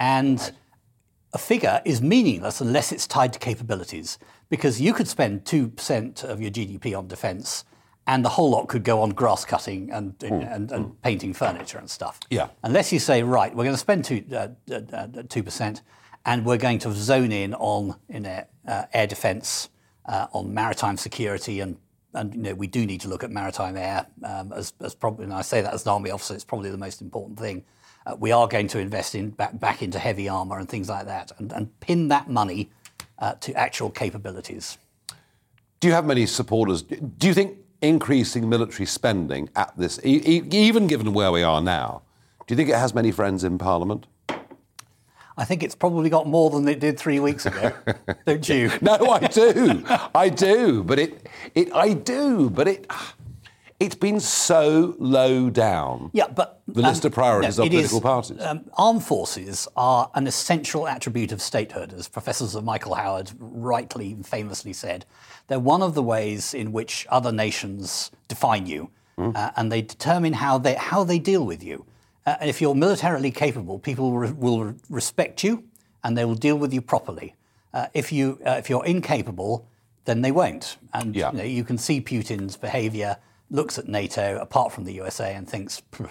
and 0.00 0.52
a 1.32 1.38
figure 1.38 1.80
is 1.84 2.02
meaningless 2.02 2.60
unless 2.60 2.90
it's 2.90 3.06
tied 3.06 3.32
to 3.34 3.38
capabilities. 3.38 4.18
Because 4.50 4.80
you 4.80 4.92
could 4.92 5.06
spend 5.06 5.44
2% 5.44 6.24
of 6.24 6.40
your 6.40 6.50
GDP 6.50 6.98
on 6.98 7.06
defence 7.06 7.64
and 8.08 8.24
the 8.24 8.30
whole 8.30 8.50
lot 8.50 8.66
could 8.66 8.82
go 8.82 9.00
on 9.00 9.10
grass 9.10 9.44
cutting 9.44 9.92
and, 9.92 10.18
mm. 10.18 10.52
and, 10.52 10.72
and 10.72 10.86
mm. 10.86 10.94
painting 11.02 11.32
furniture 11.32 11.78
and 11.78 11.88
stuff. 11.88 12.18
Yeah. 12.30 12.48
Unless 12.64 12.92
you 12.92 12.98
say, 12.98 13.22
right, 13.22 13.54
we're 13.54 13.62
going 13.62 13.76
to 13.76 13.78
spend 13.78 14.04
2%, 14.04 14.32
uh, 14.32 14.74
uh, 14.74 15.06
2% 15.06 15.80
and 16.26 16.44
we're 16.44 16.56
going 16.56 16.80
to 16.80 16.92
zone 16.92 17.30
in 17.30 17.54
on 17.54 17.94
in 18.08 18.26
air, 18.26 18.48
uh, 18.66 18.86
air 18.92 19.06
defence, 19.06 19.68
uh, 20.06 20.26
on 20.32 20.52
maritime 20.52 20.96
security 20.96 21.60
and 21.60 21.76
and 22.14 22.34
you 22.34 22.40
know, 22.42 22.54
we 22.54 22.66
do 22.66 22.86
need 22.86 23.00
to 23.02 23.08
look 23.08 23.24
at 23.24 23.30
maritime 23.30 23.76
air 23.76 24.06
um, 24.24 24.52
as, 24.52 24.72
as 24.80 24.94
probably, 24.94 25.24
and 25.24 25.32
I 25.32 25.42
say 25.42 25.60
that 25.62 25.72
as 25.72 25.84
an 25.84 25.92
army 25.92 26.10
officer, 26.10 26.34
it's 26.34 26.44
probably 26.44 26.70
the 26.70 26.78
most 26.78 27.00
important 27.00 27.38
thing. 27.38 27.64
Uh, 28.06 28.16
we 28.18 28.32
are 28.32 28.48
going 28.48 28.68
to 28.68 28.78
invest 28.78 29.14
in 29.14 29.30
back, 29.30 29.58
back 29.58 29.82
into 29.82 29.98
heavy 29.98 30.28
armour 30.28 30.58
and 30.58 30.68
things 30.68 30.88
like 30.88 31.06
that, 31.06 31.32
and, 31.38 31.52
and 31.52 31.80
pin 31.80 32.08
that 32.08 32.28
money 32.28 32.70
uh, 33.18 33.34
to 33.34 33.54
actual 33.54 33.90
capabilities. 33.90 34.78
Do 35.80 35.88
you 35.88 35.94
have 35.94 36.04
many 36.04 36.26
supporters? 36.26 36.82
Do 36.82 37.26
you 37.26 37.34
think 37.34 37.58
increasing 37.80 38.48
military 38.48 38.86
spending 38.86 39.48
at 39.56 39.76
this, 39.76 39.98
e- 40.04 40.42
even 40.50 40.86
given 40.86 41.12
where 41.12 41.32
we 41.32 41.42
are 41.42 41.60
now, 41.60 42.02
do 42.46 42.52
you 42.52 42.56
think 42.56 42.68
it 42.68 42.76
has 42.76 42.94
many 42.94 43.10
friends 43.10 43.44
in 43.44 43.58
Parliament? 43.58 44.06
I 45.36 45.44
think 45.44 45.62
it's 45.62 45.74
probably 45.74 46.10
got 46.10 46.26
more 46.26 46.50
than 46.50 46.68
it 46.68 46.80
did 46.80 46.98
three 46.98 47.20
weeks 47.20 47.46
ago, 47.46 47.72
don't 48.26 48.48
you? 48.48 48.70
no, 48.80 48.96
I 49.10 49.26
do, 49.26 49.84
I 50.14 50.28
do, 50.28 50.82
but 50.84 50.98
it, 50.98 51.26
it, 51.54 51.72
I 51.72 51.94
do, 51.94 52.50
but 52.50 52.68
it, 52.68 52.90
it's 53.80 53.94
been 53.94 54.20
so 54.20 54.94
low 54.98 55.50
down. 55.50 56.10
Yeah, 56.12 56.28
but 56.28 56.60
the 56.68 56.82
list 56.82 57.04
um, 57.04 57.08
of 57.08 57.14
priorities 57.14 57.58
no, 57.58 57.64
of 57.64 57.70
political 57.70 57.98
is, 57.98 58.02
parties. 58.02 58.40
Um, 58.40 58.70
armed 58.74 59.04
forces 59.04 59.66
are 59.74 60.10
an 60.14 60.26
essential 60.26 60.86
attribute 60.86 61.32
of 61.32 61.42
statehood, 61.42 61.92
as 61.92 62.08
Professor 62.08 62.46
Sir 62.46 62.60
Michael 62.60 62.94
Howard 62.94 63.32
rightly 63.38 64.12
and 64.12 64.26
famously 64.26 64.72
said. 64.72 65.04
They're 65.48 65.58
one 65.58 65.82
of 65.82 65.94
the 65.94 66.02
ways 66.02 66.54
in 66.54 66.72
which 66.72 67.06
other 67.10 67.32
nations 67.32 68.10
define 68.28 68.66
you, 68.66 68.90
mm. 69.18 69.34
uh, 69.34 69.50
and 69.56 69.72
they 69.72 69.82
determine 69.82 70.34
how 70.34 70.58
they 70.58 70.74
how 70.74 71.04
they 71.04 71.18
deal 71.18 71.44
with 71.44 71.64
you. 71.64 71.84
Uh, 72.24 72.36
and 72.40 72.50
if 72.50 72.60
you're 72.60 72.74
militarily 72.74 73.30
capable, 73.30 73.78
people 73.78 74.12
re- 74.12 74.32
will 74.32 74.74
respect 74.88 75.42
you 75.42 75.64
and 76.04 76.16
they 76.16 76.24
will 76.24 76.34
deal 76.34 76.56
with 76.56 76.72
you 76.72 76.80
properly. 76.80 77.34
Uh, 77.74 77.86
if, 77.94 78.12
you, 78.12 78.38
uh, 78.46 78.52
if 78.52 78.68
you're 78.68 78.84
incapable, 78.84 79.66
then 80.04 80.22
they 80.22 80.32
won't. 80.32 80.76
And 80.92 81.14
yeah. 81.14 81.30
you, 81.32 81.38
know, 81.38 81.44
you, 81.44 81.64
can 81.64 81.78
see 81.78 82.00
Putin's 82.00 82.56
behaviour, 82.56 83.16
looks 83.50 83.78
at 83.78 83.88
NATO, 83.88 84.38
apart 84.38 84.72
from 84.72 84.84
the 84.84 84.92
USA, 84.94 85.34
and 85.34 85.48
thinks. 85.48 85.82
Pff. 85.92 86.10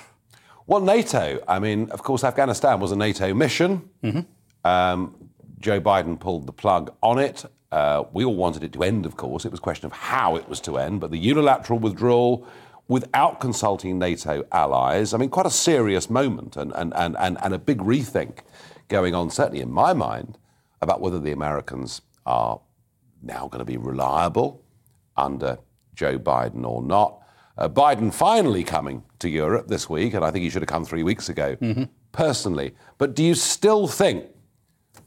Well, 0.68 0.82
NATO, 0.82 1.44
I 1.48 1.60
mean, 1.60 1.90
of 1.92 2.04
course, 2.04 2.24
Afghanistan 2.24 2.80
was 2.80 2.92
a 2.92 2.96
NATO 2.96 3.34
mission. 3.34 3.90
Mm-hmm. 4.04 4.68
Um, 4.68 5.16
Joe 5.60 5.82
Biden 5.82 6.20
pulled 6.20 6.48
the 6.48 6.54
plug 6.54 6.94
on 7.02 7.20
it. 7.20 7.46
Uh, 7.72 8.04
we 8.12 8.26
all 8.26 8.36
wanted 8.36 8.64
it 8.64 8.74
to 8.74 8.84
end, 8.84 9.06
of 9.06 9.16
course. 9.16 9.46
It 9.46 9.52
was 9.52 9.60
a 9.60 9.62
question 9.62 9.86
of 9.86 9.94
how 9.94 10.36
it 10.36 10.48
was 10.50 10.60
to 10.62 10.78
end, 10.78 11.00
but 11.00 11.12
the 11.12 11.18
unilateral 11.18 11.80
withdrawal 11.80 12.48
without 12.92 13.40
consulting 13.40 13.98
NATO 13.98 14.46
allies. 14.52 15.14
I 15.14 15.18
mean, 15.18 15.30
quite 15.30 15.46
a 15.46 15.50
serious 15.50 16.10
moment 16.10 16.58
and, 16.58 16.74
and, 16.76 16.94
and, 16.94 17.16
and, 17.18 17.38
and 17.42 17.54
a 17.54 17.58
big 17.58 17.78
rethink 17.78 18.40
going 18.90 19.16
on, 19.16 19.30
certainly 19.30 19.62
in 19.62 19.72
my 19.72 19.94
mind, 19.94 20.38
about 20.82 21.00
whether 21.00 21.18
the 21.18 21.32
Americans 21.32 22.02
are 22.26 22.60
now 23.24 23.48
going 23.48 23.60
to 23.60 23.66
be 23.66 23.78
reliable 23.78 24.62
under 25.16 25.58
Joe 25.96 26.20
Biden 26.20 26.66
or 26.66 26.84
not. 26.84 27.22
Uh, 27.58 27.70
Biden 27.70 28.14
finally 28.14 28.66
coming 28.66 29.04
to 29.20 29.30
Europe 29.30 29.70
this 29.70 29.90
week, 29.90 30.14
and 30.14 30.26
I 30.26 30.30
think 30.30 30.44
he 30.44 30.50
should 30.50 30.62
have 30.62 30.68
come 30.68 30.84
three 30.84 31.04
weeks 31.04 31.30
ago, 31.30 31.56
mm-hmm. 31.62 31.84
personally, 32.12 32.76
but 32.98 33.16
do 33.16 33.24
you 33.24 33.36
still 33.36 33.88
think 33.88 34.26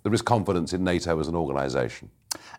there 0.04 0.14
is 0.14 0.22
confidence 0.22 0.72
in 0.72 0.84
NATO 0.84 1.20
as 1.20 1.28
an 1.28 1.34
organisation? 1.34 2.08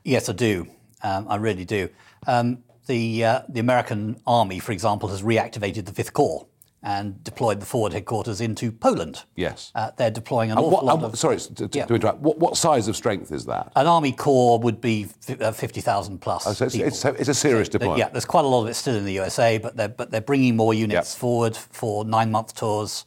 Yes, 0.03 0.29
I 0.29 0.33
do. 0.33 0.67
Um, 1.01 1.25
I 1.27 1.37
really 1.37 1.65
do. 1.65 1.89
Um, 2.27 2.59
the, 2.87 3.23
uh, 3.25 3.41
the 3.49 3.59
American 3.59 4.19
Army, 4.27 4.59
for 4.59 4.71
example, 4.71 5.09
has 5.09 5.21
reactivated 5.21 5.85
the 5.85 5.93
Fifth 5.93 6.13
Corps 6.13 6.47
and 6.83 7.23
deployed 7.23 7.59
the 7.59 7.65
forward 7.65 7.93
headquarters 7.93 8.39
into 8.39 8.71
Poland. 8.71 9.23
Yes. 9.35 9.71
Uh, 9.73 9.89
they're 9.97 10.11
deploying 10.11 10.51
an 10.51 10.57
And 10.59 10.67
awful 10.67 10.85
what- 10.85 11.01
lot 11.01 11.03
of. 11.03 11.17
sorry 11.17 11.37
to, 11.37 11.53
to, 11.67 11.69
Yeah. 11.73 11.85
to 11.87 11.95
interrupt. 11.95 12.19
What, 12.19 12.37
what 12.37 12.57
size 12.57 12.87
of 12.87 12.95
strength 12.95 13.31
is 13.31 13.45
that? 13.45 13.71
An 13.75 13.87
army 13.87 14.11
corps 14.11 14.59
would 14.59 14.81
be 14.81 15.07
uh, 15.41 15.51
50,000 15.51 16.19
plus. 16.21 16.45
Oh, 16.45 16.53
so 16.53 16.65
it's, 16.65 16.75
it's, 16.75 17.03
it's 17.05 17.27
a 17.29 17.33
serious 17.33 17.69
But 17.69 17.79
deployment. 17.79 17.99
yeah, 17.99 18.09
there's 18.09 18.25
quite 18.25 18.45
a 18.45 18.47
lot 18.47 18.61
of 18.63 18.67
it 18.69 18.75
still 18.75 18.95
in 18.95 19.03
the 19.05 19.13
USA, 19.13 19.57
but 19.57 19.75
they're, 19.75 19.87
but 19.87 20.11
they're 20.11 20.21
bringing 20.21 20.55
more 20.55 20.75
units 20.75 21.13
Yep. 21.13 21.19
forward 21.19 21.57
for 21.57 22.05
nine 22.05 22.29
month 22.29 22.53
tours. 22.53 23.05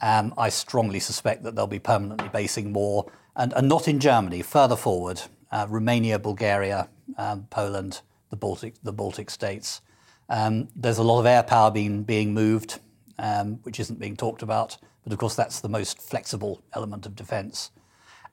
Um, 0.00 0.32
I 0.38 0.48
strongly 0.50 1.00
suspect 1.00 1.42
that 1.44 1.56
they'll 1.56 1.66
be 1.66 1.78
permanently 1.80 2.28
basing 2.28 2.70
more, 2.70 3.10
and, 3.34 3.52
and 3.54 3.68
not 3.68 3.88
in 3.88 3.98
Germany, 3.98 4.42
further 4.42 4.76
forward 4.76 5.22
uh, 5.50 5.66
Romania, 5.68 6.18
Bulgaria, 6.20 6.88
um, 7.18 7.46
Poland, 7.50 8.02
the 8.30 8.36
Baltic, 8.36 8.74
the 8.82 8.92
Baltic 8.92 9.30
states. 9.30 9.80
Um, 10.28 10.68
there's 10.74 10.98
a 10.98 11.02
lot 11.02 11.20
of 11.20 11.26
air 11.26 11.42
power 11.42 11.70
being, 11.70 12.02
being 12.02 12.34
moved, 12.34 12.80
um, 13.18 13.60
which 13.62 13.78
isn't 13.80 14.00
being 14.00 14.16
talked 14.16 14.42
about, 14.42 14.76
but 15.04 15.12
of 15.12 15.18
course, 15.18 15.36
that's 15.36 15.60
the 15.60 15.68
most 15.68 16.00
flexible 16.00 16.62
element 16.72 17.06
of 17.06 17.14
defence. 17.14 17.70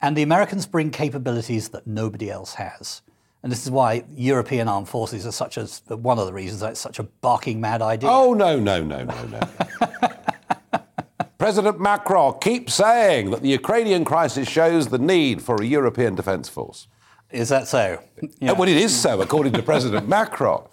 And 0.01 0.17
the 0.17 0.23
Americans 0.23 0.65
bring 0.65 0.89
capabilities 0.91 1.69
that 1.69 1.87
nobody 1.87 2.29
else 2.29 2.55
has. 2.55 3.01
And 3.43 3.51
this 3.51 3.63
is 3.63 3.71
why 3.71 4.05
European 4.15 4.67
armed 4.67 4.89
forces 4.89 5.27
are 5.27 5.31
such 5.31 5.57
a 5.57 5.65
one 5.95 6.17
of 6.17 6.25
the 6.25 6.33
reasons 6.33 6.61
that 6.61 6.71
it's 6.71 6.79
such 6.79 6.97
a 6.97 7.03
barking 7.03 7.59
mad 7.59 7.81
idea. 7.81 8.09
Oh, 8.09 8.33
no, 8.33 8.59
no, 8.59 8.81
no, 8.83 9.03
no, 9.03 9.25
no. 9.25 9.39
President 11.37 11.77
Macron 11.77 12.39
keeps 12.39 12.73
saying 12.73 13.31
that 13.31 13.41
the 13.41 13.49
Ukrainian 13.49 14.05
crisis 14.05 14.47
shows 14.47 14.87
the 14.87 14.97
need 14.97 15.41
for 15.41 15.61
a 15.61 15.65
European 15.65 16.15
defence 16.15 16.47
force. 16.47 16.87
Is 17.33 17.49
that 17.49 17.67
so? 17.67 17.99
Yeah. 18.39 18.51
Well, 18.51 18.69
it 18.69 18.77
is 18.77 18.95
so, 18.95 19.19
according 19.19 19.53
to 19.53 19.63
President 19.73 20.07
Macron. 20.07 20.67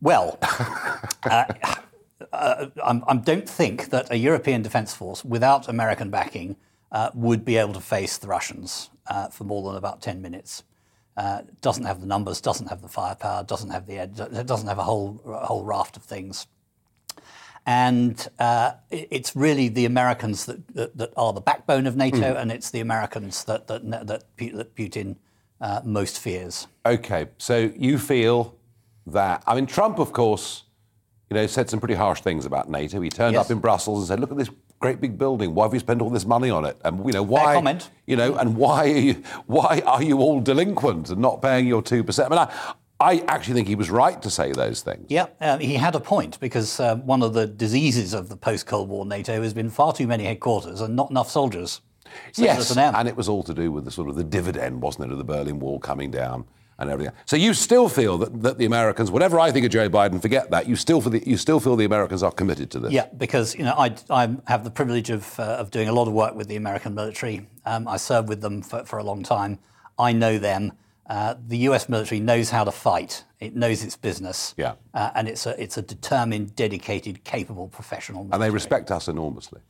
Well, 0.00 0.38
uh, 1.24 1.44
uh, 2.32 2.66
I 2.84 3.16
don't 3.16 3.48
think 3.48 3.90
that 3.90 4.06
a 4.12 4.16
European 4.16 4.62
defence 4.62 4.94
force 4.94 5.24
without 5.24 5.68
American 5.68 6.10
backing 6.10 6.56
uh, 6.92 7.10
would 7.14 7.44
be 7.44 7.56
able 7.56 7.72
to 7.72 7.80
face 7.80 8.18
the 8.18 8.28
Russians 8.28 8.90
uh, 9.08 9.28
for 9.28 9.42
more 9.42 9.64
than 9.64 9.76
about 9.76 10.00
10 10.00 10.22
minutes. 10.22 10.62
Uh, 11.16 11.42
doesn't 11.60 11.84
have 11.84 12.00
the 12.00 12.06
numbers, 12.06 12.40
doesn't 12.40 12.68
have 12.68 12.80
the 12.80 12.88
firepower, 12.88 13.42
doesn't 13.42 13.70
have 13.70 13.86
the 13.86 13.98
ed- 13.98 14.46
doesn't 14.46 14.68
have 14.68 14.78
a 14.78 14.84
whole 14.84 15.20
a 15.26 15.44
whole 15.44 15.64
raft 15.64 15.96
of 15.96 16.04
things. 16.04 16.46
And 17.66 18.28
uh, 18.38 18.72
it's 18.90 19.36
really 19.36 19.68
the 19.68 19.84
Americans 19.84 20.46
that, 20.46 20.66
that, 20.74 20.96
that 20.96 21.12
are 21.16 21.32
the 21.32 21.40
backbone 21.40 21.86
of 21.86 21.96
NATO, 21.96 22.34
and 22.34 22.50
it's 22.50 22.70
the 22.70 22.80
Americans 22.80 23.44
that 23.44 23.66
that, 23.66 23.88
that, 23.90 24.06
that 24.06 24.76
Putin 24.76 25.16
uh, 25.62 25.80
most 25.84 26.18
fears. 26.18 26.66
Okay, 26.84 27.28
so 27.38 27.70
you 27.76 27.96
feel 27.98 28.54
that 29.06 29.42
I 29.46 29.54
mean 29.54 29.66
Trump, 29.66 29.98
of 29.98 30.12
course, 30.12 30.64
you 31.30 31.36
know, 31.36 31.46
said 31.46 31.70
some 31.70 31.80
pretty 31.80 31.94
harsh 31.94 32.20
things 32.20 32.44
about 32.44 32.68
NATO. 32.68 33.00
He 33.00 33.08
turned 33.08 33.34
Yes. 33.34 33.46
up 33.46 33.50
in 33.50 33.58
Brussels 33.60 34.00
and 34.00 34.08
said, 34.08 34.20
"Look 34.20 34.30
at 34.32 34.36
this 34.36 34.50
great 34.80 35.00
big 35.00 35.16
building. 35.16 35.54
Why 35.54 35.64
have 35.64 35.72
you 35.72 35.80
spent 35.80 36.02
all 36.02 36.10
this 36.10 36.26
money 36.26 36.50
on 36.50 36.64
it? 36.64 36.76
And 36.84 37.06
you 37.06 37.12
know 37.12 37.22
why? 37.22 37.54
comment. 37.54 37.88
You 38.06 38.16
know, 38.16 38.34
and 38.36 38.56
why 38.56 38.90
are 38.90 38.98
you 38.98 39.22
why 39.46 39.82
are 39.86 40.02
you 40.02 40.18
all 40.18 40.40
delinquent 40.40 41.08
and 41.10 41.20
not 41.20 41.40
paying 41.40 41.66
your 41.66 41.82
two 41.82 42.02
percent?" 42.04 42.32
I 42.32 42.36
mean, 42.36 42.48
I, 42.48 42.74
I 43.00 43.24
actually 43.28 43.54
think 43.54 43.68
he 43.68 43.74
was 43.74 43.90
right 43.90 44.20
to 44.22 44.30
say 44.30 44.52
those 44.52 44.82
things. 44.82 45.06
Yeah, 45.08 45.26
um, 45.40 45.58
he 45.60 45.74
had 45.74 45.94
a 45.94 46.00
point 46.00 46.38
because 46.40 46.78
uh, 46.78 46.96
one 46.96 47.22
of 47.22 47.32
the 47.34 47.46
diseases 47.46 48.14
of 48.14 48.28
the 48.28 48.36
post 48.36 48.66
Cold 48.66 48.88
War 48.88 49.04
NATO 49.06 49.42
has 49.42 49.54
been 49.54 49.70
far 49.70 49.92
too 49.92 50.06
many 50.06 50.24
headquarters 50.24 50.80
and 50.80 50.94
not 50.96 51.10
enough 51.10 51.30
soldiers. 51.30 51.80
Yes, 52.36 52.76
and 52.76 53.08
it 53.08 53.16
was 53.16 53.28
all 53.28 53.42
to 53.42 53.54
do 53.54 53.70
with 53.72 53.84
the 53.84 53.90
sort 53.90 54.08
of 54.08 54.16
the 54.16 54.24
dividend, 54.24 54.82
wasn't 54.82 55.06
it, 55.06 55.12
of 55.12 55.18
the 55.18 55.24
Berlin 55.24 55.58
Wall 55.58 55.78
coming 55.78 56.10
down 56.10 56.44
and 56.78 56.90
everything. 56.90 57.14
So 57.26 57.36
you 57.36 57.54
still 57.54 57.88
feel 57.88 58.18
that, 58.18 58.42
that 58.42 58.58
the 58.58 58.64
Americans, 58.64 59.10
whatever 59.10 59.38
I 59.38 59.50
think 59.50 59.64
of 59.64 59.72
Joe 59.72 59.88
Biden, 59.88 60.20
forget 60.20 60.50
that. 60.50 60.68
You 60.68 60.76
still 60.76 61.00
feel 61.00 61.10
the, 61.10 61.28
you 61.28 61.36
still 61.36 61.60
feel 61.60 61.76
the 61.76 61.84
Americans 61.84 62.22
are 62.22 62.32
committed 62.32 62.70
to 62.72 62.80
this. 62.80 62.92
Yeah, 62.92 63.06
because 63.16 63.54
you 63.54 63.64
know 63.64 63.74
I, 63.76 63.94
I 64.10 64.34
have 64.46 64.64
the 64.64 64.70
privilege 64.70 65.10
of, 65.10 65.38
uh, 65.38 65.44
of 65.44 65.70
doing 65.70 65.88
a 65.88 65.92
lot 65.92 66.08
of 66.08 66.14
work 66.14 66.34
with 66.34 66.48
the 66.48 66.56
American 66.56 66.94
military. 66.94 67.46
Um, 67.64 67.86
I 67.88 67.96
served 67.96 68.28
with 68.28 68.40
them 68.40 68.62
for, 68.62 68.84
for 68.84 68.98
a 68.98 69.04
long 69.04 69.22
time. 69.22 69.58
I 69.98 70.12
know 70.12 70.38
them. 70.38 70.72
Uh, 71.06 71.34
the 71.46 71.58
U.S. 71.58 71.88
military 71.88 72.20
knows 72.20 72.50
how 72.50 72.64
to 72.64 72.72
fight. 72.72 73.24
It 73.40 73.54
knows 73.54 73.82
its 73.84 73.96
business. 73.96 74.54
Yeah. 74.56 74.74
uh, 74.94 75.10
and 75.14 75.28
it's 75.28 75.46
a 75.46 75.60
it's 75.62 75.76
a 75.76 75.82
determined, 75.82 76.56
dedicated, 76.56 77.24
capable 77.24 77.68
professional. 77.68 78.28
And 78.32 78.42
they 78.42 78.50
respect 78.50 78.90
us 78.90 79.08
enormously. 79.08 79.60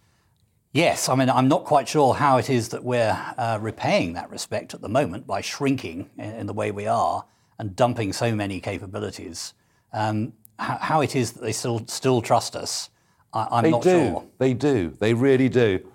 Yes, 0.75 1.11
I 1.11 1.15
mean, 1.15 1.29
I'm 1.29 1.49
not 1.49 1.65
quite 1.65 1.87
sure 1.87 2.15
how 2.15 2.39
it 2.39 2.49
is 2.49 2.71
that 2.71 2.83
we're 2.83 3.19
uh, 3.37 3.59
repaying 3.61 4.15
that 4.15 4.31
respect 4.31 4.73
at 4.73 4.81
the 4.81 4.89
moment 4.89 5.27
by 5.27 5.43
shrinking 5.43 6.09
in, 6.17 6.31
in 6.31 6.47
the 6.47 6.55
way 6.55 6.71
we 6.71 6.87
are 6.87 7.27
and 7.59 7.77
dumping 7.77 8.15
so 8.15 8.35
many 8.35 8.59
capabilities. 8.59 9.53
Um, 9.93 10.33
how, 10.59 10.79
how 10.81 11.01
it 11.03 11.15
is 11.15 11.33
that 11.33 11.43
they 11.43 11.53
still 11.53 11.87
still 11.89 12.23
trust 12.23 12.57
us, 12.57 12.89
I, 13.35 13.49
I'm 13.51 13.65
They 13.65 13.71
not 13.71 13.83
do. 13.83 13.91
sure. 13.91 14.25
They 14.39 14.55
do. 14.55 14.97
They 14.99 15.13
really 15.13 15.51
do. 15.51 15.87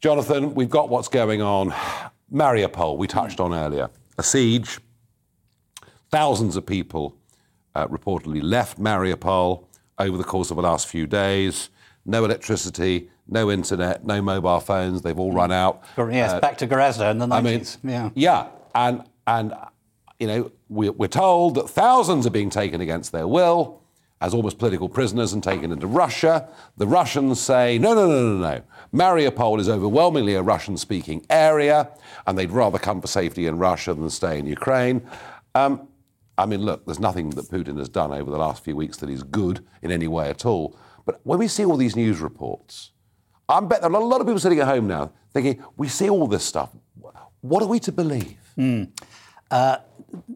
Jonathan, 0.00 0.54
we've 0.54 0.70
got 0.70 0.88
what's 0.88 1.08
going 1.08 1.40
on. 1.40 1.70
Mariupol, 2.32 2.96
we 2.96 3.06
touched 3.06 3.38
on 3.38 3.54
earlier. 3.54 3.90
A 4.18 4.22
siege. 4.24 4.78
Thousands 6.10 6.56
of 6.56 6.66
people 6.66 7.14
uh, 7.76 7.86
reportedly 7.86 8.42
left 8.42 8.80
Mariupol 8.80 9.64
over 9.98 10.16
the 10.16 10.24
course 10.24 10.50
of 10.50 10.56
the 10.56 10.62
last 10.62 10.88
few 10.88 11.06
days. 11.06 11.70
No 12.06 12.24
electricity, 12.24 13.10
no 13.28 13.50
internet, 13.50 14.04
no 14.04 14.22
mobile 14.22 14.60
phones. 14.60 15.02
They've 15.02 15.18
all 15.18 15.32
run 15.32 15.52
out. 15.52 15.82
Yes, 15.96 16.40
back 16.40 16.58
to 16.58 16.66
Gorazde 16.66 17.10
in 17.10 17.18
the 17.18 17.26
90s. 17.26 17.32
I 17.32 17.40
mean, 17.40 17.66
yeah. 17.84 18.10
yeah, 18.14 18.46
and 18.74 19.04
and 19.26 19.54
you 20.18 20.26
know 20.26 20.52
we're, 20.68 20.92
we're 20.92 21.08
told 21.08 21.56
that 21.56 21.68
thousands 21.68 22.26
are 22.26 22.30
being 22.30 22.50
taken 22.50 22.80
against 22.80 23.12
their 23.12 23.26
will 23.28 23.80
as 24.20 24.34
almost 24.34 24.58
political 24.58 24.88
prisoners 24.88 25.32
and 25.32 25.42
taken 25.42 25.72
into 25.72 25.86
Russia. 25.86 26.48
The 26.76 26.86
Russians 26.86 27.40
say 27.40 27.78
no, 27.78 27.94
no, 27.94 28.06
no, 28.06 28.36
no, 28.36 28.38
no. 28.38 28.62
Mariupol 28.92 29.60
is 29.60 29.68
overwhelmingly 29.68 30.34
a 30.34 30.42
Russian-speaking 30.42 31.26
area, 31.30 31.88
and 32.26 32.36
they'd 32.36 32.50
rather 32.50 32.78
come 32.78 33.00
for 33.00 33.06
safety 33.06 33.46
in 33.46 33.58
Russia 33.58 33.94
than 33.94 34.10
stay 34.10 34.38
in 34.38 34.46
Ukraine. 34.46 35.06
Um, 35.54 35.88
I 36.36 36.46
mean, 36.46 36.62
look, 36.62 36.84
there's 36.86 36.98
nothing 36.98 37.30
that 37.30 37.46
Putin 37.50 37.78
has 37.78 37.88
done 37.88 38.12
over 38.12 38.30
the 38.30 38.38
last 38.38 38.64
few 38.64 38.74
weeks 38.74 38.96
that 38.98 39.10
is 39.10 39.22
good 39.22 39.64
in 39.82 39.92
any 39.92 40.08
way 40.08 40.28
at 40.28 40.44
all. 40.44 40.76
But 41.10 41.20
when 41.24 41.40
we 41.40 41.48
see 41.48 41.64
all 41.64 41.76
these 41.76 41.96
news 41.96 42.20
reports, 42.20 42.92
I 43.48 43.58
bet 43.58 43.80
there 43.80 43.90
are 43.90 44.00
a 44.00 44.04
lot 44.04 44.20
of 44.20 44.28
people 44.28 44.38
sitting 44.38 44.60
at 44.60 44.68
home 44.68 44.86
now 44.86 45.10
thinking, 45.32 45.60
we 45.76 45.88
see 45.88 46.08
all 46.08 46.28
this 46.28 46.44
stuff. 46.44 46.70
What 47.40 47.64
are 47.64 47.66
we 47.66 47.80
to 47.80 47.90
believe? 47.90 48.38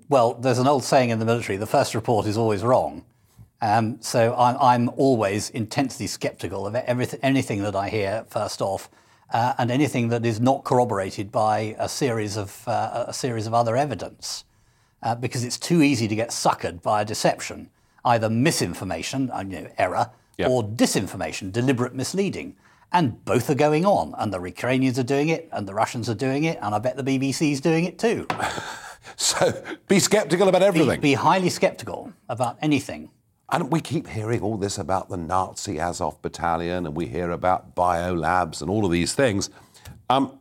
Well, 0.09 0.35
there's 0.35 0.59
an 0.59 0.67
old 0.67 0.83
saying 0.83 1.11
in 1.11 1.21
the 1.21 1.25
military 1.25 1.59
the 1.59 1.67
first 1.67 1.95
report 1.95 2.27
is 2.27 2.37
always 2.37 2.65
wrong. 2.65 3.05
Um, 3.63 3.99
so 4.01 4.35
I'm, 4.37 4.57
I'm 4.61 4.89
always 4.97 5.51
intensely 5.51 6.09
skeptical 6.09 6.67
of 6.67 6.75
everything, 6.75 7.21
anything 7.23 7.63
that 7.63 7.77
I 7.77 7.89
hear 7.89 8.25
first 8.29 8.61
off, 8.61 8.91
uh, 9.33 9.55
and 9.59 9.71
anything 9.71 10.09
that 10.09 10.27
is 10.27 10.41
not 10.41 10.65
corroborated 10.65 11.31
by 11.31 11.77
a 11.79 11.89
series 11.89 12.37
of, 12.37 12.67
uh, 12.67 13.05
a 13.07 13.13
series 13.13 13.47
of 13.47 13.55
other 13.55 13.77
evidence. 13.77 14.45
Uh, 15.05 15.15
because 15.15 15.45
it's 15.45 15.59
too 15.59 15.83
easy 15.83 16.09
to 16.09 16.17
get 16.17 16.31
suckered 16.31 16.83
by 16.83 17.03
a 17.03 17.05
deception, 17.05 17.71
either 18.05 18.29
misinformation, 18.29 19.31
uh, 19.31 19.45
you 19.47 19.61
know, 19.61 19.71
error, 19.79 20.11
Yeah. 20.37 20.49
or 20.49 20.63
disinformation, 20.65 21.53
deliberate 21.53 21.95
misleading. 21.95 22.57
And 22.93 23.25
both 23.25 23.51
are 23.51 23.55
going 23.57 23.85
on, 23.87 24.15
and 24.19 24.33
the 24.33 24.41
Ukrainians 24.41 24.99
are 24.99 25.03
doing 25.05 25.29
it, 25.29 25.49
and 25.53 25.67
the 25.67 25.75
Russians 25.75 26.09
are 26.09 26.15
doing 26.15 26.45
it, 26.45 26.59
and 26.63 26.75
I 26.75 26.79
bet 26.79 26.97
the 26.97 27.03
BBC's 27.03 27.61
doing 27.61 27.85
it 27.85 27.99
too. 27.99 28.27
So 29.17 29.63
be 29.87 29.99
skeptical 29.99 30.49
about 30.49 30.61
Be, 30.61 30.67
everything. 30.67 31.01
be 31.01 31.15
highly 31.15 31.51
skeptical 31.51 32.13
about 32.29 32.57
anything. 32.63 33.11
And 33.51 33.71
we 33.71 33.81
keep 33.81 34.09
hearing 34.09 34.41
all 34.41 34.57
this 34.57 34.79
about 34.79 35.09
the 35.11 35.17
Nazi 35.19 35.79
Azov 35.79 36.21
battalion, 36.23 36.87
and 36.87 36.97
we 36.97 37.07
hear 37.07 37.31
about 37.31 37.77
biolabs 37.77 38.63
and 38.63 38.71
all 38.71 38.85
of 38.87 38.91
these 38.91 39.15
things. 39.15 39.51
Um, 40.09 40.39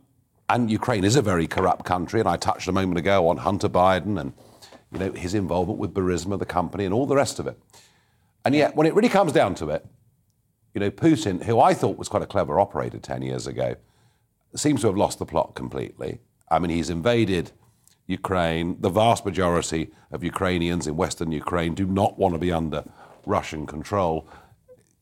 and 0.48 0.70
Ukraine 0.70 1.04
is 1.04 1.14
a 1.14 1.22
very 1.22 1.46
corrupt 1.46 1.84
country, 1.84 2.20
and 2.20 2.28
I 2.28 2.36
touched 2.36 2.66
a 2.68 2.72
moment 2.72 2.98
ago 2.98 3.28
on 3.28 3.36
Hunter 3.36 3.68
Biden 3.68 4.18
and 4.18 4.32
you 4.90 4.98
know 4.98 5.12
his 5.12 5.34
involvement 5.34 5.78
with 5.78 5.92
Burisma, 5.92 6.38
the 6.38 6.46
company, 6.46 6.84
and 6.86 6.94
all 6.94 7.06
the 7.06 7.16
rest 7.16 7.38
of 7.38 7.46
it. 7.46 7.58
And 8.44 8.54
yet, 8.54 8.76
when 8.76 8.86
it 8.86 8.94
really 8.94 9.08
comes 9.08 9.32
down 9.32 9.54
to 9.56 9.70
it, 9.70 9.86
you 10.74 10.80
know, 10.80 10.90
Putin, 10.90 11.44
who 11.44 11.60
I 11.60 11.72
thought 11.72 11.96
was 11.96 12.08
quite 12.08 12.22
a 12.22 12.26
clever 12.26 12.58
operator 12.60 12.98
10 12.98 13.22
years 13.22 13.46
ago, 13.46 13.76
seems 14.56 14.80
to 14.82 14.88
have 14.88 14.96
lost 14.96 15.18
the 15.18 15.26
plot 15.26 15.54
completely. 15.54 16.20
I 16.50 16.58
mean, 16.58 16.70
he's 16.70 16.90
invaded 16.90 17.52
Ukraine. 18.06 18.76
The 18.80 18.90
vast 18.90 19.24
majority 19.24 19.90
of 20.10 20.22
Ukrainians 20.22 20.86
in 20.86 20.96
Western 20.96 21.32
Ukraine 21.32 21.74
do 21.74 21.86
not 21.86 22.18
want 22.18 22.34
to 22.34 22.38
be 22.38 22.52
under 22.52 22.84
Russian 23.24 23.66
control. 23.66 24.28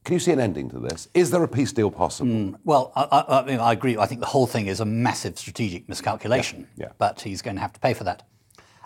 Can 0.05 0.15
you 0.15 0.21
see 0.21 0.33
an 0.33 0.41
ending 0.41 0.69
to 0.71 0.79
this? 0.79 1.09
Is 1.15 1.31
there 1.31 1.43
a 1.43 1.49
peace 1.49 1.73
deal 1.73 1.91
possible? 1.91 2.59
Well, 2.65 2.93
I, 2.97 3.03
I, 3.03 3.41
I, 3.41 3.45
mean, 3.45 3.61
I 3.61 3.73
agree. 3.73 3.97
I 3.97 4.07
think 4.07 4.21
the 4.21 4.27
whole 4.27 4.47
thing 4.47 4.67
is 4.67 4.81
a 4.81 4.85
massive 4.85 5.39
strategic 5.39 5.89
miscalculation. 5.89 6.69
Yeah, 6.77 6.87
yeah. 6.87 6.93
But 6.99 7.21
he's 7.21 7.41
going 7.41 7.57
to 7.57 7.63
have 7.63 7.73
to 7.75 7.81
pay 7.81 7.95
for 7.95 8.05
that. 8.05 8.27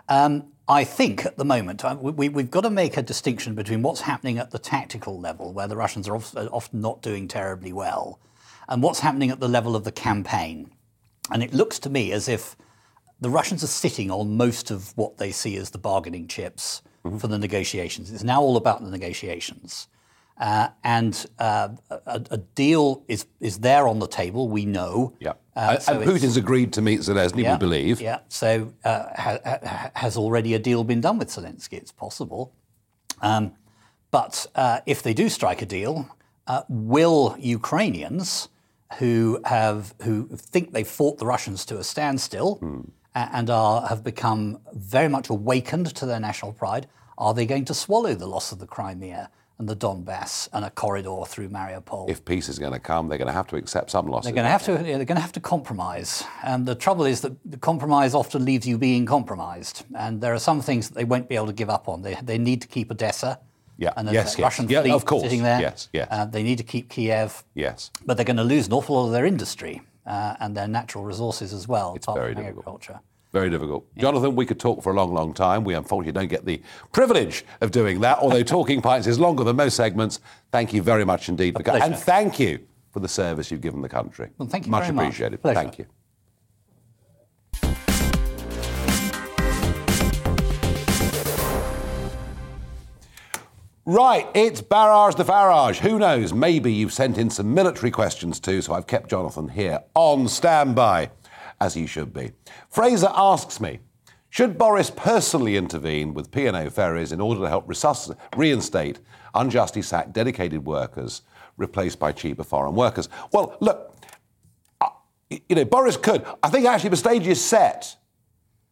Um, 0.09 0.53
I 0.69 0.83
think 0.83 1.25
at 1.25 1.37
the 1.37 1.45
moment 1.45 1.85
we, 2.01 2.29
we've 2.29 2.51
got 2.51 2.63
to 2.63 2.71
make 2.71 2.97
a 2.97 3.03
distinction 3.03 3.55
between 3.55 3.83
what's 3.83 4.01
happening 4.01 4.39
at 4.39 4.51
the 4.51 4.59
tactical 4.59 5.21
level, 5.21 5.53
where 5.53 5.69
the 5.69 5.77
Russians 5.77 6.09
are 6.09 6.17
often 6.17 6.81
not 6.81 7.03
doing 7.03 7.29
terribly 7.29 7.73
well, 7.73 8.19
and 8.69 8.83
what's 8.83 9.01
happening 9.01 9.31
at 9.31 9.39
the 9.39 9.49
level 9.49 9.77
of 9.77 9.85
the 9.85 9.93
campaign. 9.93 10.71
And 11.31 11.43
it 11.43 11.55
looks 11.55 11.79
to 11.81 11.91
me 11.91 12.11
as 12.11 12.29
if 12.29 12.57
the 13.21 13.31
Russians 13.31 13.63
are 13.63 13.69
sitting 13.69 14.11
on 14.11 14.37
most 14.37 14.71
of 14.71 14.97
what 14.97 15.19
they 15.19 15.31
see 15.31 15.57
as 15.57 15.71
the 15.71 15.79
bargaining 15.79 16.27
chips 16.27 16.83
mm-hmm. 17.05 17.19
for 17.19 17.29
the 17.29 17.39
negotiations. 17.39 18.13
It's 18.13 18.25
now 18.25 18.43
all 18.43 18.57
about 18.57 18.83
the 18.83 18.91
negotiations. 18.91 19.87
Uh, 20.39 20.69
and 20.85 21.25
uh, 21.39 21.69
a, 21.89 22.21
a, 22.31 22.37
deal 22.37 23.03
is 23.09 23.25
is 23.41 23.61
there 23.61 23.89
on 23.89 24.01
the 24.01 24.07
table. 24.07 24.49
We 24.51 24.67
know. 24.67 25.15
Yeah. 25.19 25.33
Uh, 25.55 25.79
so 25.79 25.95
and 25.95 26.11
Putin's 26.11 26.37
agreed 26.37 26.75
to 26.75 26.83
meet 26.83 27.01
Zelensky. 27.01 27.43
Yeah, 27.43 27.55
we 27.55 27.59
believe. 27.59 28.03
Yeah. 28.03 28.19
So 28.29 28.71
uh, 28.85 29.05
ha, 29.17 29.39
ha, 29.43 29.91
has 29.95 30.19
already 30.19 30.53
a 30.53 30.59
deal 30.59 30.85
been 30.85 31.01
done 31.01 31.17
with 31.17 31.29
Zelensky? 31.29 31.75
It's 31.75 31.91
possible. 31.91 32.53
Um, 33.23 33.53
but 34.11 34.47
uh, 34.55 34.81
if 34.85 35.03
they 35.03 35.15
do 35.15 35.31
strike 35.31 35.63
a 35.63 35.67
deal, 35.67 36.07
uh, 36.47 36.63
will 36.69 37.35
Ukrainians 37.39 38.51
who 38.99 39.41
have 39.45 39.95
who 40.03 40.29
think 40.29 40.73
they 40.73 40.85
fought 40.85 41.19
the 41.19 41.27
Russians 41.27 41.65
to 41.67 41.79
a 41.79 41.85
standstill 41.85 42.59
mm. 42.61 42.89
and 43.15 43.49
are 43.49 43.87
have 43.89 44.05
become 44.05 44.59
very 44.75 45.09
much 45.09 45.31
awakened 45.31 45.95
to 45.97 46.07
their 46.07 46.21
national 46.21 46.53
pride, 46.53 46.89
are 47.17 47.33
they 47.33 47.47
going 47.47 47.65
to 47.65 47.75
swallow 47.75 48.15
the 48.15 48.27
loss 48.27 48.53
of 48.53 48.59
the 48.59 48.67
Crimea? 48.67 49.31
And 49.59 49.69
the 49.69 49.77
Donbass 49.77 50.49
and 50.53 50.65
a 50.65 50.71
corridor 50.71 51.23
through 51.27 51.49
Mariupol. 51.49 52.11
If 52.11 52.25
peace 52.25 52.49
is 52.49 52.59
going 52.59 52.73
to 52.73 52.79
come, 52.79 53.09
they're 53.09 53.19
going 53.19 53.27
to 53.27 53.33
have 53.33 53.47
to 53.49 53.57
accept 53.57 53.91
some 53.91 54.07
losses. 54.07 54.27
They're 54.27 54.35
going 54.35 54.45
to 54.45 54.51
have 54.51 54.65
to. 54.65 54.73
They're 54.73 55.05
going 55.05 55.17
to 55.17 55.21
have 55.21 55.33
to 55.33 55.41
compromise. 55.41 56.25
And 56.45 56.67
the 56.67 56.75
trouble 56.75 57.07
is 57.07 57.23
that 57.23 57.33
the 57.45 57.57
compromise 57.57 58.15
often 58.15 58.45
leaves 58.45 58.67
you 58.67 58.77
being 58.77 59.07
compromised. 59.07 59.85
And 59.95 60.21
there 60.21 60.35
are 60.35 60.39
some 60.39 60.61
things 60.61 60.89
that 60.89 60.95
they 60.95 61.05
won't 61.05 61.29
be 61.29 61.37
able 61.37 61.47
to 61.47 61.53
give 61.53 61.71
up 61.71 61.89
on. 61.89 62.03
They, 62.03 62.17
they 62.23 62.39
need 62.39 62.61
to 62.63 62.69
keep 62.69 62.91
Odessa. 62.91 63.41
Yeah. 63.79 63.93
And 63.97 64.11
yes, 64.11 64.15
yes. 64.15 64.39
Russian 64.39 64.69
yeah, 64.69 64.83
fleet 64.83 64.93
of 64.93 65.05
course. 65.05 65.23
sitting 65.23 65.43
there. 65.43 65.61
Yes, 65.61 65.89
yes. 65.93 66.09
Uh, 66.11 66.25
they 66.27 66.43
need 66.43 66.59
to 66.59 66.65
keep 66.65 66.89
Kiev. 66.89 67.45
Yes. 67.55 67.91
But 68.05 68.17
they're 68.17 68.25
going 68.25 68.37
to 68.37 68.45
lose 68.45 68.67
an 68.67 68.73
awful 68.73 68.97
lot 68.97 69.07
of 69.07 69.13
their 69.13 69.27
industry 69.27 69.83
uh, 70.07 70.37
and 70.41 70.57
their 70.57 70.69
natural 70.69 71.05
resources 71.05 71.53
as 71.53 71.67
well. 71.69 71.95
It's 71.95 72.07
very 72.07 72.35
difficult. 72.35 72.59
Agriculture. 72.59 73.01
Very 73.37 73.51
difficult. 73.51 73.87
Yeah. 73.95 74.01
Jonathan, 74.01 74.35
we 74.35 74.47
could 74.47 74.59
talk 74.59 74.83
for 74.83 74.93
a 74.93 74.97
long, 74.97 75.13
long 75.13 75.35
time. 75.35 75.63
We 75.63 75.75
unfortunately 75.75 76.19
don't 76.19 76.31
get 76.31 76.47
the 76.47 76.63
privilege 76.93 77.45
of 77.61 77.71
doing 77.71 78.01
that, 78.01 78.17
although 78.17 78.43
Talking 78.57 78.81
Pints 78.81 79.07
is 79.07 79.19
longer 79.19 79.45
than 79.45 79.57
most 79.57 79.77
segments. 79.77 80.21
Thank 80.53 80.73
you 80.73 80.81
very 80.81 81.05
much 81.05 81.29
indeed. 81.29 81.55
For, 81.55 81.71
and 81.71 81.95
thank 81.95 82.41
you 82.41 82.61
for 82.93 83.01
the 83.01 83.09
service 83.09 83.51
you've 83.51 83.61
given 83.61 83.83
the 83.83 83.91
country. 83.91 84.31
Well, 84.39 84.49
thank 84.49 84.65
you 84.65 84.71
much 84.71 84.85
very 84.85 84.97
appreciated. 84.97 85.45
Much. 85.45 85.55
Thank 85.55 85.79
you. 85.79 85.85
Right, 93.85 94.27
it's 94.33 94.63
Barrage 94.63 95.17
the 95.17 95.25
Farage. 95.25 95.77
Who 95.81 95.99
knows? 95.99 96.33
Maybe 96.33 96.73
you've 96.73 96.95
sent 96.95 97.19
in 97.19 97.29
some 97.29 97.53
military 97.53 97.91
questions 97.91 98.41
too, 98.41 98.63
so 98.63 98.73
I've 98.73 98.87
kept 98.87 99.11
Jonathan 99.11 99.51
here 99.51 99.81
on 99.95 100.27
standby 100.27 101.11
as 101.61 101.75
he 101.75 101.87
should 101.87 102.13
be. 102.13 102.33
Fraser 102.69 103.11
asks 103.15 103.61
me, 103.61 103.81
should 104.31 104.59
Boris 104.59 104.91
personally 104.91 105.57
intervene 105.57 106.13
with 106.13 106.31
P&O 106.31 106.69
ferries 106.71 107.13
in 107.13 107.21
order 107.21 107.41
to 107.41 107.49
help 107.49 107.73
reinstate 108.37 108.99
unjustly 109.35 109.83
sacked 109.83 110.13
dedicated 110.13 110.67
workers 110.67 111.23
replaced 111.57 111.99
by 111.99 112.13
cheaper 112.13 112.45
foreign 112.45 112.75
workers? 112.75 113.09
Well, 113.33 113.57
look, 113.61 113.97
you 115.31 115.57
know, 115.57 115.65
Boris 115.65 115.97
could. 115.97 116.25
I 116.43 116.51
think 116.51 116.67
actually 116.67 116.91
the 116.91 116.97
stage 116.97 117.27
is 117.27 117.43
set. 117.43 117.97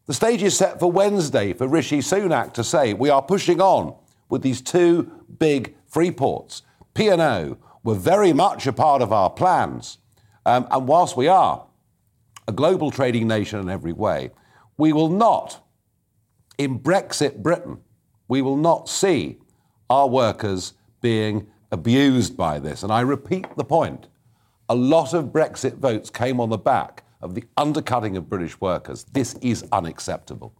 The 0.07 0.14
stage 0.14 0.43
is 0.43 0.57
set 0.57 0.78
for 0.78 0.93
Wednesday 0.93 1.55
for 1.55 1.66
Rishi 1.66 2.01
Sunak 2.01 2.53
to 2.55 2.64
say 2.64 2.93
we 2.93 3.09
are 3.09 3.22
pushing 3.22 3.61
on 3.61 3.97
with 4.28 4.43
these 4.43 4.61
two 4.61 5.11
big 5.39 5.74
free 5.87 6.11
ports. 6.11 6.62
P&O 6.93 7.57
were 7.82 7.95
very 7.95 8.32
much 8.32 8.66
a 8.66 8.72
part 8.72 9.03
of 9.03 9.12
our 9.12 9.30
plans. 9.30 9.99
Um, 10.47 10.66
and 10.70 10.87
whilst 10.87 11.16
we 11.16 11.26
are 11.26 11.66
a 12.47 12.53
global 12.53 12.91
trading 12.91 13.27
nation 13.27 13.61
in 13.61 13.69
every 13.69 13.93
way, 13.93 14.31
we 14.77 14.93
will 14.93 15.09
not, 15.09 15.65
in 16.59 16.79
Brexit 16.79 17.43
Britain, 17.43 17.79
we 18.29 18.43
will 18.43 18.57
not 18.57 18.89
see 18.89 19.39
our 19.89 20.09
workers 20.09 20.75
being 21.01 21.47
abused 21.71 22.37
by 22.37 22.59
this. 22.59 22.83
And 22.83 22.93
I 22.93 23.01
repeat 23.01 23.47
the 23.57 23.65
point 23.65 24.09
a 24.69 24.75
lot 24.75 25.13
of 25.13 25.27
Brexit 25.27 25.77
votes 25.77 26.09
came 26.09 26.41
on 26.41 26.49
the 26.49 26.59
back 26.59 27.05
of 27.21 27.35
the 27.35 27.45
undercutting 27.57 28.17
of 28.17 28.29
British 28.29 28.61
workers. 28.61 29.05
This 29.13 29.35
is 29.35 29.65
unacceptable. 29.73 30.55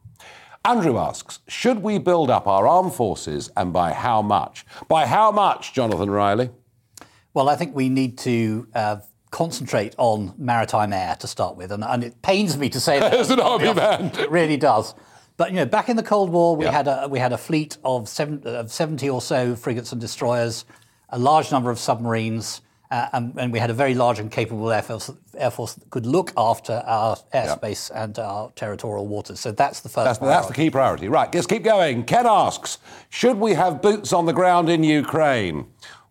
Andrew 0.65 0.99
asks, 0.99 1.41
should 1.47 1.83
we 1.83 1.99
build 1.99 2.31
up 2.31 2.47
our 2.47 2.67
armed 2.67 2.95
forces 2.95 3.51
and 3.57 3.73
by 3.73 3.93
how 3.93 4.23
much? 4.23 4.65
By 4.89 5.07
how 5.07 5.31
much, 5.31 5.75
Jonathan 5.75 6.11
Riley? 6.11 6.51
Well, 7.35 7.49
I 7.49 7.57
think 7.57 7.75
we 7.75 7.89
need 7.89 8.17
to 8.19 8.67
uh, 8.75 8.97
concentrate 9.35 9.97
on 9.99 10.33
maritime 10.39 10.93
air 10.93 11.17
to 11.17 11.27
start 11.27 11.57
with, 11.57 11.73
and, 11.73 11.83
and 11.83 12.05
it 12.05 12.23
pains 12.23 12.57
me 12.57 12.69
to 12.71 12.79
say 12.79 13.01
that. 13.01 13.13
As 13.25 13.31
an 13.31 13.41
army 13.41 13.75
man, 13.75 14.13
it 14.17 14.31
really 14.31 14.57
does. 14.57 14.95
But 15.37 15.51
you 15.51 15.57
know, 15.57 15.67
back 15.67 15.89
in 15.89 15.97
the 15.97 16.05
Cold 16.05 16.31
War, 16.31 16.55
we 16.55 16.67
had 16.67 16.87
a 16.87 17.09
we 17.11 17.19
had 17.19 17.33
a 17.33 17.37
fleet 17.37 17.77
of, 17.85 18.09
seven, 18.09 18.41
of 18.47 18.71
seventy 18.71 19.11
or 19.11 19.21
so 19.21 19.57
frigates 19.57 19.91
and 19.91 20.01
destroyers, 20.01 20.65
a 21.09 21.19
large 21.19 21.51
number 21.51 21.73
of 21.73 21.81
submarines, 21.81 22.63
uh, 22.93 23.09
and, 23.13 23.35
and, 23.37 23.53
we 23.53 23.59
had 23.59 23.71
a 23.71 23.75
very 23.75 23.93
large 23.93 24.21
and 24.21 24.31
capable 24.31 24.71
air 24.71 24.83
force, 24.83 25.11
air 25.37 25.51
force 25.51 25.75
that 25.75 25.91
could 25.91 26.07
look 26.07 26.33
after 26.37 26.85
our 26.87 27.17
airspace 27.35 27.91
and 27.93 28.17
our 28.21 28.53
territorial 28.53 29.09
waters. 29.09 29.41
So 29.41 29.51
that's 29.51 29.81
the 29.81 29.89
first. 29.89 30.05
That's, 30.05 30.19
that's, 30.21 30.47
the 30.47 30.55
key 30.55 30.71
priority. 30.71 31.09
Right. 31.09 31.35
Let's 31.35 31.49
keep 31.49 31.65
going. 31.65 32.05
Ken 32.05 32.25
asks, 32.25 32.79
should 33.11 33.39
we 33.39 33.55
have 33.55 33.83
boots 33.83 34.13
on 34.13 34.27
the 34.27 34.33
ground 34.33 34.69
in 34.69 34.85
Ukraine? 34.85 35.67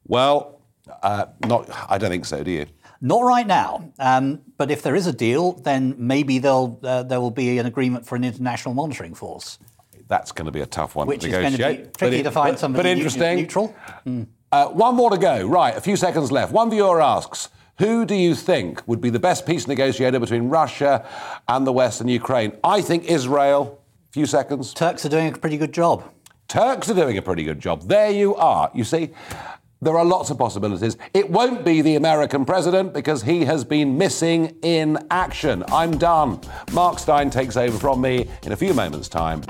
Well, 0.06 0.60
uh, 1.02 1.28
not. 1.48 1.70
I 1.90 1.98
don't 1.98 2.10
think 2.10 2.26
so. 2.26 2.44
Do 2.44 2.52
you? 2.52 2.66
Not 3.06 3.22
right 3.24 3.46
now, 3.46 3.92
um, 4.00 4.40
but 4.58 4.72
if 4.72 4.82
there 4.82 4.96
is 4.96 5.08
a 5.08 5.12
deal, 5.12 5.52
then 5.52 5.94
maybe 5.98 6.40
uh, 6.42 7.04
there 7.04 7.20
will 7.20 7.32
be 7.32 7.58
an 7.58 7.66
agreement 7.66 8.06
for 8.06 8.16
an 8.16 8.24
international 8.24 8.74
monitoring 8.74 9.14
force. 9.14 9.60
That's 10.08 10.32
going 10.32 10.46
to 10.46 10.54
be 10.54 10.62
a 10.62 10.66
tough 10.66 10.96
one 10.96 11.08
Which 11.08 11.20
to 11.22 11.28
negotiate. 11.28 11.52
Which 11.52 11.54
is 11.54 11.66
going 11.66 11.76
to 11.76 11.84
be 11.84 11.92
tricky 11.98 12.18
but 12.20 12.30
to 12.30 12.32
find 12.32 12.54
but, 12.54 12.60
somebody 12.60 12.90
but 12.90 12.98
interesting. 12.98 13.36
neutral. 13.36 13.76
Mm. 14.08 14.28
Uh, 14.54 14.68
one 14.70 14.96
more 14.96 15.10
to 15.10 15.18
go. 15.18 15.46
Right, 15.46 15.76
a 15.76 15.82
few 15.82 15.98
seconds 15.98 16.32
left. 16.32 16.54
One 16.54 16.70
viewer 16.70 17.02
asks, 17.02 17.50
who 17.78 18.06
do 18.06 18.16
you 18.16 18.36
think 18.36 18.88
would 18.88 19.02
be 19.02 19.10
the 19.10 19.20
best 19.20 19.46
peace 19.46 19.68
negotiator 19.68 20.20
between 20.20 20.48
Russia 20.48 21.06
and 21.50 21.68
the 21.68 21.74
West 21.74 22.00
and 22.00 22.10
Ukraine? 22.10 22.54
I 22.64 22.82
think 22.82 23.04
Israel. 23.04 23.84
A 24.12 24.14
few 24.14 24.26
seconds. 24.26 24.74
Turks 24.74 25.06
are 25.06 25.10
doing 25.10 25.34
a 25.34 25.38
pretty 25.38 25.58
good 25.58 25.74
job. 25.74 26.10
Turks 26.48 26.90
are 26.90 26.94
doing 26.94 27.18
a 27.18 27.22
pretty 27.22 27.44
good 27.44 27.60
job. 27.60 27.88
There 27.90 28.12
you 28.12 28.36
are. 28.36 28.72
You 28.74 28.86
see, 28.86 29.10
there 29.84 29.98
are 29.98 30.06
lots 30.06 30.30
of 30.30 30.38
possibilities. 30.38 30.98
It 31.14 31.30
won't 31.30 31.66
be 31.66 31.82
the 31.82 31.96
American 31.96 32.46
president 32.46 32.94
because 32.94 33.24
he 33.24 33.46
has 33.46 33.64
been 33.64 33.98
missing 33.98 34.56
in 34.62 34.98
action. 35.12 35.64
I'm 35.68 35.98
done. 35.98 36.40
Mark 36.72 37.00
Steyn 37.00 37.30
takes 37.30 37.58
over 37.58 37.78
from 37.78 38.02
me 38.02 38.30
in 38.44 38.52
a 38.52 38.58
few 38.58 38.74
moments' 38.74 39.10
time. 39.10 39.44